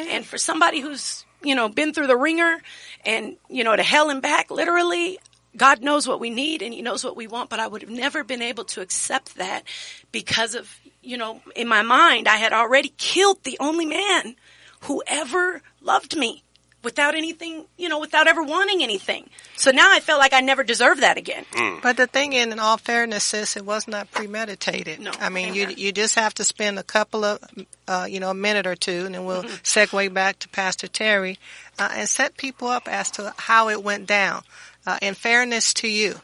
And 0.10 0.26
for 0.26 0.40
somebody 0.40 0.71
who's, 0.80 1.26
you 1.44 1.56
know, 1.56 1.70
been 1.70 1.94
through 1.94 2.08
the 2.08 2.18
ringer 2.18 2.58
and, 3.06 3.36
you 3.50 3.64
know, 3.64 3.76
to 3.76 3.84
hell 3.84 4.10
and 4.10 4.22
back, 4.22 4.52
literally, 4.52 5.20
God 5.58 5.82
knows 5.82 6.08
what 6.08 6.20
we 6.20 6.30
need 6.30 6.62
and 6.62 6.74
He 6.74 6.82
knows 6.82 7.04
what 7.04 7.16
we 7.16 7.28
want, 7.28 7.50
but 7.50 7.60
I 7.60 7.68
would 7.68 7.82
have 7.82 7.92
never 7.92 8.24
been 8.24 8.42
able 8.42 8.64
to 8.66 8.82
accept 8.82 9.36
that 9.36 9.64
because 10.12 10.56
of, 10.56 10.74
you 11.02 11.18
know, 11.18 11.42
in 11.56 11.68
my 11.68 11.82
mind, 11.82 12.28
I 12.28 12.38
had 12.38 12.54
already 12.54 12.94
killed 12.98 13.44
the 13.44 13.58
only 13.60 13.86
man 13.86 14.36
who 14.82 15.04
ever 15.08 15.62
loved 15.82 16.16
me 16.18 16.44
without 16.84 17.16
anything, 17.16 17.66
you 17.78 17.90
know, 17.90 18.00
without 18.00 18.28
ever 18.28 18.42
wanting 18.44 18.82
anything. 18.84 19.30
So 19.56 19.72
now 19.72 19.92
I 19.92 20.00
felt 20.00 20.20
like 20.20 20.34
I 20.34 20.42
never 20.42 20.64
deserved 20.64 21.02
that 21.02 21.18
again. 21.18 21.46
But 21.84 21.98
the 21.98 22.08
thing, 22.08 22.34
in, 22.34 22.52
in 22.52 22.60
all 22.60 22.78
fairness, 22.78 23.24
sis, 23.24 23.56
it 23.58 23.66
was 23.66 23.88
not 23.88 24.10
premeditated. 24.12 25.00
No, 25.00 25.12
I 25.20 25.30
mean, 25.30 25.54
you 25.54 25.64
amen. 25.64 25.76
you 25.78 25.92
just 25.92 26.16
have 26.16 26.34
to 26.36 26.44
spend 26.44 26.80
a 26.80 26.84
couple 26.84 27.24
of, 27.24 27.40
uh, 27.88 28.08
you 28.10 28.20
know, 28.20 28.30
a 28.32 28.34
minute 28.34 28.66
or 28.66 28.76
two, 28.76 29.06
and 29.06 29.16
then 29.16 29.26
we'll 29.26 29.44
Mm-hmm. 29.44 29.56
segue 29.64 30.14
back 30.14 30.40
to 30.40 30.50
Pastor 30.50 30.88
Terry, 30.88 31.38
uh, 31.80 31.90
and 31.94 32.08
set 32.10 32.38
people 32.38 32.68
up 32.68 32.88
as 32.88 33.12
to 33.12 33.34
how 33.38 33.70
it 33.70 33.84
went 33.84 34.08
down. 34.08 34.44
Uh, 34.86 34.98
in 35.02 35.14
fairness 35.14 35.74
to 35.76 35.88
you, 35.88 36.16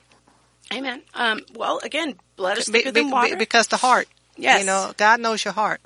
Amen. 0.73 1.01
Um, 1.13 1.41
well, 1.55 1.79
again, 1.83 2.15
blood 2.35 2.57
is 2.57 2.65
Be- 2.67 2.79
thicker 2.79 2.91
be- 2.91 3.01
than 3.01 3.11
water. 3.11 3.29
be- 3.29 3.35
because 3.35 3.67
the 3.67 3.77
heart. 3.77 4.07
Yes. 4.35 4.59
You 4.59 4.65
know, 4.65 4.91
God 4.97 5.19
knows 5.21 5.45
your 5.45 5.53
heart. 5.53 5.79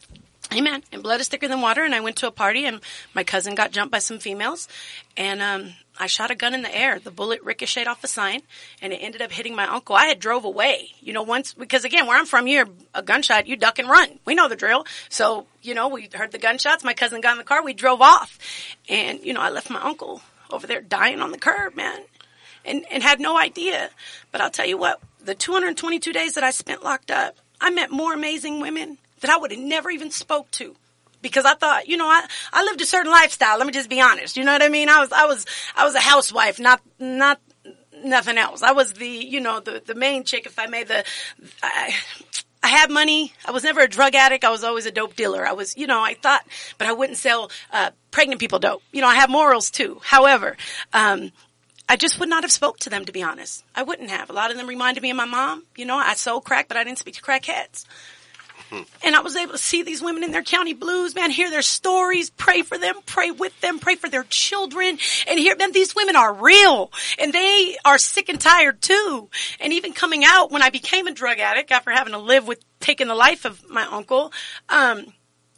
Amen. 0.54 0.84
And 0.92 1.02
blood 1.02 1.22
is 1.22 1.30
thicker 1.30 1.48
than 1.48 1.62
water. 1.62 1.84
And 1.84 1.96
I 1.96 2.02
went 2.02 2.18
to 2.18 2.28
a 2.28 2.32
party 2.32 2.66
and 2.66 2.82
my 3.14 3.24
cousin 3.24 3.56
got 3.56 3.72
jumped 3.72 3.92
by 3.92 4.00
some 4.00 4.20
females 4.20 4.68
and, 5.16 5.42
um, 5.42 5.74
I 6.00 6.08
shot 6.08 6.32
a 6.32 6.36
gun 6.36 6.54
in 6.54 6.64
the 6.64 6.76
air. 6.76 7.00
The 7.00 7.12
bullet 7.12 7.44
ricocheted 7.44 7.88
off 7.88 8.04
a 8.04 8.08
sign 8.08 8.42
and 8.82 8.92
it 8.92 8.98
ended 8.98 9.22
up 9.22 9.32
hitting 9.32 9.56
my 9.56 9.68
uncle. 9.68 9.96
I 9.96 10.06
had 10.06 10.20
drove 10.20 10.46
away, 10.46 10.90
you 11.00 11.14
know, 11.14 11.22
once, 11.22 11.54
because 11.54 11.86
again, 11.86 12.08
where 12.08 12.18
I'm 12.18 12.26
from, 12.26 12.48
you 12.48 12.58
hear 12.58 12.68
a 12.96 13.04
gunshot, 13.04 13.46
you 13.46 13.56
duck 13.56 13.78
and 13.78 13.88
run. 13.88 14.20
We 14.26 14.34
know 14.34 14.50
the 14.50 14.56
drill. 14.56 14.86
So, 15.10 15.46
you 15.62 15.76
know, 15.76 15.90
we 15.90 16.10
heard 16.12 16.32
the 16.32 16.40
gunshots. 16.40 16.84
My 16.84 16.96
cousin 16.96 17.22
got 17.22 17.34
in 17.34 17.38
the 17.38 17.44
car. 17.44 17.64
We 17.64 17.74
drove 17.74 18.02
off 18.02 18.40
and, 18.90 19.24
you 19.24 19.34
know, 19.34 19.42
I 19.42 19.50
left 19.52 19.70
my 19.70 19.82
uncle 19.82 20.22
over 20.50 20.66
there 20.66 20.82
dying 20.82 21.22
on 21.22 21.32
the 21.32 21.38
curb, 21.38 21.76
man. 21.76 22.02
And, 22.66 22.84
and 22.92 23.04
had 23.04 23.20
no 23.20 23.38
idea. 23.38 23.90
But 24.32 24.42
I'll 24.42 24.52
tell 24.52 24.68
you 24.68 24.78
what, 24.78 25.00
the 25.24 25.36
222 25.36 26.14
days 26.14 26.34
that 26.34 26.44
I 26.44 26.52
spent 26.52 26.84
locked 26.84 27.12
up, 27.12 27.36
I 27.60 27.70
met 27.70 27.92
more 27.92 28.14
amazing 28.14 28.60
women 28.60 28.98
that 29.22 29.32
I 29.32 29.38
would 29.38 29.52
have 29.52 29.60
never 29.60 29.90
even 29.90 30.12
spoke 30.12 30.52
to. 30.52 30.76
Because 31.22 31.46
I 31.46 31.54
thought, 31.54 31.88
you 31.88 31.98
know, 31.98 32.08
I, 32.08 32.26
I 32.52 32.64
lived 32.64 32.82
a 32.82 32.86
certain 32.86 33.12
lifestyle. 33.12 33.58
Let 33.58 33.68
me 33.68 33.74
just 33.74 33.90
be 33.90 34.02
honest. 34.02 34.38
You 34.38 34.44
know 34.44 34.54
what 34.54 34.64
I 34.64 34.70
mean? 34.70 34.90
I 34.90 35.00
was, 35.00 35.12
I 35.12 35.26
was, 35.26 35.46
I 35.76 35.86
was 35.86 35.94
a 35.94 36.00
housewife, 36.00 36.60
not, 36.60 36.82
not 37.00 37.40
nothing 38.04 38.40
else. 38.40 38.64
I 38.64 38.72
was 38.72 38.94
the, 38.94 39.08
you 39.08 39.40
know, 39.40 39.60
the, 39.60 39.84
the 39.86 39.94
main 39.94 40.24
chick, 40.24 40.48
if 40.48 40.58
I 40.58 40.66
may, 40.66 40.84
the, 40.84 41.06
I, 41.62 41.94
I 42.64 42.68
had 42.70 42.90
money. 42.90 43.34
I 43.46 43.52
was 43.52 43.64
never 43.64 43.82
a 43.82 43.88
drug 43.88 44.16
addict. 44.16 44.44
I 44.44 44.50
was 44.50 44.64
always 44.64 44.88
a 44.88 44.92
dope 44.92 45.16
dealer. 45.16 45.46
I 45.46 45.54
was, 45.54 45.78
you 45.78 45.86
know, 45.86 46.02
I 46.02 46.16
thought, 46.16 46.44
but 46.80 46.88
I 46.88 46.94
wouldn't 46.94 47.20
sell, 47.20 47.52
uh, 47.72 47.92
pregnant 48.10 48.40
people 48.40 48.58
dope. 48.58 48.82
You 48.92 49.02
know, 49.02 49.08
I 49.08 49.16
have 49.16 49.30
morals 49.30 49.70
too. 49.70 50.00
However, 50.04 50.58
um, 50.92 51.32
I 51.88 51.98
just 51.98 52.20
would 52.20 52.30
not 52.30 52.44
have 52.44 52.52
spoke 52.52 52.80
to 52.80 52.90
them, 52.90 53.06
to 53.06 53.12
be 53.12 53.22
honest. 53.22 53.64
I 53.76 53.84
wouldn't 53.84 54.10
have. 54.10 54.30
A 54.30 54.34
lot 54.34 54.50
of 54.50 54.58
them 54.58 54.68
reminded 54.68 55.04
me 55.04 55.12
of 55.12 55.18
my 55.18 55.26
mom. 55.26 55.66
You 55.76 55.86
know, 55.86 55.98
I 55.98 56.14
sold 56.14 56.46
crack, 56.46 56.68
but 56.68 56.78
I 56.78 56.84
didn't 56.84 57.00
speak 57.00 57.16
to 57.16 57.22
crackheads. 57.22 57.86
And 59.04 59.16
I 59.16 59.22
was 59.22 59.36
able 59.36 59.52
to 59.54 59.58
see 59.58 59.84
these 59.84 60.02
women 60.02 60.24
in 60.24 60.32
their 60.32 60.44
county 60.44 60.74
blues, 60.74 61.14
man, 61.14 61.30
hear 61.30 61.50
their 61.50 61.62
stories, 61.62 62.30
pray 62.30 62.62
for 62.62 62.78
them, 62.78 62.96
pray 63.06 63.32
with 63.32 63.60
them, 63.62 63.80
pray 63.80 63.96
for 63.96 64.10
their 64.10 64.24
children. 64.24 64.98
And 65.28 65.40
hear, 65.40 65.56
man, 65.56 65.72
these 65.72 65.96
women 65.96 66.16
are 66.16 66.34
real 66.34 66.92
and 67.20 67.34
they 67.34 67.78
are 67.84 67.98
sick 67.98 68.30
and 68.30 68.40
tired 68.40 68.82
too. 68.82 69.30
And 69.60 69.74
even 69.74 69.94
coming 69.94 70.24
out 70.26 70.52
when 70.52 70.62
I 70.62 70.70
became 70.70 71.08
a 71.08 71.14
drug 71.14 71.40
addict 71.40 71.72
after 71.72 71.92
having 71.92 72.14
to 72.14 72.20
live 72.20 72.48
with 72.48 72.64
taking 72.80 73.08
the 73.08 73.16
life 73.16 73.46
of 73.46 73.70
my 73.70 73.84
uncle, 73.84 74.32
um, 74.70 75.06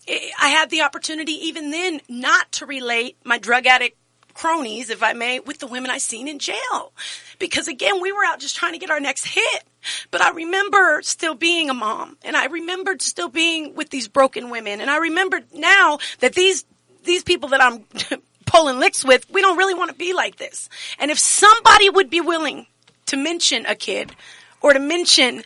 I 0.08 0.50
had 0.50 0.70
the 0.70 0.82
opportunity 0.82 1.48
even 1.48 1.72
then 1.72 2.02
not 2.10 2.52
to 2.54 2.66
relate 2.66 3.18
my 3.24 3.38
drug 3.38 3.66
addict 3.68 3.98
cronies, 4.34 4.90
if 4.90 5.04
I 5.04 5.14
may, 5.14 5.40
with 5.40 5.60
the 5.60 5.68
women 5.68 5.92
I 5.92 5.98
seen 5.98 6.28
in 6.28 6.40
jail. 6.40 6.94
Because 7.40 7.68
again, 7.68 8.02
we 8.02 8.12
were 8.12 8.26
out 8.26 8.40
just 8.40 8.56
trying 8.56 8.74
to 8.74 8.80
get 8.80 8.90
our 8.90 9.00
next 9.00 9.26
hit. 9.26 9.64
But 10.12 10.22
I 10.22 10.32
remember 10.32 11.02
still 11.02 11.36
being 11.36 11.70
a 11.70 11.74
mom 11.74 12.18
and 12.24 12.36
I 12.36 12.46
remembered 12.46 13.02
still 13.02 13.30
being 13.30 13.76
with 13.76 13.90
these 13.90 14.08
broken 14.08 14.50
women. 14.50 14.82
And 14.82 14.90
I 14.90 14.98
remembered 14.98 15.46
now 15.54 16.00
that 16.20 16.34
these, 16.34 16.66
these 17.04 17.24
people 17.24 17.50
that 17.50 17.62
I'm 17.62 17.86
pulling 18.46 18.80
licks 18.80 19.04
with, 19.04 19.30
we 19.30 19.42
don't 19.42 19.58
really 19.58 19.74
want 19.74 19.92
to 19.92 19.98
be 19.98 20.14
like 20.14 20.38
this. 20.38 20.70
And 21.00 21.12
if 21.12 21.20
somebody 21.20 21.90
would 21.90 22.10
be 22.10 22.22
willing 22.22 22.68
to 23.08 23.18
mention 23.18 23.66
a 23.66 23.76
kid 23.76 24.16
or 24.62 24.74
to 24.74 24.80
mention 24.80 25.44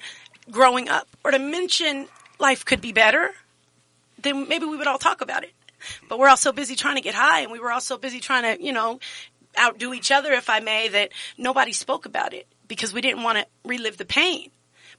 growing 0.52 0.90
up 0.90 1.08
or 1.24 1.32
to 1.32 1.40
mention 1.40 2.08
life 2.40 2.64
could 2.64 2.82
be 2.82 2.92
better, 2.92 3.32
then 4.22 4.48
maybe 4.48 4.66
we 4.66 4.78
would 4.78 4.88
all 4.88 5.00
talk 5.00 5.22
about 5.22 5.44
it. 5.44 5.52
But 6.10 6.20
we're 6.20 6.30
all 6.30 6.38
so 6.38 6.52
busy 6.52 6.76
trying 6.76 6.96
to 6.96 7.02
get 7.02 7.16
high 7.16 7.42
and 7.42 7.52
we 7.52 7.60
were 7.60 7.72
all 7.72 7.82
so 7.82 7.98
busy 7.98 8.20
trying 8.20 8.44
to, 8.58 8.64
you 8.64 8.72
know, 8.74 9.00
outdo 9.60 9.94
each 9.94 10.12
other, 10.12 10.34
if 10.34 10.50
I 10.50 10.60
may, 10.60 10.88
that 10.90 11.12
nobody 11.38 11.74
spoke 11.74 12.06
about 12.06 12.34
it 12.34 12.48
because 12.68 12.94
we 12.94 13.02
didn't 13.02 13.24
want 13.24 13.38
to 13.40 13.46
relive 13.66 13.98
the 13.98 14.06
pain. 14.06 14.52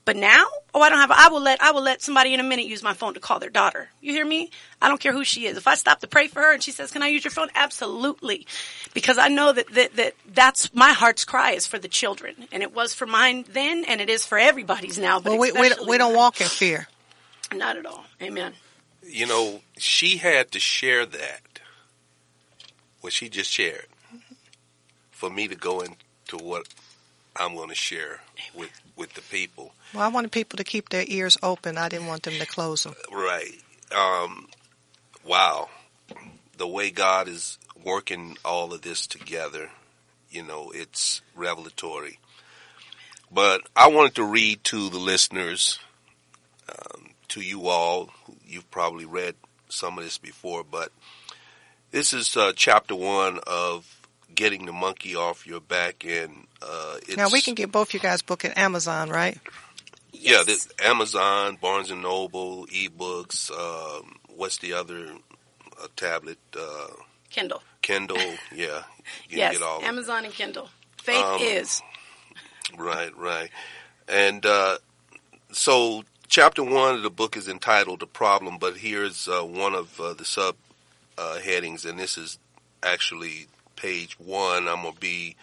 But 0.05 0.15
now, 0.15 0.45
oh, 0.73 0.81
I 0.81 0.89
don't 0.89 0.99
have, 0.99 1.11
I 1.11 1.27
will 1.27 1.41
let, 1.41 1.61
I 1.61 1.71
will 1.71 1.83
let 1.83 2.01
somebody 2.01 2.33
in 2.33 2.39
a 2.39 2.43
minute 2.43 2.65
use 2.65 2.81
my 2.81 2.93
phone 2.93 3.13
to 3.13 3.19
call 3.19 3.39
their 3.39 3.49
daughter. 3.49 3.89
You 4.01 4.13
hear 4.13 4.25
me? 4.25 4.49
I 4.81 4.87
don't 4.87 4.99
care 4.99 5.13
who 5.13 5.23
she 5.23 5.45
is. 5.45 5.57
If 5.57 5.67
I 5.67 5.75
stop 5.75 5.99
to 5.99 6.07
pray 6.07 6.27
for 6.27 6.39
her 6.41 6.53
and 6.53 6.63
she 6.63 6.71
says, 6.71 6.91
can 6.91 7.03
I 7.03 7.07
use 7.07 7.23
your 7.23 7.31
phone? 7.31 7.49
Absolutely. 7.53 8.47
Because 8.93 9.17
I 9.17 9.27
know 9.27 9.51
that, 9.51 9.71
that, 9.73 9.95
that 9.97 10.13
that's 10.25 10.73
my 10.73 10.93
heart's 10.93 11.25
cry 11.25 11.51
is 11.51 11.67
for 11.67 11.77
the 11.77 11.89
children. 11.89 12.33
And 12.51 12.63
it 12.63 12.73
was 12.73 12.93
for 12.93 13.05
mine 13.05 13.45
then 13.51 13.83
and 13.85 14.01
it 14.01 14.09
is 14.09 14.25
for 14.25 14.39
everybody's 14.39 14.97
now. 14.97 15.19
But 15.19 15.31
Well, 15.31 15.39
we, 15.39 15.51
we, 15.51 15.69
we 15.87 15.97
don't 15.97 16.13
mine. 16.13 16.17
walk 16.17 16.41
in 16.41 16.47
fear. 16.47 16.87
Not 17.53 17.77
at 17.77 17.85
all. 17.85 18.05
Amen. 18.21 18.53
You 19.11 19.25
know, 19.25 19.61
she 19.77 20.17
had 20.17 20.51
to 20.51 20.59
share 20.59 21.05
that, 21.05 21.41
what 23.01 23.11
she 23.11 23.27
just 23.27 23.49
shared, 23.49 23.87
for 25.11 25.29
me 25.29 25.47
to 25.47 25.55
go 25.55 25.81
into 25.81 26.37
what 26.37 26.67
I'm 27.35 27.55
going 27.55 27.69
to 27.69 27.75
share 27.75 28.21
with, 28.53 28.69
with 28.95 29.13
the 29.13 29.21
people. 29.21 29.73
Well, 29.93 30.03
I 30.03 30.09
wanted 30.09 30.31
people 30.31 30.57
to 30.57 30.63
keep 30.63 30.89
their 30.89 31.05
ears 31.07 31.37
open. 31.41 31.77
I 31.77 31.89
didn't 31.89 32.07
want 32.07 32.23
them 32.23 32.35
to 32.35 32.45
close 32.45 32.83
them. 32.83 32.93
Right. 33.11 33.59
Um, 33.95 34.47
wow. 35.25 35.69
The 36.57 36.67
way 36.67 36.91
God 36.91 37.27
is 37.27 37.57
working 37.83 38.37
all 38.45 38.73
of 38.73 38.81
this 38.81 39.07
together, 39.07 39.71
you 40.29 40.43
know, 40.43 40.71
it's 40.75 41.21
revelatory. 41.35 42.19
But 43.31 43.61
I 43.75 43.87
wanted 43.87 44.15
to 44.15 44.23
read 44.23 44.63
to 44.65 44.89
the 44.89 44.99
listeners, 44.99 45.79
um, 46.67 47.09
to 47.29 47.41
you 47.41 47.67
all. 47.67 48.09
You've 48.49 48.69
probably 48.71 49.05
read 49.05 49.35
some 49.69 49.97
of 49.97 50.03
this 50.03 50.17
before, 50.17 50.63
but 50.63 50.91
this 51.91 52.13
is 52.13 52.35
uh, 52.35 52.51
chapter 52.55 52.95
one 52.95 53.39
of 53.47 53.85
getting 54.33 54.65
the 54.65 54.73
monkey 54.73 55.15
off 55.15 55.45
your 55.47 55.59
back, 55.59 56.05
and 56.05 56.47
uh, 56.61 56.95
it's, 57.03 57.17
Now 57.17 57.27
we 57.31 57.41
can 57.41 57.53
get 57.55 57.71
both 57.71 57.93
you 57.93 57.99
guys 57.99 58.21
book 58.21 58.43
at 58.45 58.57
Amazon, 58.57 59.09
right? 59.09 59.37
yeah, 60.11 60.43
this 60.45 60.67
Amazon, 60.83 61.57
Barnes 61.61 61.91
and 61.91 62.01
Noble, 62.01 62.65
ebooks. 62.67 63.51
Um, 63.51 64.15
what's 64.35 64.57
the 64.57 64.73
other 64.73 65.07
uh, 65.81 65.87
tablet? 65.95 66.39
Uh, 66.57 66.87
Kindle. 67.29 67.61
Kindle. 67.81 68.17
Yeah, 68.53 68.83
you 69.29 69.29
can 69.29 69.37
yes, 69.37 69.53
get 69.57 69.61
all. 69.61 69.81
Amazon 69.83 70.25
and 70.25 70.33
Kindle. 70.33 70.69
Faith 70.97 71.23
Um, 71.23 71.39
is. 71.41 71.81
Right, 72.77 73.15
right. 73.17 73.49
And 74.07 74.45
uh, 74.45 74.77
so, 75.51 76.03
chapter 76.29 76.63
one 76.63 76.93
of 76.93 77.01
the 77.01 77.09
book 77.09 77.35
is 77.35 77.47
entitled 77.47 77.99
"The 77.99 78.05
Problem," 78.05 78.59
but 78.59 78.77
here's 78.77 79.27
uh, 79.27 79.41
one 79.41 79.73
of 79.73 79.99
uh, 79.99 80.13
the 80.13 80.23
sub 80.23 80.55
uh, 81.17 81.39
headings, 81.39 81.85
and 81.85 81.97
this 81.97 82.19
is 82.19 82.37
actually 82.83 83.47
page 83.75 84.17
one. 84.19 84.67
I'm 84.67 84.83
gonna 84.83 84.91
be 84.99 85.35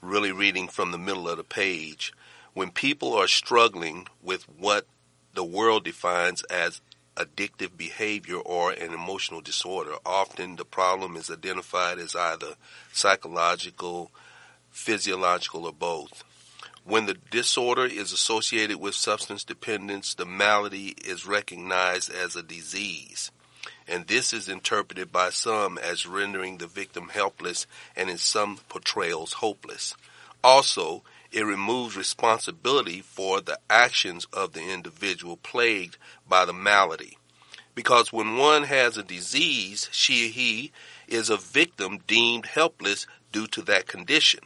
really 0.00 0.32
reading 0.32 0.66
from 0.66 0.92
the 0.92 0.98
middle 0.98 1.28
of 1.28 1.36
the 1.36 1.44
page. 1.44 2.14
When 2.54 2.70
people 2.70 3.12
are 3.12 3.28
struggling 3.28 4.08
with 4.22 4.44
what 4.44 4.86
the 5.34 5.44
world 5.44 5.84
defines 5.84 6.42
as 6.44 6.80
addictive 7.16 7.76
behavior 7.76 8.38
or 8.38 8.72
an 8.72 8.94
emotional 8.94 9.42
disorder, 9.42 9.92
often 10.06 10.56
the 10.56 10.64
problem 10.64 11.16
is 11.16 11.30
identified 11.30 11.98
as 11.98 12.16
either 12.16 12.54
psychological, 12.92 14.10
physiological, 14.70 15.66
or 15.66 15.72
both. 15.72 16.24
When 16.84 17.06
the 17.06 17.18
disorder 17.30 17.84
is 17.84 18.12
associated 18.12 18.80
with 18.80 18.94
substance 18.94 19.44
dependence, 19.44 20.14
the 20.14 20.24
malady 20.24 20.96
is 21.04 21.26
recognized 21.26 22.10
as 22.10 22.36
a 22.36 22.42
disease. 22.42 23.30
And 23.86 24.06
this 24.06 24.32
is 24.32 24.48
interpreted 24.48 25.12
by 25.12 25.30
some 25.30 25.78
as 25.78 26.06
rendering 26.06 26.58
the 26.58 26.66
victim 26.66 27.08
helpless 27.08 27.66
and 27.94 28.08
in 28.08 28.18
some 28.18 28.58
portrayals 28.68 29.34
hopeless. 29.34 29.94
Also, 30.42 31.02
it 31.32 31.44
removes 31.44 31.96
responsibility 31.96 33.02
for 33.02 33.40
the 33.40 33.58
actions 33.68 34.26
of 34.32 34.52
the 34.52 34.62
individual 34.62 35.36
plagued 35.36 35.96
by 36.28 36.44
the 36.44 36.52
malady. 36.52 37.18
Because 37.74 38.12
when 38.12 38.36
one 38.36 38.64
has 38.64 38.96
a 38.96 39.02
disease, 39.02 39.88
she 39.92 40.26
or 40.26 40.32
he 40.32 40.72
is 41.06 41.30
a 41.30 41.36
victim 41.36 41.98
deemed 42.06 42.46
helpless 42.46 43.06
due 43.32 43.46
to 43.48 43.62
that 43.62 43.86
condition. 43.86 44.40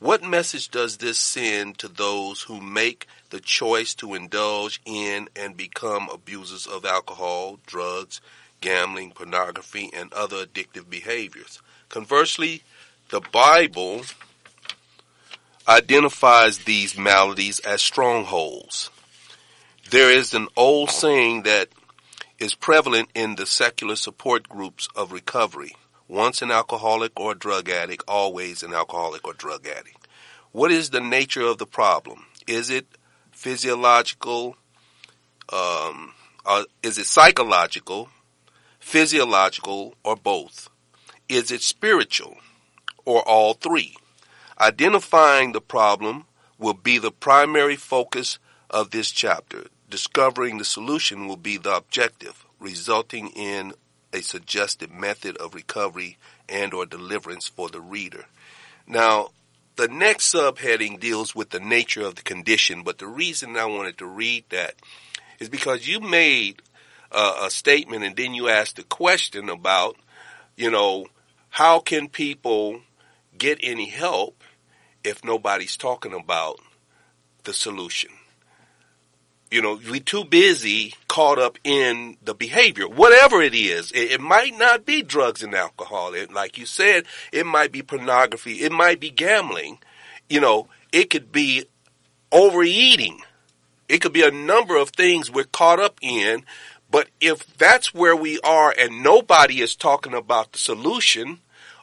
What 0.00 0.22
message 0.22 0.70
does 0.70 0.98
this 0.98 1.18
send 1.18 1.78
to 1.78 1.88
those 1.88 2.42
who 2.42 2.60
make 2.60 3.06
the 3.30 3.40
choice 3.40 3.94
to 3.94 4.14
indulge 4.14 4.80
in 4.84 5.28
and 5.36 5.56
become 5.56 6.08
abusers 6.12 6.66
of 6.66 6.84
alcohol, 6.84 7.58
drugs, 7.66 8.20
gambling, 8.60 9.12
pornography, 9.12 9.90
and 9.94 10.12
other 10.12 10.44
addictive 10.44 10.90
behaviors? 10.90 11.62
Conversely, 11.88 12.62
the 13.10 13.20
Bible 13.20 14.02
identifies 15.66 16.58
these 16.58 16.98
maladies 16.98 17.60
as 17.60 17.80
strongholds. 17.80 18.90
There 19.90 20.10
is 20.10 20.34
an 20.34 20.48
old 20.56 20.90
saying 20.90 21.44
that 21.44 21.68
is 22.38 22.54
prevalent 22.54 23.10
in 23.14 23.36
the 23.36 23.46
secular 23.46 23.96
support 23.96 24.48
groups 24.48 24.88
of 24.96 25.12
recovery. 25.12 25.76
Once 26.08 26.42
an 26.42 26.50
alcoholic 26.50 27.18
or 27.18 27.34
drug 27.34 27.68
addict, 27.68 28.04
always 28.06 28.62
an 28.62 28.74
alcoholic 28.74 29.26
or 29.26 29.32
drug 29.32 29.66
addict. 29.66 30.06
What 30.52 30.70
is 30.70 30.90
the 30.90 31.00
nature 31.00 31.42
of 31.42 31.58
the 31.58 31.66
problem? 31.66 32.26
Is 32.46 32.70
it 32.70 32.86
physiological? 33.32 34.56
Um, 35.50 36.12
uh, 36.44 36.64
is 36.82 36.98
it 36.98 37.06
psychological, 37.06 38.10
physiological, 38.78 39.94
or 40.04 40.16
both? 40.16 40.68
Is 41.28 41.50
it 41.50 41.62
spiritual, 41.62 42.36
or 43.04 43.26
all 43.26 43.54
three? 43.54 43.96
Identifying 44.60 45.52
the 45.52 45.60
problem 45.60 46.26
will 46.58 46.74
be 46.74 46.98
the 46.98 47.10
primary 47.10 47.76
focus 47.76 48.38
of 48.70 48.90
this 48.90 49.10
chapter. 49.10 49.66
Discovering 49.88 50.58
the 50.58 50.64
solution 50.64 51.26
will 51.26 51.36
be 51.36 51.56
the 51.56 51.74
objective, 51.74 52.44
resulting 52.60 53.28
in 53.28 53.72
a 54.14 54.22
suggested 54.22 54.90
method 54.92 55.36
of 55.38 55.54
recovery 55.54 56.16
and 56.48 56.72
or 56.72 56.86
deliverance 56.86 57.48
for 57.48 57.68
the 57.68 57.80
reader. 57.80 58.24
Now, 58.86 59.30
the 59.76 59.88
next 59.88 60.32
subheading 60.32 61.00
deals 61.00 61.34
with 61.34 61.50
the 61.50 61.60
nature 61.60 62.02
of 62.02 62.14
the 62.14 62.22
condition, 62.22 62.82
but 62.82 62.98
the 62.98 63.08
reason 63.08 63.56
I 63.56 63.64
wanted 63.66 63.98
to 63.98 64.06
read 64.06 64.44
that 64.50 64.76
is 65.40 65.48
because 65.48 65.88
you 65.88 66.00
made 66.00 66.62
uh, 67.10 67.42
a 67.42 67.50
statement 67.50 68.04
and 68.04 68.16
then 68.16 68.34
you 68.34 68.48
asked 68.48 68.78
a 68.78 68.84
question 68.84 69.48
about, 69.48 69.96
you 70.56 70.70
know, 70.70 71.06
how 71.50 71.80
can 71.80 72.08
people 72.08 72.80
get 73.36 73.58
any 73.62 73.88
help 73.88 74.42
if 75.02 75.24
nobody's 75.24 75.76
talking 75.76 76.12
about 76.12 76.60
the 77.42 77.52
solution? 77.52 78.10
You 79.54 79.62
know, 79.62 79.78
we 79.88 80.00
too 80.00 80.24
busy 80.24 80.94
caught 81.06 81.38
up 81.38 81.60
in 81.62 82.16
the 82.20 82.34
behavior, 82.34 82.88
whatever 82.88 83.40
it 83.40 83.54
is. 83.54 83.92
It, 83.92 84.10
it 84.10 84.20
might 84.20 84.58
not 84.58 84.84
be 84.84 85.00
drugs 85.00 85.44
and 85.44 85.54
alcohol. 85.54 86.12
It, 86.12 86.32
like 86.32 86.58
you 86.58 86.66
said, 86.66 87.04
it 87.30 87.46
might 87.46 87.70
be 87.70 87.80
pornography. 87.80 88.64
It 88.64 88.72
might 88.72 88.98
be 88.98 89.10
gambling. 89.10 89.78
You 90.28 90.40
know, 90.40 90.66
it 90.90 91.08
could 91.08 91.30
be 91.30 91.66
overeating. 92.32 93.20
It 93.88 94.00
could 94.00 94.12
be 94.12 94.24
a 94.24 94.32
number 94.32 94.74
of 94.76 94.88
things 94.88 95.30
we're 95.30 95.44
caught 95.44 95.78
up 95.78 96.00
in. 96.02 96.42
But 96.90 97.06
if 97.20 97.56
that's 97.56 97.94
where 97.94 98.16
we 98.16 98.40
are 98.40 98.74
and 98.76 99.04
nobody 99.04 99.60
is 99.60 99.76
talking 99.76 100.14
about 100.14 100.50
the 100.50 100.58
solution 100.58 101.38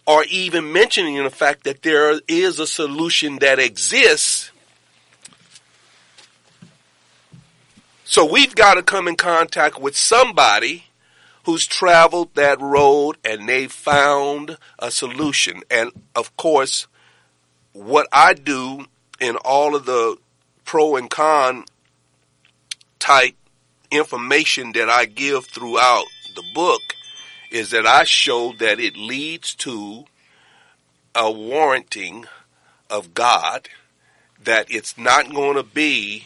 or 0.06 0.26
even 0.26 0.74
mentioning 0.74 1.24
the 1.24 1.30
fact 1.30 1.64
that 1.64 1.84
there 1.84 2.20
is 2.28 2.60
a 2.60 2.68
solution 2.68 3.40
that 3.40 3.60
exists, 3.60 4.51
So 8.12 8.26
we've 8.26 8.54
got 8.54 8.74
to 8.74 8.84
come 8.84 9.08
in 9.08 9.16
contact 9.16 9.80
with 9.80 9.96
somebody 9.96 10.88
who's 11.46 11.66
traveled 11.66 12.36
that 12.36 12.60
road 12.60 13.16
and 13.24 13.48
they 13.48 13.68
found 13.68 14.58
a 14.78 14.92
solution. 14.92 15.62
And 15.72 15.92
of 16.14 16.36
course, 16.36 16.88
what 17.72 18.10
I 18.12 18.34
do 18.34 18.88
in 19.22 19.38
all 19.38 19.78
of 19.78 19.86
the 19.86 20.18
pro 20.66 20.98
and 20.98 21.10
con 21.10 21.64
type 23.00 23.38
information 23.92 24.74
that 24.74 24.90
I 24.90 25.06
give 25.06 25.46
throughout 25.46 26.04
the 26.36 26.44
book 26.54 26.82
is 27.50 27.70
that 27.70 27.88
I 27.88 28.04
show 28.04 28.52
that 28.60 28.78
it 28.78 28.98
leads 28.98 29.56
to 29.56 30.04
a 31.16 31.32
warranting 31.32 32.26
of 32.90 33.14
God 33.14 33.70
that 34.44 34.66
it's 34.70 34.98
not 34.98 35.34
going 35.34 35.56
to 35.56 35.64
be 35.64 36.26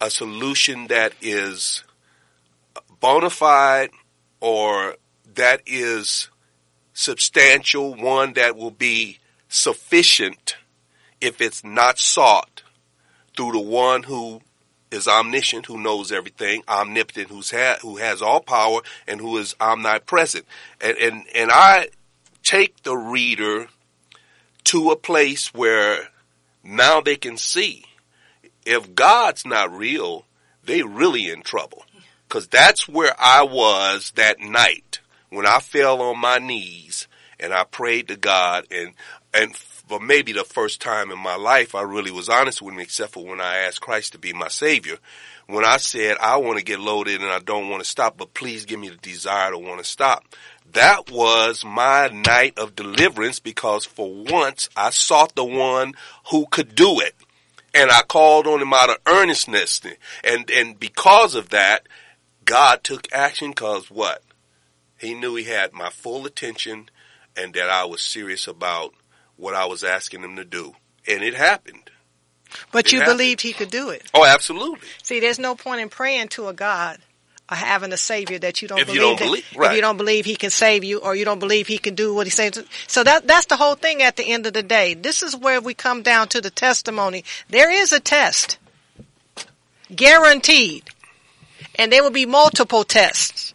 a 0.00 0.10
solution 0.10 0.86
that 0.88 1.12
is 1.20 1.82
bona 3.00 3.30
fide 3.30 3.90
or 4.40 4.96
that 5.34 5.62
is 5.66 6.28
substantial, 6.92 7.94
one 7.94 8.32
that 8.34 8.56
will 8.56 8.70
be 8.70 9.18
sufficient 9.48 10.56
if 11.20 11.40
it's 11.40 11.64
not 11.64 11.98
sought 11.98 12.62
through 13.36 13.52
the 13.52 13.60
one 13.60 14.04
who 14.04 14.40
is 14.90 15.06
omniscient, 15.06 15.66
who 15.66 15.78
knows 15.78 16.10
everything, 16.10 16.62
omnipotent, 16.68 17.28
who's 17.28 17.50
ha- 17.50 17.78
who 17.82 17.96
has 17.96 18.22
all 18.22 18.40
power, 18.40 18.80
and 19.06 19.20
who 19.20 19.36
is 19.36 19.54
omnipresent. 19.60 20.44
And, 20.80 20.96
and, 20.96 21.24
and 21.34 21.50
I 21.52 21.88
take 22.42 22.82
the 22.82 22.96
reader 22.96 23.68
to 24.64 24.90
a 24.90 24.96
place 24.96 25.52
where 25.52 26.08
now 26.62 27.00
they 27.00 27.16
can 27.16 27.36
see 27.36 27.84
if 28.68 28.94
God's 28.94 29.46
not 29.46 29.72
real, 29.72 30.26
they 30.62 30.82
really 30.82 31.30
in 31.30 31.42
trouble. 31.42 31.84
Cause 32.28 32.46
that's 32.46 32.86
where 32.86 33.14
I 33.18 33.42
was 33.42 34.12
that 34.16 34.38
night 34.38 35.00
when 35.30 35.46
I 35.46 35.60
fell 35.60 36.02
on 36.02 36.18
my 36.18 36.36
knees 36.36 37.08
and 37.40 37.54
I 37.54 37.64
prayed 37.64 38.08
to 38.08 38.16
God 38.16 38.66
and, 38.70 38.92
and 39.32 39.56
for 39.56 39.98
maybe 39.98 40.32
the 40.32 40.44
first 40.44 40.82
time 40.82 41.10
in 41.10 41.18
my 41.18 41.36
life, 41.36 41.74
I 41.74 41.80
really 41.80 42.10
was 42.10 42.28
honest 42.28 42.60
with 42.60 42.74
him, 42.74 42.80
except 42.80 43.14
for 43.14 43.24
when 43.24 43.40
I 43.40 43.58
asked 43.60 43.80
Christ 43.80 44.12
to 44.12 44.18
be 44.18 44.34
my 44.34 44.48
savior. 44.48 44.98
When 45.46 45.64
I 45.64 45.78
said, 45.78 46.18
I 46.20 46.36
want 46.36 46.58
to 46.58 46.64
get 46.64 46.78
loaded 46.78 47.22
and 47.22 47.30
I 47.30 47.38
don't 47.38 47.70
want 47.70 47.82
to 47.82 47.88
stop, 47.88 48.18
but 48.18 48.34
please 48.34 48.66
give 48.66 48.78
me 48.78 48.90
the 48.90 48.96
desire 48.96 49.50
to 49.50 49.58
want 49.58 49.78
to 49.78 49.84
stop. 49.84 50.24
That 50.72 51.10
was 51.10 51.64
my 51.64 52.08
night 52.08 52.58
of 52.58 52.76
deliverance 52.76 53.40
because 53.40 53.86
for 53.86 54.12
once 54.12 54.68
I 54.76 54.90
sought 54.90 55.34
the 55.34 55.44
one 55.44 55.94
who 56.30 56.44
could 56.50 56.74
do 56.74 57.00
it 57.00 57.14
and 57.78 57.90
I 57.90 58.02
called 58.02 58.46
on 58.46 58.60
him 58.60 58.72
out 58.72 58.90
of 58.90 58.98
earnestness. 59.06 59.80
And, 60.24 60.50
and 60.50 60.78
because 60.78 61.34
of 61.34 61.50
that, 61.50 61.86
God 62.44 62.82
took 62.84 63.08
action 63.12 63.50
because 63.50 63.90
what? 63.90 64.22
He 64.98 65.14
knew 65.14 65.34
he 65.36 65.44
had 65.44 65.72
my 65.72 65.90
full 65.90 66.26
attention 66.26 66.90
and 67.36 67.54
that 67.54 67.68
I 67.70 67.84
was 67.84 68.02
serious 68.02 68.46
about 68.48 68.94
what 69.36 69.54
I 69.54 69.66
was 69.66 69.84
asking 69.84 70.22
him 70.24 70.36
to 70.36 70.44
do. 70.44 70.74
And 71.06 71.22
it 71.22 71.34
happened. 71.34 71.90
But 72.72 72.86
It 72.86 72.92
you 72.92 72.98
happened. 73.00 73.18
believed 73.18 73.40
he 73.42 73.52
could 73.52 73.70
do 73.70 73.90
it. 73.90 74.10
Oh, 74.14 74.24
absolutely. 74.24 74.88
See, 75.02 75.20
there's 75.20 75.38
no 75.38 75.54
point 75.54 75.80
in 75.80 75.88
praying 75.88 76.28
to 76.28 76.48
a 76.48 76.52
God 76.52 76.98
having 77.56 77.92
a 77.92 77.96
savior 77.96 78.38
that 78.38 78.60
you 78.60 78.68
don't 78.68 78.78
If 78.78 78.88
you 78.88 78.94
believe 79.00 79.02
don't 79.02 79.18
that- 79.18 79.24
believe- 79.24 79.70
if 79.70 79.76
you 79.76 79.80
don't 79.80 79.96
believe 79.96 80.24
he 80.26 80.36
can 80.36 80.50
save 80.50 80.84
you 80.84 80.98
or 80.98 81.14
you 81.14 81.24
don't 81.24 81.38
believe 81.38 81.66
he 81.66 81.78
can 81.78 81.94
do 81.94 82.14
what 82.14 82.26
he 82.26 82.30
says. 82.30 82.62
So 82.86 83.02
that 83.04 83.26
that's 83.26 83.46
the 83.46 83.56
whole 83.56 83.74
thing 83.74 84.02
at 84.02 84.16
the 84.16 84.24
end 84.24 84.46
of 84.46 84.52
the 84.52 84.62
day. 84.62 84.94
This 84.94 85.22
is 85.22 85.34
where 85.34 85.60
we 85.60 85.74
come 85.74 86.02
down 86.02 86.28
to 86.28 86.40
the 86.40 86.50
testimony. 86.50 87.24
There 87.48 87.70
is 87.70 87.92
a 87.92 88.00
test. 88.00 88.58
Guaranteed. 89.94 90.84
And 91.76 91.92
there 91.92 92.02
will 92.02 92.10
be 92.10 92.26
multiple 92.26 92.84
tests. 92.84 93.54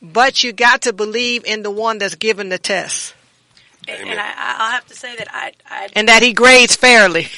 But 0.00 0.42
you 0.42 0.52
got 0.52 0.82
to 0.82 0.92
believe 0.92 1.44
in 1.44 1.62
the 1.62 1.70
one 1.70 1.98
that's 1.98 2.16
given 2.16 2.48
the 2.48 2.58
test. 2.58 3.14
And, 3.86 4.00
Amen. 4.00 4.12
and 4.12 4.20
I, 4.20 4.32
I'll 4.36 4.70
have 4.72 4.86
to 4.88 4.94
say 4.94 5.14
that 5.16 5.28
I, 5.32 5.52
I 5.68 5.88
And 5.94 6.08
that 6.08 6.22
he 6.22 6.32
grades 6.32 6.74
fairly. 6.74 7.28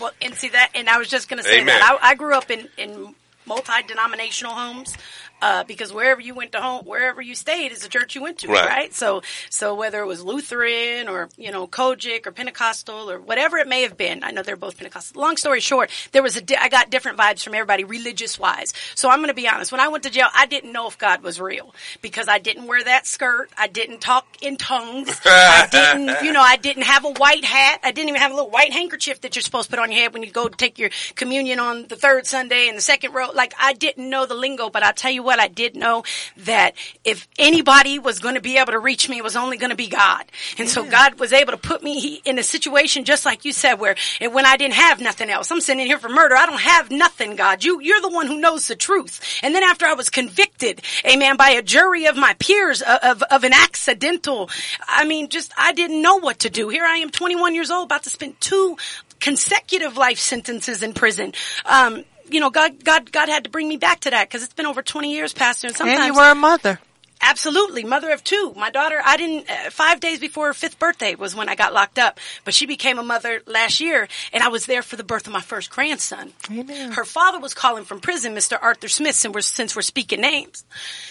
Well, 0.00 0.12
and 0.22 0.34
see 0.34 0.48
that, 0.50 0.70
and 0.74 0.88
I 0.88 0.98
was 0.98 1.08
just 1.08 1.28
going 1.28 1.38
to 1.42 1.44
say 1.48 1.60
Amen. 1.60 1.66
that 1.66 1.98
I, 2.02 2.10
I 2.10 2.14
grew 2.14 2.34
up 2.34 2.50
in 2.50 2.68
in 2.76 3.14
multi-denominational 3.48 4.54
homes 4.54 4.96
uh, 5.42 5.64
because 5.64 5.92
wherever 5.92 6.20
you 6.20 6.34
went 6.34 6.52
to 6.52 6.60
home, 6.60 6.84
wherever 6.84 7.20
you 7.22 7.34
stayed 7.34 7.72
is 7.72 7.80
the 7.80 7.88
church 7.88 8.14
you 8.14 8.22
went 8.22 8.38
to, 8.38 8.48
Right. 8.48 8.66
right? 8.68 8.94
So, 8.94 9.22
so 9.50 9.74
whether 9.74 10.00
it 10.00 10.06
was 10.06 10.22
Lutheran 10.22 11.08
or 11.08 11.28
you 11.36 11.50
know 11.52 11.66
COGIC 11.66 12.26
or 12.26 12.32
Pentecostal 12.32 13.10
or 13.10 13.18
whatever 13.20 13.58
it 13.58 13.68
may 13.68 13.82
have 13.82 13.96
been, 13.96 14.24
I 14.24 14.30
know 14.30 14.42
they're 14.42 14.56
both 14.56 14.76
Pentecostal. 14.78 15.20
Long 15.20 15.36
story 15.36 15.60
short, 15.60 15.90
there 16.12 16.22
was 16.22 16.36
a 16.36 16.40
di- 16.40 16.56
I 16.56 16.68
got 16.68 16.90
different 16.90 17.18
vibes 17.18 17.42
from 17.42 17.54
everybody 17.54 17.84
religious 17.84 18.38
wise. 18.38 18.72
So 18.94 19.08
I'm 19.10 19.18
going 19.18 19.28
to 19.28 19.34
be 19.34 19.48
honest. 19.48 19.70
When 19.72 19.80
I 19.80 19.88
went 19.88 20.04
to 20.04 20.10
jail, 20.10 20.28
I 20.34 20.46
didn't 20.46 20.72
know 20.72 20.88
if 20.88 20.98
God 20.98 21.22
was 21.22 21.40
real 21.40 21.74
because 22.02 22.28
I 22.28 22.38
didn't 22.38 22.66
wear 22.66 22.82
that 22.82 23.06
skirt. 23.06 23.50
I 23.56 23.66
didn't 23.68 24.00
talk 24.00 24.26
in 24.42 24.56
tongues. 24.56 25.20
I 25.24 25.68
didn't, 25.70 26.22
you 26.24 26.32
know, 26.32 26.42
I 26.42 26.56
didn't 26.56 26.84
have 26.84 27.04
a 27.04 27.10
white 27.12 27.44
hat. 27.44 27.80
I 27.84 27.92
didn't 27.92 28.08
even 28.08 28.20
have 28.20 28.30
a 28.32 28.34
little 28.34 28.50
white 28.50 28.72
handkerchief 28.72 29.20
that 29.20 29.36
you're 29.36 29.42
supposed 29.42 29.70
to 29.70 29.76
put 29.76 29.82
on 29.82 29.92
your 29.92 30.00
head 30.02 30.12
when 30.12 30.22
you 30.22 30.30
go 30.30 30.48
to 30.48 30.56
take 30.56 30.78
your 30.78 30.90
communion 31.14 31.58
on 31.60 31.86
the 31.88 31.96
third 31.96 32.26
Sunday 32.26 32.68
in 32.68 32.74
the 32.74 32.80
second 32.80 33.12
row. 33.12 33.30
Like 33.32 33.54
I 33.60 33.72
didn't 33.74 34.08
know 34.08 34.26
the 34.26 34.34
lingo, 34.34 34.70
but 34.70 34.82
I'll 34.82 34.92
tell 34.92 35.10
you 35.10 35.22
what, 35.22 35.27
I 35.38 35.48
did 35.48 35.76
know 35.76 36.04
that 36.38 36.74
if 37.04 37.28
anybody 37.38 37.98
was 37.98 38.18
going 38.18 38.34
to 38.34 38.40
be 38.40 38.58
able 38.58 38.72
to 38.72 38.78
reach 38.78 39.08
me, 39.08 39.18
it 39.18 39.24
was 39.24 39.36
only 39.36 39.56
going 39.56 39.70
to 39.70 39.76
be 39.76 39.88
God. 39.88 40.24
And 40.58 40.68
so 40.68 40.84
God 40.88 41.18
was 41.18 41.32
able 41.32 41.52
to 41.52 41.58
put 41.58 41.82
me 41.82 42.20
in 42.24 42.38
a 42.38 42.42
situation 42.42 43.04
just 43.04 43.24
like 43.24 43.44
you 43.44 43.52
said, 43.52 43.74
where 43.74 43.96
and 44.20 44.34
when 44.34 44.46
I 44.46 44.56
didn't 44.56 44.74
have 44.74 45.00
nothing 45.00 45.30
else, 45.30 45.50
I'm 45.50 45.60
sitting 45.60 45.86
here 45.86 45.98
for 45.98 46.08
murder. 46.08 46.36
I 46.36 46.46
don't 46.46 46.60
have 46.60 46.90
nothing, 46.90 47.36
God. 47.36 47.64
You, 47.64 47.80
you're 47.80 48.00
the 48.00 48.08
one 48.08 48.26
who 48.26 48.40
knows 48.40 48.68
the 48.68 48.76
truth. 48.76 49.20
And 49.42 49.54
then 49.54 49.62
after 49.62 49.86
I 49.86 49.94
was 49.94 50.10
convicted, 50.10 50.82
amen, 51.06 51.36
by 51.36 51.50
a 51.50 51.62
jury 51.62 52.06
of 52.06 52.16
my 52.16 52.34
peers 52.38 52.82
of, 52.82 52.98
of, 53.02 53.22
of 53.24 53.44
an 53.44 53.52
accidental, 53.52 54.50
I 54.86 55.04
mean, 55.04 55.28
just, 55.28 55.52
I 55.56 55.72
didn't 55.72 56.02
know 56.02 56.16
what 56.16 56.40
to 56.40 56.50
do. 56.50 56.68
Here 56.68 56.84
I 56.84 56.98
am, 56.98 57.10
21 57.10 57.54
years 57.54 57.70
old, 57.70 57.86
about 57.86 58.04
to 58.04 58.10
spend 58.10 58.40
two 58.40 58.76
consecutive 59.20 59.96
life 59.96 60.18
sentences 60.18 60.82
in 60.82 60.92
prison. 60.92 61.32
Um, 61.64 62.04
you 62.30 62.40
know, 62.40 62.50
God, 62.50 62.84
God, 62.84 63.10
God 63.10 63.28
had 63.28 63.44
to 63.44 63.50
bring 63.50 63.68
me 63.68 63.76
back 63.76 64.00
to 64.00 64.10
that 64.10 64.28
because 64.28 64.42
it's 64.42 64.54
been 64.54 64.66
over 64.66 64.82
20 64.82 65.12
years, 65.12 65.32
Pastor. 65.32 65.68
And 65.68 65.76
sometimes 65.76 66.00
And 66.00 66.14
you 66.14 66.20
were 66.20 66.30
a 66.30 66.34
mother. 66.34 66.78
Absolutely, 67.20 67.82
mother 67.82 68.10
of 68.12 68.22
two. 68.22 68.52
My 68.56 68.70
daughter, 68.70 69.00
I 69.04 69.16
didn't. 69.16 69.50
Uh, 69.50 69.70
five 69.70 69.98
days 69.98 70.20
before 70.20 70.46
her 70.46 70.54
fifth 70.54 70.78
birthday 70.78 71.16
was 71.16 71.34
when 71.34 71.48
I 71.48 71.56
got 71.56 71.74
locked 71.74 71.98
up, 71.98 72.20
but 72.44 72.54
she 72.54 72.66
became 72.66 72.98
a 72.98 73.02
mother 73.02 73.40
last 73.44 73.80
year, 73.80 74.06
and 74.32 74.42
I 74.42 74.48
was 74.48 74.66
there 74.66 74.82
for 74.82 74.94
the 74.94 75.02
birth 75.02 75.26
of 75.26 75.32
my 75.32 75.40
first 75.40 75.70
grandson. 75.70 76.32
Amen. 76.50 76.92
Her 76.92 77.04
father 77.04 77.40
was 77.40 77.54
calling 77.54 77.84
from 77.84 77.98
prison, 77.98 78.36
Mr. 78.36 78.56
Arthur 78.60 78.86
Smith, 78.86 79.24
and 79.24 79.34
we're, 79.34 79.40
since 79.40 79.74
we're 79.74 79.82
speaking 79.82 80.20
names, 80.20 80.64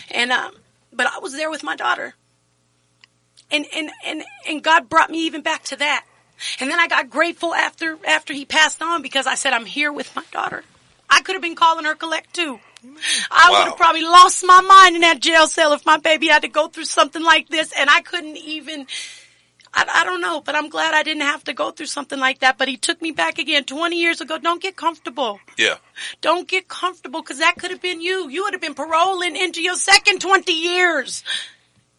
and 0.10 0.32
um, 0.32 0.54
but 0.94 1.08
I 1.08 1.20
was 1.20 1.34
there 1.34 1.50
with 1.50 1.64
my 1.64 1.76
daughter, 1.76 2.16
and 3.52 3.66
and 3.76 3.92
and 4.06 4.24
and 4.48 4.64
God 4.64 4.88
brought 4.88 5.10
me 5.10 5.26
even 5.26 5.42
back 5.42 5.64
to 5.66 5.76
that, 5.76 6.06
and 6.62 6.72
then 6.72 6.80
I 6.80 6.88
got 6.88 7.10
grateful 7.10 7.54
after 7.54 7.98
after 8.08 8.34
he 8.34 8.46
passed 8.46 8.82
on 8.82 9.02
because 9.02 9.28
I 9.28 9.36
said 9.36 9.52
I'm 9.52 9.66
here 9.66 9.92
with 9.92 10.16
my 10.16 10.24
daughter. 10.32 10.64
I 11.10 11.22
could 11.22 11.34
have 11.36 11.42
been 11.42 11.56
calling 11.56 11.86
her 11.86 11.96
collect 11.96 12.34
too. 12.34 12.60
I 13.32 13.50
Wow. 13.52 13.60
would 13.60 13.68
have 13.70 13.78
probably 13.78 14.04
lost 14.04 14.44
my 14.46 14.62
mind 14.62 14.96
in 14.96 15.02
that 15.02 15.20
jail 15.20 15.48
cell 15.48 15.74
if 15.74 15.86
my 15.86 15.98
baby 15.98 16.28
had 16.28 16.44
to 16.44 16.48
go 16.48 16.68
through 16.68 16.86
something 16.86 17.24
like 17.24 17.50
this 17.50 17.72
and 17.78 17.90
I 17.90 18.02
couldn't 18.02 18.38
even, 18.38 18.88
I, 19.74 19.86
I 20.02 20.04
don't 20.06 20.22
know, 20.22 20.42
but 20.42 20.56
I'm 20.56 20.70
glad 20.70 20.94
I 20.94 21.04
didn't 21.04 21.24
have 21.24 21.44
to 21.46 21.54
go 21.54 21.72
through 21.72 21.88
something 21.88 22.20
like 22.20 22.40
that. 22.40 22.58
But 22.58 22.68
he 22.68 22.78
took 22.78 23.02
me 23.02 23.12
back 23.12 23.40
again 23.40 23.64
20 23.64 23.96
years 24.00 24.22
ago. 24.22 24.38
Don't 24.38 24.62
get 24.62 24.76
comfortable. 24.76 25.40
Yeah. 25.58 25.76
Don't 26.22 26.48
get 26.48 26.68
comfortable 26.68 27.22
because 27.22 27.40
that 27.40 27.56
could 27.58 27.72
have 27.72 27.82
been 27.82 28.02
you. 28.02 28.30
You 28.30 28.44
would 28.44 28.54
have 28.54 28.62
been 28.62 28.76
paroling 28.76 29.36
into 29.36 29.62
your 29.62 29.76
second 29.76 30.22
20 30.22 30.52
years. 30.52 31.24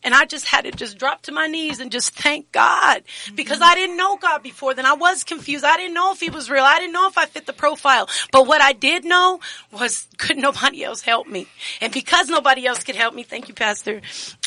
And 0.05 0.15
I 0.15 0.25
just 0.25 0.47
had 0.47 0.63
to 0.63 0.71
just 0.71 0.99
drop 0.99 1.23
to 1.23 1.33
my 1.33 1.47
knees 1.47 1.81
and 1.81 1.91
just 1.91 2.15
thank 2.15 2.53
God 2.53 3.03
because 3.35 3.59
mm-hmm. 3.59 3.71
I 3.71 3.75
didn't 3.75 3.97
know 3.97 4.17
God 4.17 4.43
before 4.43 4.75
then. 4.75 4.87
I 4.87 4.95
was 4.95 5.25
confused. 5.25 5.65
I 5.65 5.77
didn't 5.77 5.95
know 5.95 6.13
if 6.13 6.21
he 6.21 6.31
was 6.31 6.49
real. 6.49 6.65
I 6.65 6.79
didn't 6.79 6.93
know 6.93 7.09
if 7.09 7.19
I 7.19 7.27
fit 7.27 7.47
the 7.47 7.53
profile. 7.53 8.09
But 8.31 8.47
what 8.47 8.63
I 8.63 8.73
did 8.73 9.05
know 9.05 9.41
was 9.73 10.07
could 10.19 10.37
nobody 10.37 10.85
else 10.85 11.03
help 11.03 11.27
me. 11.27 11.47
And 11.81 11.93
because 11.93 12.29
nobody 12.29 12.67
else 12.67 12.85
could 12.85 12.97
help 12.97 13.15
me, 13.15 13.23
thank 13.23 13.49
you, 13.49 13.55
Pastor, 13.55 14.01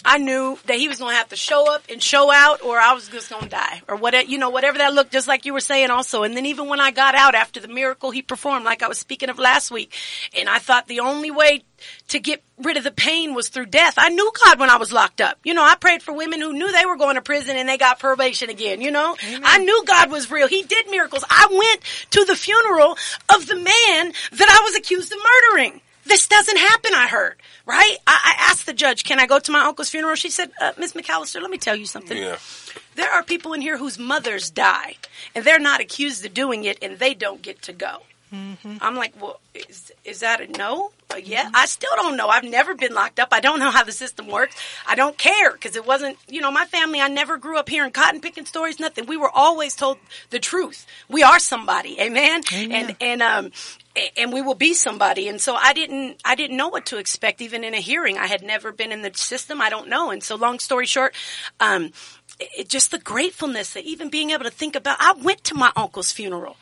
I 0.06 0.18
knew 0.18 0.58
that 0.66 0.78
he 0.78 0.88
was 0.88 1.00
going 1.00 1.12
to 1.12 1.18
have 1.18 1.30
to 1.30 1.36
show 1.36 1.74
up 1.74 1.84
and 1.90 2.02
show 2.02 2.32
out 2.32 2.64
or 2.64 2.80
I 2.80 2.94
was 2.94 3.10
just 3.10 3.30
going 3.30 3.44
to 3.44 3.50
die 3.50 3.82
or 3.88 3.98
whatever, 3.98 4.28
you 4.28 4.38
know, 4.38 4.50
whatever 4.50 4.78
that 4.78 4.94
looked, 4.94 5.12
just 5.12 5.28
like 5.28 5.46
you 5.46 5.54
were 5.54 5.60
saying 5.60 5.90
also. 5.90 6.24
And 6.24 6.36
then 6.36 6.46
even 6.46 6.68
when 6.68 6.80
I 6.80 6.92
got 6.92 7.16
out 7.16 7.36
after 7.36 7.60
the 7.60 7.68
miracle 7.68 8.12
he 8.12 8.22
performed, 8.22 8.66
like 8.66 8.84
I 8.84 8.88
was 8.88 8.98
speaking 8.98 9.30
of 9.30 9.38
last 9.38 9.72
week, 9.72 9.94
and 10.38 10.48
I 10.50 10.60
thought 10.60 10.88
the 10.88 11.02
only 11.02 11.32
way 11.32 11.64
to 12.10 12.20
get 12.20 12.44
rid 12.64 12.78
of 12.78 12.84
the 12.84 12.92
pain 12.92 13.34
was 13.34 13.50
through 13.50 13.68
death. 13.68 13.96
I 13.98 14.10
knew 14.10 14.32
God 14.46 14.60
when 14.60 14.70
I 14.70 14.78
was 14.78 14.92
locked 14.92 15.22
up. 15.22 15.38
You 15.44 15.54
know, 15.54 15.64
I 15.64 15.76
prayed 15.76 16.04
for 16.04 16.14
women 16.14 16.42
who 16.42 16.54
knew 16.54 16.72
they 16.72 16.86
were 16.86 16.98
going 16.98 17.16
to 17.16 17.22
prison 17.22 17.56
and 17.56 17.68
they 17.68 17.78
got 17.78 18.00
probation 18.00 18.50
again, 18.50 18.82
you 18.82 18.92
know? 18.92 19.16
I 19.44 19.58
knew 19.60 19.84
God 19.86 20.12
was 20.12 20.32
real. 20.32 20.48
He 20.48 20.64
did 20.64 20.90
miracles. 20.90 21.24
I 21.30 21.48
went 21.50 22.10
to 22.12 22.26
the 22.26 22.36
funeral 22.36 22.98
of 23.36 23.48
the 23.48 23.56
man 23.56 24.14
that 24.34 24.50
I 24.50 24.64
was 24.64 24.76
accused 24.76 25.12
of 25.12 25.20
murdering. 25.20 25.82
This 26.06 26.28
doesn't 26.28 26.58
happen, 26.58 26.92
I 26.96 27.08
heard, 27.08 27.36
right? 27.66 27.98
I, 28.08 28.36
I 28.38 28.50
asked 28.50 28.66
the 28.66 28.74
judge, 28.74 29.04
can 29.04 29.20
I 29.20 29.28
go 29.28 29.40
to 29.40 29.52
my 29.52 29.66
uncle's 29.66 29.90
funeral? 29.90 30.16
She 30.16 30.32
said, 30.32 30.52
uh, 30.60 30.72
Miss 30.78 30.94
McAllister, 30.94 31.42
let 31.42 31.52
me 31.52 31.60
tell 31.60 31.76
you 31.76 31.86
something. 31.86 32.18
Yeah. 32.18 32.38
There 32.96 33.10
are 33.10 33.24
people 33.24 33.54
in 33.54 33.62
here 33.62 33.78
whose 33.78 34.00
mothers 34.00 34.50
die 34.50 34.96
and 35.36 35.46
they're 35.46 35.60
not 35.60 35.80
accused 35.80 36.26
of 36.26 36.34
doing 36.34 36.64
it 36.64 36.80
and 36.82 36.98
they 36.98 37.14
don't 37.14 37.42
get 37.42 37.62
to 37.64 37.74
go. 37.74 38.02
I'm 38.34 38.96
like, 38.96 39.14
well, 39.22 39.40
is, 39.54 39.92
is 40.06 40.22
that 40.22 40.40
a 40.42 40.48
no? 40.48 40.92
Uh, 41.10 41.18
yeah, 41.18 41.50
I 41.54 41.66
still 41.66 41.90
don't 41.98 42.16
know. 42.16 42.30
I've 42.30 42.44
never 42.46 42.74
been 42.76 42.94
locked 42.94 43.20
up. 43.20 43.30
I 43.32 43.42
don't 43.42 43.60
know 43.60 43.72
how 43.72 43.84
the 43.84 43.92
system 43.92 44.28
works. 44.28 44.56
I 44.88 44.96
don't 44.96 45.18
care 45.18 45.52
because 45.52 45.76
it 45.76 45.86
wasn't, 45.86 46.18
you 46.30 46.40
know, 46.40 46.52
my 46.52 46.66
family, 46.66 47.02
I 47.02 47.10
never 47.10 47.38
grew 47.38 47.58
up 47.58 47.68
hearing 47.68 47.92
cotton 47.92 48.22
picking 48.22 48.46
stories, 48.46 48.80
nothing. 48.80 49.06
We 49.06 49.18
were 49.18 49.30
always 49.30 49.76
told 49.76 49.98
the 50.30 50.40
truth. 50.40 50.86
We 51.10 51.24
are 51.24 51.40
somebody. 51.40 52.00
Amen. 52.00 52.42
And, 52.74 52.96
and, 53.02 53.22
um, 53.22 53.52
and 54.16 54.32
we 54.32 54.42
will 54.42 54.56
be 54.56 54.74
somebody. 54.74 55.28
And 55.28 55.42
so 55.42 55.56
I 55.56 55.74
didn't, 55.74 56.22
I 56.24 56.36
didn't 56.36 56.56
know 56.56 56.70
what 56.70 56.86
to 56.88 56.98
expect 56.98 57.42
even 57.42 57.66
in 57.66 57.74
a 57.74 57.82
hearing. 57.82 58.18
I 58.18 58.28
had 58.28 58.44
never 58.44 58.72
been 58.72 58.94
in 58.94 59.02
the 59.02 59.12
system. 59.14 59.60
I 59.62 59.70
don't 59.70 59.90
know. 59.90 60.10
And 60.12 60.24
so 60.24 60.36
long 60.36 60.60
story 60.60 60.86
short, 60.86 61.14
um, 61.60 61.92
it- 62.40 62.70
just 62.70 62.92
the 62.92 63.00
gratefulness 63.00 63.74
that 63.74 63.84
even 63.84 64.10
being 64.10 64.30
able 64.30 64.46
to 64.46 64.50
think 64.52 64.78
about, 64.78 64.98
I 65.02 65.14
went 65.22 65.44
to 65.46 65.56
my 65.56 65.72
uncle's 65.76 66.12
funeral. 66.14 66.56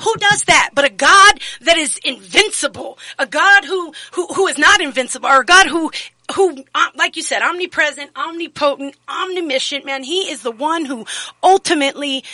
Who 0.00 0.14
does 0.16 0.44
that? 0.44 0.70
But 0.74 0.84
a 0.84 0.90
God 0.90 1.40
that 1.62 1.76
is 1.76 1.98
invincible, 2.04 2.98
a 3.18 3.26
God 3.26 3.64
who 3.64 3.92
who 4.12 4.26
who 4.28 4.46
is 4.46 4.58
not 4.58 4.80
invincible, 4.80 5.28
or 5.28 5.40
a 5.40 5.44
God 5.44 5.66
who 5.66 5.90
who, 6.34 6.64
uh, 6.74 6.88
like 6.94 7.16
you 7.16 7.22
said, 7.22 7.42
omnipresent, 7.42 8.10
omnipotent, 8.16 8.96
omniscient. 9.08 9.84
Man, 9.84 10.02
He 10.02 10.30
is 10.30 10.42
the 10.42 10.50
one 10.50 10.84
who 10.84 11.06
ultimately 11.42 12.24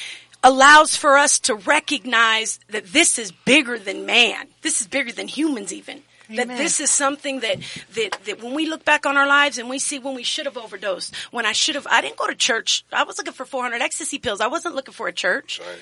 allows 0.42 0.96
for 0.96 1.16
us 1.16 1.38
to 1.40 1.54
recognize 1.54 2.60
that 2.68 2.86
this 2.86 3.18
is 3.18 3.32
bigger 3.32 3.78
than 3.78 4.04
man. 4.04 4.48
This 4.62 4.80
is 4.80 4.86
bigger 4.86 5.12
than 5.12 5.28
humans, 5.28 5.72
even. 5.72 6.02
That 6.30 6.48
this 6.48 6.80
is 6.80 6.90
something 6.90 7.40
that, 7.40 7.58
that, 7.94 8.18
that 8.24 8.42
when 8.42 8.54
we 8.54 8.66
look 8.66 8.82
back 8.84 9.04
on 9.04 9.16
our 9.18 9.26
lives 9.26 9.58
and 9.58 9.68
we 9.68 9.78
see 9.78 9.98
when 9.98 10.14
we 10.14 10.22
should 10.22 10.46
have 10.46 10.56
overdosed, 10.56 11.14
when 11.30 11.44
I 11.44 11.52
should 11.52 11.74
have, 11.74 11.86
I 11.88 12.00
didn't 12.00 12.16
go 12.16 12.26
to 12.26 12.34
church. 12.34 12.84
I 12.90 13.04
was 13.04 13.18
looking 13.18 13.34
for 13.34 13.44
400 13.44 13.82
ecstasy 13.82 14.18
pills. 14.18 14.40
I 14.40 14.46
wasn't 14.46 14.74
looking 14.74 14.94
for 14.94 15.06
a 15.06 15.12
church. 15.12 15.60
Right. 15.60 15.78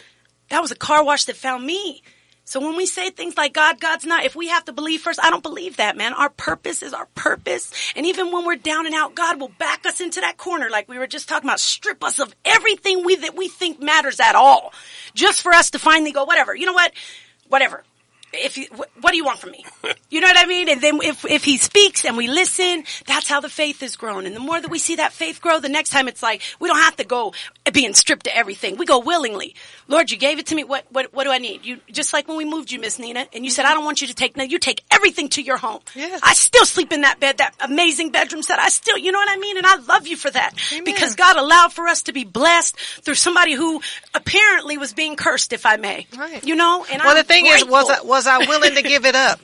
That 0.53 0.61
was 0.61 0.71
a 0.71 0.77
car 0.77 1.03
wash 1.03 1.25
that 1.25 1.37
found 1.37 1.65
me. 1.65 2.03
So 2.45 2.61
when 2.61 2.77
we 2.77 2.85
say 2.85 3.09
things 3.09 3.39
like 3.39 3.55
God, 3.55 3.81
God's 3.81 4.05
not, 4.05 4.27
if 4.27 4.37
we 4.37 4.49
have 4.49 4.67
to 4.67 4.75
believe 4.75 5.01
first, 5.01 5.19
I 5.23 5.31
don't 5.31 5.43
believe 5.43 5.79
that, 5.79 5.97
man. 5.97 6.13
Our 6.13 6.29
purpose 6.29 6.83
is 6.83 6.93
our 6.93 7.07
purpose. 7.15 7.73
And 7.97 8.05
even 8.05 8.31
when 8.31 8.45
we're 8.45 8.57
down 8.57 8.85
and 8.85 8.95
out, 8.95 9.15
God 9.15 9.41
will 9.41 9.49
back 9.49 9.87
us 9.87 10.03
into 10.03 10.21
that 10.21 10.37
corner 10.37 10.69
like 10.69 10.91
we 10.91 10.99
were 10.99 11.07
just 11.07 11.27
talking 11.27 11.49
about, 11.49 11.59
strip 11.59 12.05
us 12.05 12.19
of 12.19 12.37
everything 12.45 13.03
we, 13.03 13.17
that 13.17 13.35
we 13.35 13.49
think 13.49 13.81
matters 13.81 14.21
at 14.21 14.35
all. 14.35 14.75
Just 15.15 15.41
for 15.41 15.53
us 15.53 15.71
to 15.71 15.79
finally 15.79 16.13
go, 16.13 16.25
whatever, 16.25 16.55
you 16.55 16.67
know 16.67 16.75
what? 16.75 16.93
Whatever. 17.49 17.83
If 18.33 18.57
you, 18.59 18.67
wh- 18.73 19.03
what 19.03 19.11
do 19.11 19.17
you 19.17 19.25
want 19.25 19.39
from 19.39 19.51
me? 19.51 19.65
You 20.11 20.21
know 20.21 20.27
what 20.27 20.39
I 20.39 20.47
mean? 20.47 20.69
And 20.69 20.81
then 20.81 20.99
if, 21.03 21.25
if 21.25 21.45
he 21.45 21.57
speaks 21.59 22.05
and 22.05 22.17
we 22.17 22.29
listen, 22.29 22.85
that's 23.07 23.29
how 23.29 23.41
the 23.41 23.49
faith 23.49 23.83
is 23.83 23.97
grown. 23.97 24.27
And 24.27 24.35
the 24.35 24.41
more 24.41 24.61
that 24.61 24.71
we 24.71 24.79
see 24.79 24.97
that 24.97 25.13
faith 25.13 25.41
grow, 25.41 25.61
the 25.61 25.69
next 25.69 25.91
time 25.91 26.09
it's 26.09 26.23
like, 26.23 26.43
we 26.61 26.69
don't 26.69 26.79
have 26.79 26.97
to 26.97 27.05
go 27.05 27.35
being 27.73 27.95
stripped 27.95 28.25
to 28.25 28.37
everything. 28.37 28.77
We 28.77 28.87
go 28.87 28.99
willingly. 29.01 29.55
Lord, 29.89 30.11
you 30.11 30.17
gave 30.17 30.39
it 30.39 30.47
to 30.47 30.55
me. 30.55 30.65
What, 30.65 30.87
what, 30.91 31.13
what 31.13 31.25
do 31.25 31.31
I 31.31 31.39
need? 31.39 31.65
You, 31.65 31.79
just 31.91 32.13
like 32.13 32.29
when 32.29 32.37
we 32.37 32.45
moved 32.45 32.71
you, 32.71 32.79
Miss 32.81 32.99
Nina, 32.99 33.27
and 33.33 33.45
you 33.45 33.51
said, 33.51 33.65
I 33.65 33.75
don't 33.75 33.85
want 33.85 34.01
you 34.01 34.09
to 34.09 34.15
take, 34.15 34.37
no, 34.37 34.45
you 34.45 34.59
take 34.59 34.83
everything 34.91 35.29
to 35.31 35.43
your 35.43 35.57
home. 35.57 35.81
Yes. 35.95 36.21
I 36.23 36.35
still 36.35 36.65
sleep 36.65 36.93
in 36.93 37.03
that 37.03 37.21
bed, 37.21 37.39
that 37.39 37.55
amazing 37.61 38.11
bedroom 38.11 38.43
set. 38.43 38.59
I 38.59 38.69
still, 38.69 38.97
you 38.99 39.13
know 39.13 39.19
what 39.19 39.31
I 39.31 39.37
mean? 39.37 39.57
And 39.57 39.67
I 39.67 39.77
love 39.77 40.07
you 40.07 40.17
for 40.17 40.31
that. 40.31 40.55
Because 40.85 41.15
God 41.17 41.37
allowed 41.37 41.73
for 41.73 41.89
us 41.89 42.05
to 42.05 42.13
be 42.13 42.25
blessed 42.25 42.77
through 43.03 43.15
somebody 43.15 43.53
who 43.55 43.81
apparently 44.15 44.79
was 44.79 44.93
being 44.93 45.17
cursed, 45.17 45.53
if 45.53 45.67
I 45.67 45.77
may. 45.77 46.07
Right. 46.17 46.45
You 46.45 46.55
know? 46.57 46.85
And 46.91 47.01
Well, 47.01 47.11
I'm 47.11 47.17
the 47.17 47.25
thing 47.25 47.47
is, 47.47 47.65
was 47.65 47.91
I, 47.91 48.03
grateful. 48.25 48.41
was 48.41 48.49
I 48.49 48.51
willing 48.51 48.75
to 48.77 48.83
give 48.83 49.05
it 49.05 49.15
up? 49.15 49.41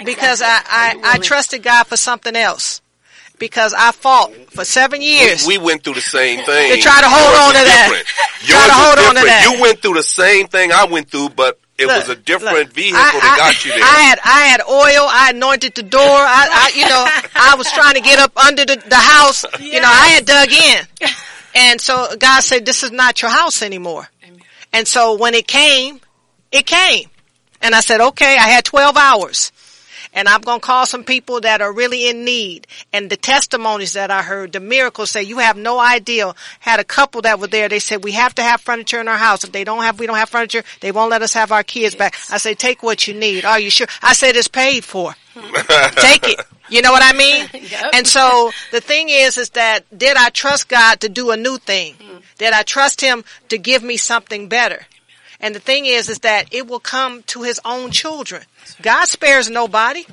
because 0.04 0.42
I, 0.42 0.60
I, 0.64 1.00
I 1.04 1.18
trusted 1.18 1.62
God 1.62 1.84
for 1.84 1.96
something 1.96 2.34
else. 2.36 2.80
Because 3.38 3.74
I 3.76 3.90
fought 3.90 4.32
for 4.50 4.64
seven 4.64 5.02
years. 5.02 5.46
We 5.46 5.58
went 5.58 5.82
through 5.82 5.94
the 5.94 6.00
same 6.00 6.44
thing. 6.44 6.76
To 6.76 6.80
try 6.80 7.00
to 7.00 7.08
hold 7.08 7.32
Yours 7.32 7.42
on 7.42 7.56
is 7.56 7.62
to 7.62 7.66
that. 7.66 7.88
different. 7.88 8.06
Try 8.46 8.54
Yours 8.54 8.66
to 8.66 8.70
is 8.70 8.78
hold 8.78 8.98
on 8.98 9.14
to 9.14 9.20
different. 9.20 9.26
that. 9.26 9.52
You 9.56 9.62
went 9.62 9.82
through 9.82 9.94
the 9.94 10.02
same 10.02 10.46
thing 10.46 10.70
I 10.72 10.84
went 10.84 11.10
through, 11.10 11.30
but 11.30 11.58
it 11.78 11.86
was 11.86 12.08
a 12.08 12.14
different 12.14 12.68
look, 12.68 12.72
vehicle 12.72 13.00
I, 13.00 13.18
that 13.18 13.34
got 13.38 13.64
you 13.64 13.72
there. 13.72 13.82
I 13.82 14.00
had 14.02 14.18
I 14.22 14.40
had 14.46 14.60
oil. 14.60 15.08
I 15.10 15.30
anointed 15.34 15.74
the 15.74 15.82
door. 15.82 16.00
I, 16.00 16.70
I 16.70 16.78
you 16.78 16.86
know 16.86 17.04
I 17.34 17.56
was 17.56 17.70
trying 17.72 17.94
to 17.94 18.00
get 18.00 18.20
up 18.20 18.36
under 18.36 18.64
the, 18.64 18.76
the 18.76 18.94
house. 18.94 19.44
You 19.58 19.80
know 19.80 19.88
I 19.88 20.08
had 20.08 20.24
dug 20.24 20.52
in, 20.52 21.08
and 21.56 21.80
so 21.80 22.14
God 22.16 22.42
said, 22.42 22.64
"This 22.64 22.84
is 22.84 22.92
not 22.92 23.20
your 23.22 23.30
house 23.32 23.62
anymore." 23.62 24.08
And 24.72 24.86
so 24.86 25.16
when 25.18 25.34
it 25.34 25.48
came, 25.48 26.00
it 26.52 26.66
came, 26.66 27.08
and 27.62 27.74
I 27.74 27.80
said, 27.80 28.00
"Okay." 28.00 28.36
I 28.36 28.48
had 28.48 28.64
twelve 28.64 28.96
hours. 28.96 29.52
And 30.14 30.28
I'm 30.28 30.42
going 30.42 30.60
to 30.60 30.66
call 30.66 30.84
some 30.84 31.04
people 31.04 31.40
that 31.40 31.62
are 31.62 31.72
really 31.72 32.08
in 32.08 32.24
need. 32.24 32.66
And 32.92 33.08
the 33.08 33.16
testimonies 33.16 33.94
that 33.94 34.10
I 34.10 34.22
heard, 34.22 34.52
the 34.52 34.60
miracles 34.60 35.10
say, 35.10 35.22
you 35.22 35.38
have 35.38 35.56
no 35.56 35.80
idea. 35.80 36.34
Had 36.60 36.80
a 36.80 36.84
couple 36.84 37.22
that 37.22 37.40
were 37.40 37.46
there. 37.46 37.68
They 37.68 37.78
said, 37.78 38.04
we 38.04 38.12
have 38.12 38.34
to 38.34 38.42
have 38.42 38.60
furniture 38.60 39.00
in 39.00 39.08
our 39.08 39.16
house. 39.16 39.42
If 39.42 39.52
they 39.52 39.64
don't 39.64 39.82
have, 39.82 39.98
we 39.98 40.06
don't 40.06 40.16
have 40.16 40.28
furniture, 40.28 40.64
they 40.80 40.92
won't 40.92 41.10
let 41.10 41.22
us 41.22 41.32
have 41.32 41.50
our 41.50 41.62
kids 41.62 41.94
back. 41.94 42.14
I 42.30 42.36
say, 42.36 42.54
take 42.54 42.82
what 42.82 43.08
you 43.08 43.14
need. 43.14 43.46
Are 43.46 43.58
you 43.58 43.70
sure? 43.70 43.86
I 44.02 44.12
said, 44.12 44.36
it's 44.36 44.48
paid 44.48 44.84
for. 44.84 45.14
take 45.34 46.28
it. 46.28 46.40
You 46.68 46.82
know 46.82 46.92
what 46.92 47.02
I 47.02 47.16
mean? 47.16 47.48
Yep. 47.72 47.90
And 47.94 48.06
so 48.06 48.50
the 48.70 48.80
thing 48.80 49.08
is, 49.08 49.38
is 49.38 49.50
that 49.50 49.84
did 49.96 50.16
I 50.16 50.28
trust 50.28 50.68
God 50.68 51.00
to 51.00 51.08
do 51.08 51.30
a 51.30 51.36
new 51.36 51.58
thing? 51.58 51.94
Mm. 51.94 52.22
Did 52.36 52.52
I 52.52 52.62
trust 52.64 53.00
Him 53.00 53.24
to 53.48 53.56
give 53.56 53.82
me 53.82 53.96
something 53.96 54.48
better? 54.48 54.86
And 55.42 55.54
the 55.54 55.60
thing 55.60 55.84
is, 55.86 56.08
is 56.08 56.20
that 56.20 56.46
it 56.52 56.68
will 56.68 56.80
come 56.80 57.24
to 57.24 57.42
His 57.42 57.60
own 57.64 57.90
children. 57.90 58.44
God 58.80 59.06
spares 59.06 59.50
nobody. 59.50 60.06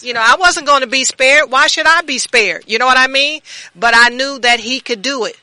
You 0.00 0.12
know, 0.12 0.22
I 0.22 0.36
wasn't 0.38 0.66
going 0.66 0.82
to 0.82 0.86
be 0.86 1.04
spared. 1.04 1.50
Why 1.50 1.66
should 1.66 1.86
I 1.86 2.02
be 2.02 2.18
spared? 2.18 2.64
You 2.66 2.78
know 2.78 2.86
what 2.86 2.98
I 2.98 3.06
mean? 3.06 3.40
But 3.74 3.94
I 3.96 4.10
knew 4.10 4.38
that 4.40 4.60
He 4.60 4.80
could 4.80 5.02
do 5.02 5.24
it. 5.24 5.40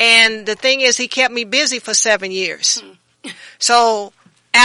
And 0.00 0.44
the 0.44 0.56
thing 0.56 0.80
is, 0.80 0.96
He 0.96 1.08
kept 1.08 1.32
me 1.32 1.44
busy 1.44 1.78
for 1.78 1.94
seven 1.94 2.32
years. 2.32 2.80
Hmm. 2.80 3.30
So 3.58 4.12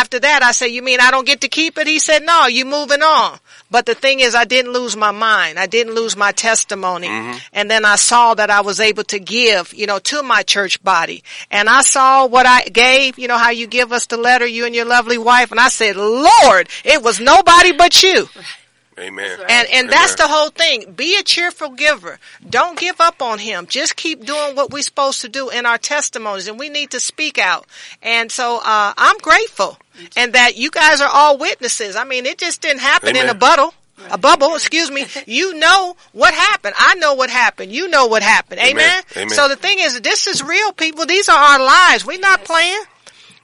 after 0.03 0.19
that, 0.19 0.43
I 0.43 0.51
said, 0.51 0.65
you 0.65 0.81
mean 0.81 0.99
I 0.99 1.11
don't 1.11 1.25
get 1.25 1.39
to 1.41 1.47
keep 1.47 1.77
it? 1.77 1.87
He 1.87 1.97
said, 1.97 2.25
no, 2.25 2.47
you 2.47 2.65
moving 2.65 3.01
on. 3.01 3.39
But 3.71 3.85
the 3.85 3.95
thing 3.95 4.19
is, 4.19 4.35
I 4.35 4.43
didn't 4.43 4.73
lose 4.73 4.97
my 4.97 5.11
mind. 5.11 5.57
I 5.57 5.65
didn't 5.65 5.95
lose 5.95 6.17
my 6.17 6.33
testimony. 6.33 7.07
Mm-hmm. 7.07 7.37
And 7.53 7.71
then 7.71 7.85
I 7.85 7.95
saw 7.95 8.33
that 8.33 8.49
I 8.49 8.59
was 8.59 8.81
able 8.81 9.05
to 9.05 9.19
give, 9.19 9.73
you 9.73 9.87
know, 9.87 9.99
to 9.99 10.21
my 10.21 10.43
church 10.43 10.83
body. 10.83 11.23
And 11.49 11.69
I 11.69 11.83
saw 11.83 12.25
what 12.25 12.45
I 12.45 12.63
gave, 12.63 13.17
you 13.17 13.29
know, 13.29 13.37
how 13.37 13.51
you 13.51 13.65
give 13.65 13.93
us 13.93 14.07
the 14.07 14.17
letter, 14.17 14.45
you 14.45 14.65
and 14.65 14.75
your 14.75 14.83
lovely 14.83 15.17
wife. 15.17 15.51
And 15.51 15.59
I 15.61 15.69
said, 15.69 15.95
Lord, 15.95 16.67
it 16.83 17.01
was 17.01 17.21
nobody 17.21 17.71
but 17.71 18.03
you. 18.03 18.27
Amen. 18.99 19.39
And 19.49 19.67
and 19.71 19.89
that's 19.89 20.19
Amen. 20.19 20.27
the 20.29 20.33
whole 20.33 20.49
thing. 20.49 20.93
Be 20.93 21.17
a 21.17 21.23
cheerful 21.23 21.69
giver. 21.69 22.19
Don't 22.47 22.77
give 22.77 22.99
up 23.01 23.21
on 23.21 23.39
him. 23.39 23.67
Just 23.67 23.95
keep 23.95 24.25
doing 24.25 24.55
what 24.55 24.71
we're 24.71 24.83
supposed 24.83 25.21
to 25.21 25.29
do 25.29 25.49
in 25.49 25.65
our 25.65 25.77
testimonies 25.77 26.47
and 26.47 26.59
we 26.59 26.69
need 26.69 26.91
to 26.91 26.99
speak 26.99 27.37
out. 27.37 27.65
And 28.01 28.31
so 28.31 28.57
uh 28.57 28.93
I'm 28.97 29.17
grateful 29.19 29.77
and 30.15 30.33
that 30.33 30.57
you 30.57 30.71
guys 30.71 31.01
are 31.01 31.09
all 31.11 31.37
witnesses. 31.37 31.95
I 31.95 32.03
mean, 32.03 32.25
it 32.25 32.37
just 32.37 32.61
didn't 32.61 32.81
happen 32.81 33.15
in 33.15 33.29
a 33.29 33.33
bubble. 33.33 33.73
A 34.09 34.17
bubble, 34.17 34.55
excuse 34.55 34.91
me. 34.91 35.05
You 35.27 35.53
know 35.53 35.95
what 36.11 36.33
happened. 36.33 36.73
I 36.77 36.95
know 36.95 37.13
what 37.13 37.29
happened. 37.29 37.71
You 37.71 37.87
know 37.87 38.07
what 38.07 38.23
happened. 38.23 38.59
Amen. 38.59 38.73
Amen. 38.73 39.03
Amen. 39.15 39.29
So 39.29 39.47
the 39.47 39.55
thing 39.55 39.77
is, 39.79 40.01
this 40.01 40.27
is 40.27 40.43
real 40.43 40.73
people. 40.73 41.05
These 41.05 41.29
are 41.29 41.37
our 41.37 41.59
lives. 41.59 42.05
We're 42.05 42.19
not 42.19 42.43
playing. 42.43 42.81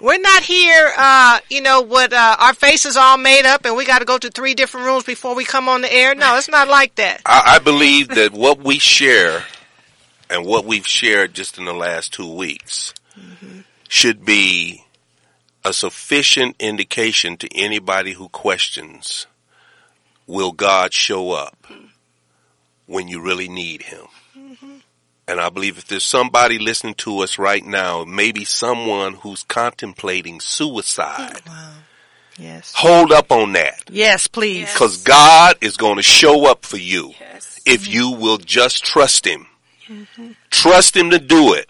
We're 0.01 0.19
not 0.19 0.43
here, 0.43 0.91
uh, 0.97 1.39
you 1.49 1.61
know, 1.61 1.81
with 1.81 2.13
uh, 2.13 2.37
our 2.39 2.53
faces 2.53 2.95
all 2.95 3.17
made 3.17 3.45
up 3.45 3.65
and 3.65 3.75
we 3.75 3.85
got 3.85 3.99
to 3.99 4.05
go 4.05 4.17
to 4.17 4.29
three 4.29 4.53
different 4.53 4.85
rooms 4.85 5.03
before 5.03 5.35
we 5.35 5.43
come 5.43 5.67
on 5.67 5.81
the 5.81 5.93
air. 5.93 6.15
No, 6.15 6.37
it's 6.37 6.47
not 6.47 6.69
like 6.69 6.95
that. 6.95 7.21
I, 7.25 7.55
I 7.55 7.59
believe 7.59 8.07
that 8.09 8.31
what 8.31 8.59
we 8.59 8.79
share 8.79 9.43
and 10.29 10.45
what 10.45 10.63
we've 10.63 10.87
shared 10.87 11.33
just 11.33 11.57
in 11.57 11.65
the 11.65 11.73
last 11.73 12.13
two 12.13 12.33
weeks 12.33 12.93
should 13.89 14.23
be 14.23 14.85
a 15.65 15.73
sufficient 15.73 16.55
indication 16.59 17.35
to 17.37 17.49
anybody 17.53 18.13
who 18.13 18.29
questions 18.29 19.27
will 20.27 20.51
God 20.51 20.93
show 20.93 21.31
up 21.31 21.67
when 22.85 23.07
you 23.07 23.21
really 23.21 23.49
need 23.49 23.81
him? 23.81 24.05
And 25.29 25.39
I 25.39 25.49
believe 25.49 25.77
if 25.77 25.85
there's 25.85 26.03
somebody 26.03 26.57
listening 26.57 26.95
to 26.95 27.19
us 27.19 27.37
right 27.37 27.63
now, 27.63 28.03
maybe 28.03 28.45
someone 28.45 29.13
who's 29.13 29.43
contemplating 29.43 30.39
suicide, 30.39 31.41
Yes. 32.35 32.73
hold 32.75 33.11
up 33.11 33.31
on 33.31 33.51
that. 33.53 33.83
Yes, 33.91 34.25
please. 34.25 34.71
Because 34.73 35.03
God 35.03 35.55
is 35.61 35.77
going 35.77 35.97
to 35.97 36.01
show 36.03 36.49
up 36.49 36.65
for 36.65 36.77
you 36.77 37.13
Yes. 37.19 37.59
if 37.65 37.87
you 37.87 38.09
will 38.11 38.39
just 38.39 38.83
trust 38.83 39.27
Him. 39.27 39.45
Mm-hmm. 39.87 40.31
Trust 40.49 40.97
Him 40.97 41.11
to 41.11 41.19
do 41.19 41.53
it. 41.53 41.69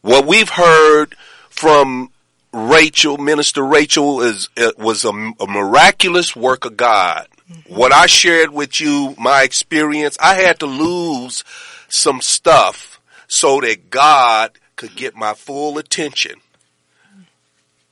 What 0.00 0.26
we've 0.26 0.48
heard 0.48 1.14
from 1.48 2.10
Rachel, 2.52 3.18
Minister 3.18 3.62
Rachel, 3.64 4.20
is 4.20 4.48
it 4.56 4.78
was 4.80 5.04
a, 5.04 5.10
a 5.38 5.46
miraculous 5.46 6.34
work 6.34 6.64
of 6.64 6.76
God. 6.76 7.28
Mm-hmm. 7.48 7.72
What 7.76 7.92
I 7.92 8.06
shared 8.06 8.50
with 8.50 8.80
you, 8.80 9.14
my 9.16 9.42
experience, 9.42 10.16
I 10.20 10.34
had 10.34 10.58
to 10.58 10.66
lose 10.66 11.44
some 11.92 12.20
stuff 12.20 13.00
so 13.28 13.60
that 13.60 13.90
God 13.90 14.52
could 14.76 14.96
get 14.96 15.14
my 15.14 15.34
full 15.34 15.78
attention. 15.78 16.40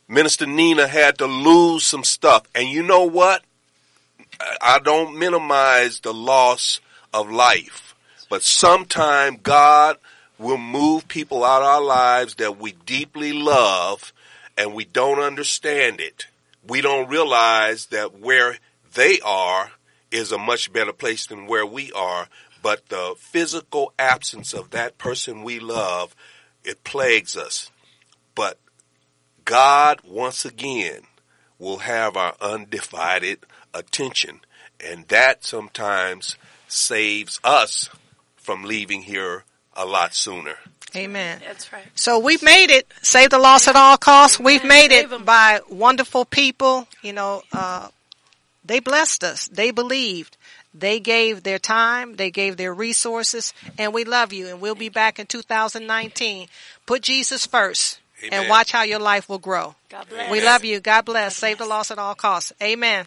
Minister 0.08 0.46
Nina 0.46 0.88
had 0.88 1.18
to 1.18 1.26
lose 1.26 1.84
some 1.84 2.04
stuff. 2.04 2.44
And 2.54 2.68
you 2.68 2.82
know 2.82 3.04
what? 3.04 3.42
I- 4.60 4.78
don't 4.78 5.18
minimize 5.18 6.00
the 6.00 6.14
loss 6.14 6.80
of 7.12 7.30
life, 7.30 7.94
but 8.30 8.42
sometime 8.42 9.38
God 9.42 9.98
will 10.38 10.58
move 10.58 11.08
people 11.08 11.44
out 11.44 11.62
of 11.62 11.68
our 11.68 11.80
lives 11.82 12.36
that 12.36 12.58
we 12.58 12.72
deeply 12.72 13.32
love 13.32 14.12
and 14.56 14.72
we 14.74 14.84
don't 14.84 15.20
understand 15.20 16.00
it. 16.00 16.26
We 16.66 16.80
don't 16.80 17.08
realize 17.08 17.86
that 17.86 18.18
where 18.18 18.58
they 18.94 19.20
are 19.20 19.72
is 20.10 20.32
a 20.32 20.38
much 20.38 20.72
better 20.72 20.92
place 20.92 21.26
than 21.26 21.46
where 21.46 21.66
we 21.66 21.92
are, 21.92 22.28
but 22.68 22.90
the 22.90 23.14
physical 23.16 23.94
absence 23.98 24.52
of 24.52 24.72
that 24.72 24.98
person 24.98 25.42
we 25.42 25.58
love, 25.58 26.14
it 26.62 26.84
plagues 26.84 27.34
us. 27.34 27.70
But 28.34 28.58
God, 29.46 30.02
once 30.04 30.44
again, 30.44 31.04
will 31.58 31.78
have 31.78 32.14
our 32.14 32.34
undivided 32.42 33.38
attention. 33.72 34.40
And 34.86 35.08
that 35.08 35.46
sometimes 35.46 36.36
saves 36.66 37.40
us 37.42 37.88
from 38.36 38.64
leaving 38.64 39.00
here 39.00 39.44
a 39.74 39.86
lot 39.86 40.12
sooner. 40.12 40.56
Amen. 40.94 41.40
That's 41.42 41.72
right. 41.72 41.86
So 41.94 42.18
we've 42.18 42.42
made 42.42 42.70
it. 42.70 42.86
Save 43.00 43.30
the 43.30 43.38
Lost 43.38 43.66
at 43.66 43.76
All 43.76 43.96
Costs. 43.96 44.38
We've 44.38 44.62
made 44.62 44.92
it 44.92 45.24
by 45.24 45.60
wonderful 45.70 46.26
people. 46.26 46.86
You 47.00 47.14
know, 47.14 47.42
uh, 47.50 47.88
they 48.62 48.80
blessed 48.80 49.24
us. 49.24 49.48
They 49.48 49.70
believed. 49.70 50.36
They 50.78 51.00
gave 51.00 51.42
their 51.42 51.58
time. 51.58 52.16
They 52.16 52.30
gave 52.30 52.56
their 52.56 52.72
resources. 52.72 53.52
And 53.78 53.92
we 53.92 54.04
love 54.04 54.32
you. 54.32 54.48
And 54.48 54.60
we'll 54.60 54.74
be 54.74 54.88
back 54.88 55.18
in 55.18 55.26
2019. 55.26 56.48
Put 56.86 57.02
Jesus 57.02 57.46
first. 57.46 58.00
And 58.32 58.48
watch 58.48 58.72
how 58.72 58.82
your 58.82 58.98
life 58.98 59.28
will 59.28 59.38
grow. 59.38 59.76
God 59.88 60.08
bless. 60.08 60.30
We 60.30 60.40
love 60.40 60.64
you. 60.64 60.80
God 60.80 61.04
bless. 61.04 61.36
Save 61.36 61.58
the 61.58 61.66
Lost 61.66 61.90
at 61.90 61.98
All 61.98 62.14
Costs. 62.14 62.52
Amen. 62.60 63.06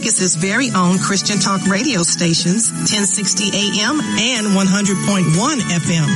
Vegas's 0.00 0.36
very 0.36 0.70
own 0.74 0.98
Christian 0.98 1.38
Talk 1.38 1.66
radio 1.66 2.02
stations, 2.02 2.72
1060 2.72 3.50
AM 3.52 4.00
and 4.00 4.46
100.1 4.56 5.60
FM. 5.60 6.08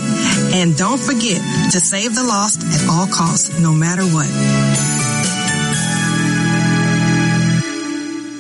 and 0.55 0.77
don't 0.77 1.01
forget 1.01 1.41
to 1.73 1.81
save 1.81 2.15
the 2.15 2.25
lost 2.25 2.63
at 2.63 2.89
all 2.89 3.07
costs, 3.07 3.59
no 3.61 3.73
matter 3.73 4.03
what. 4.05 4.94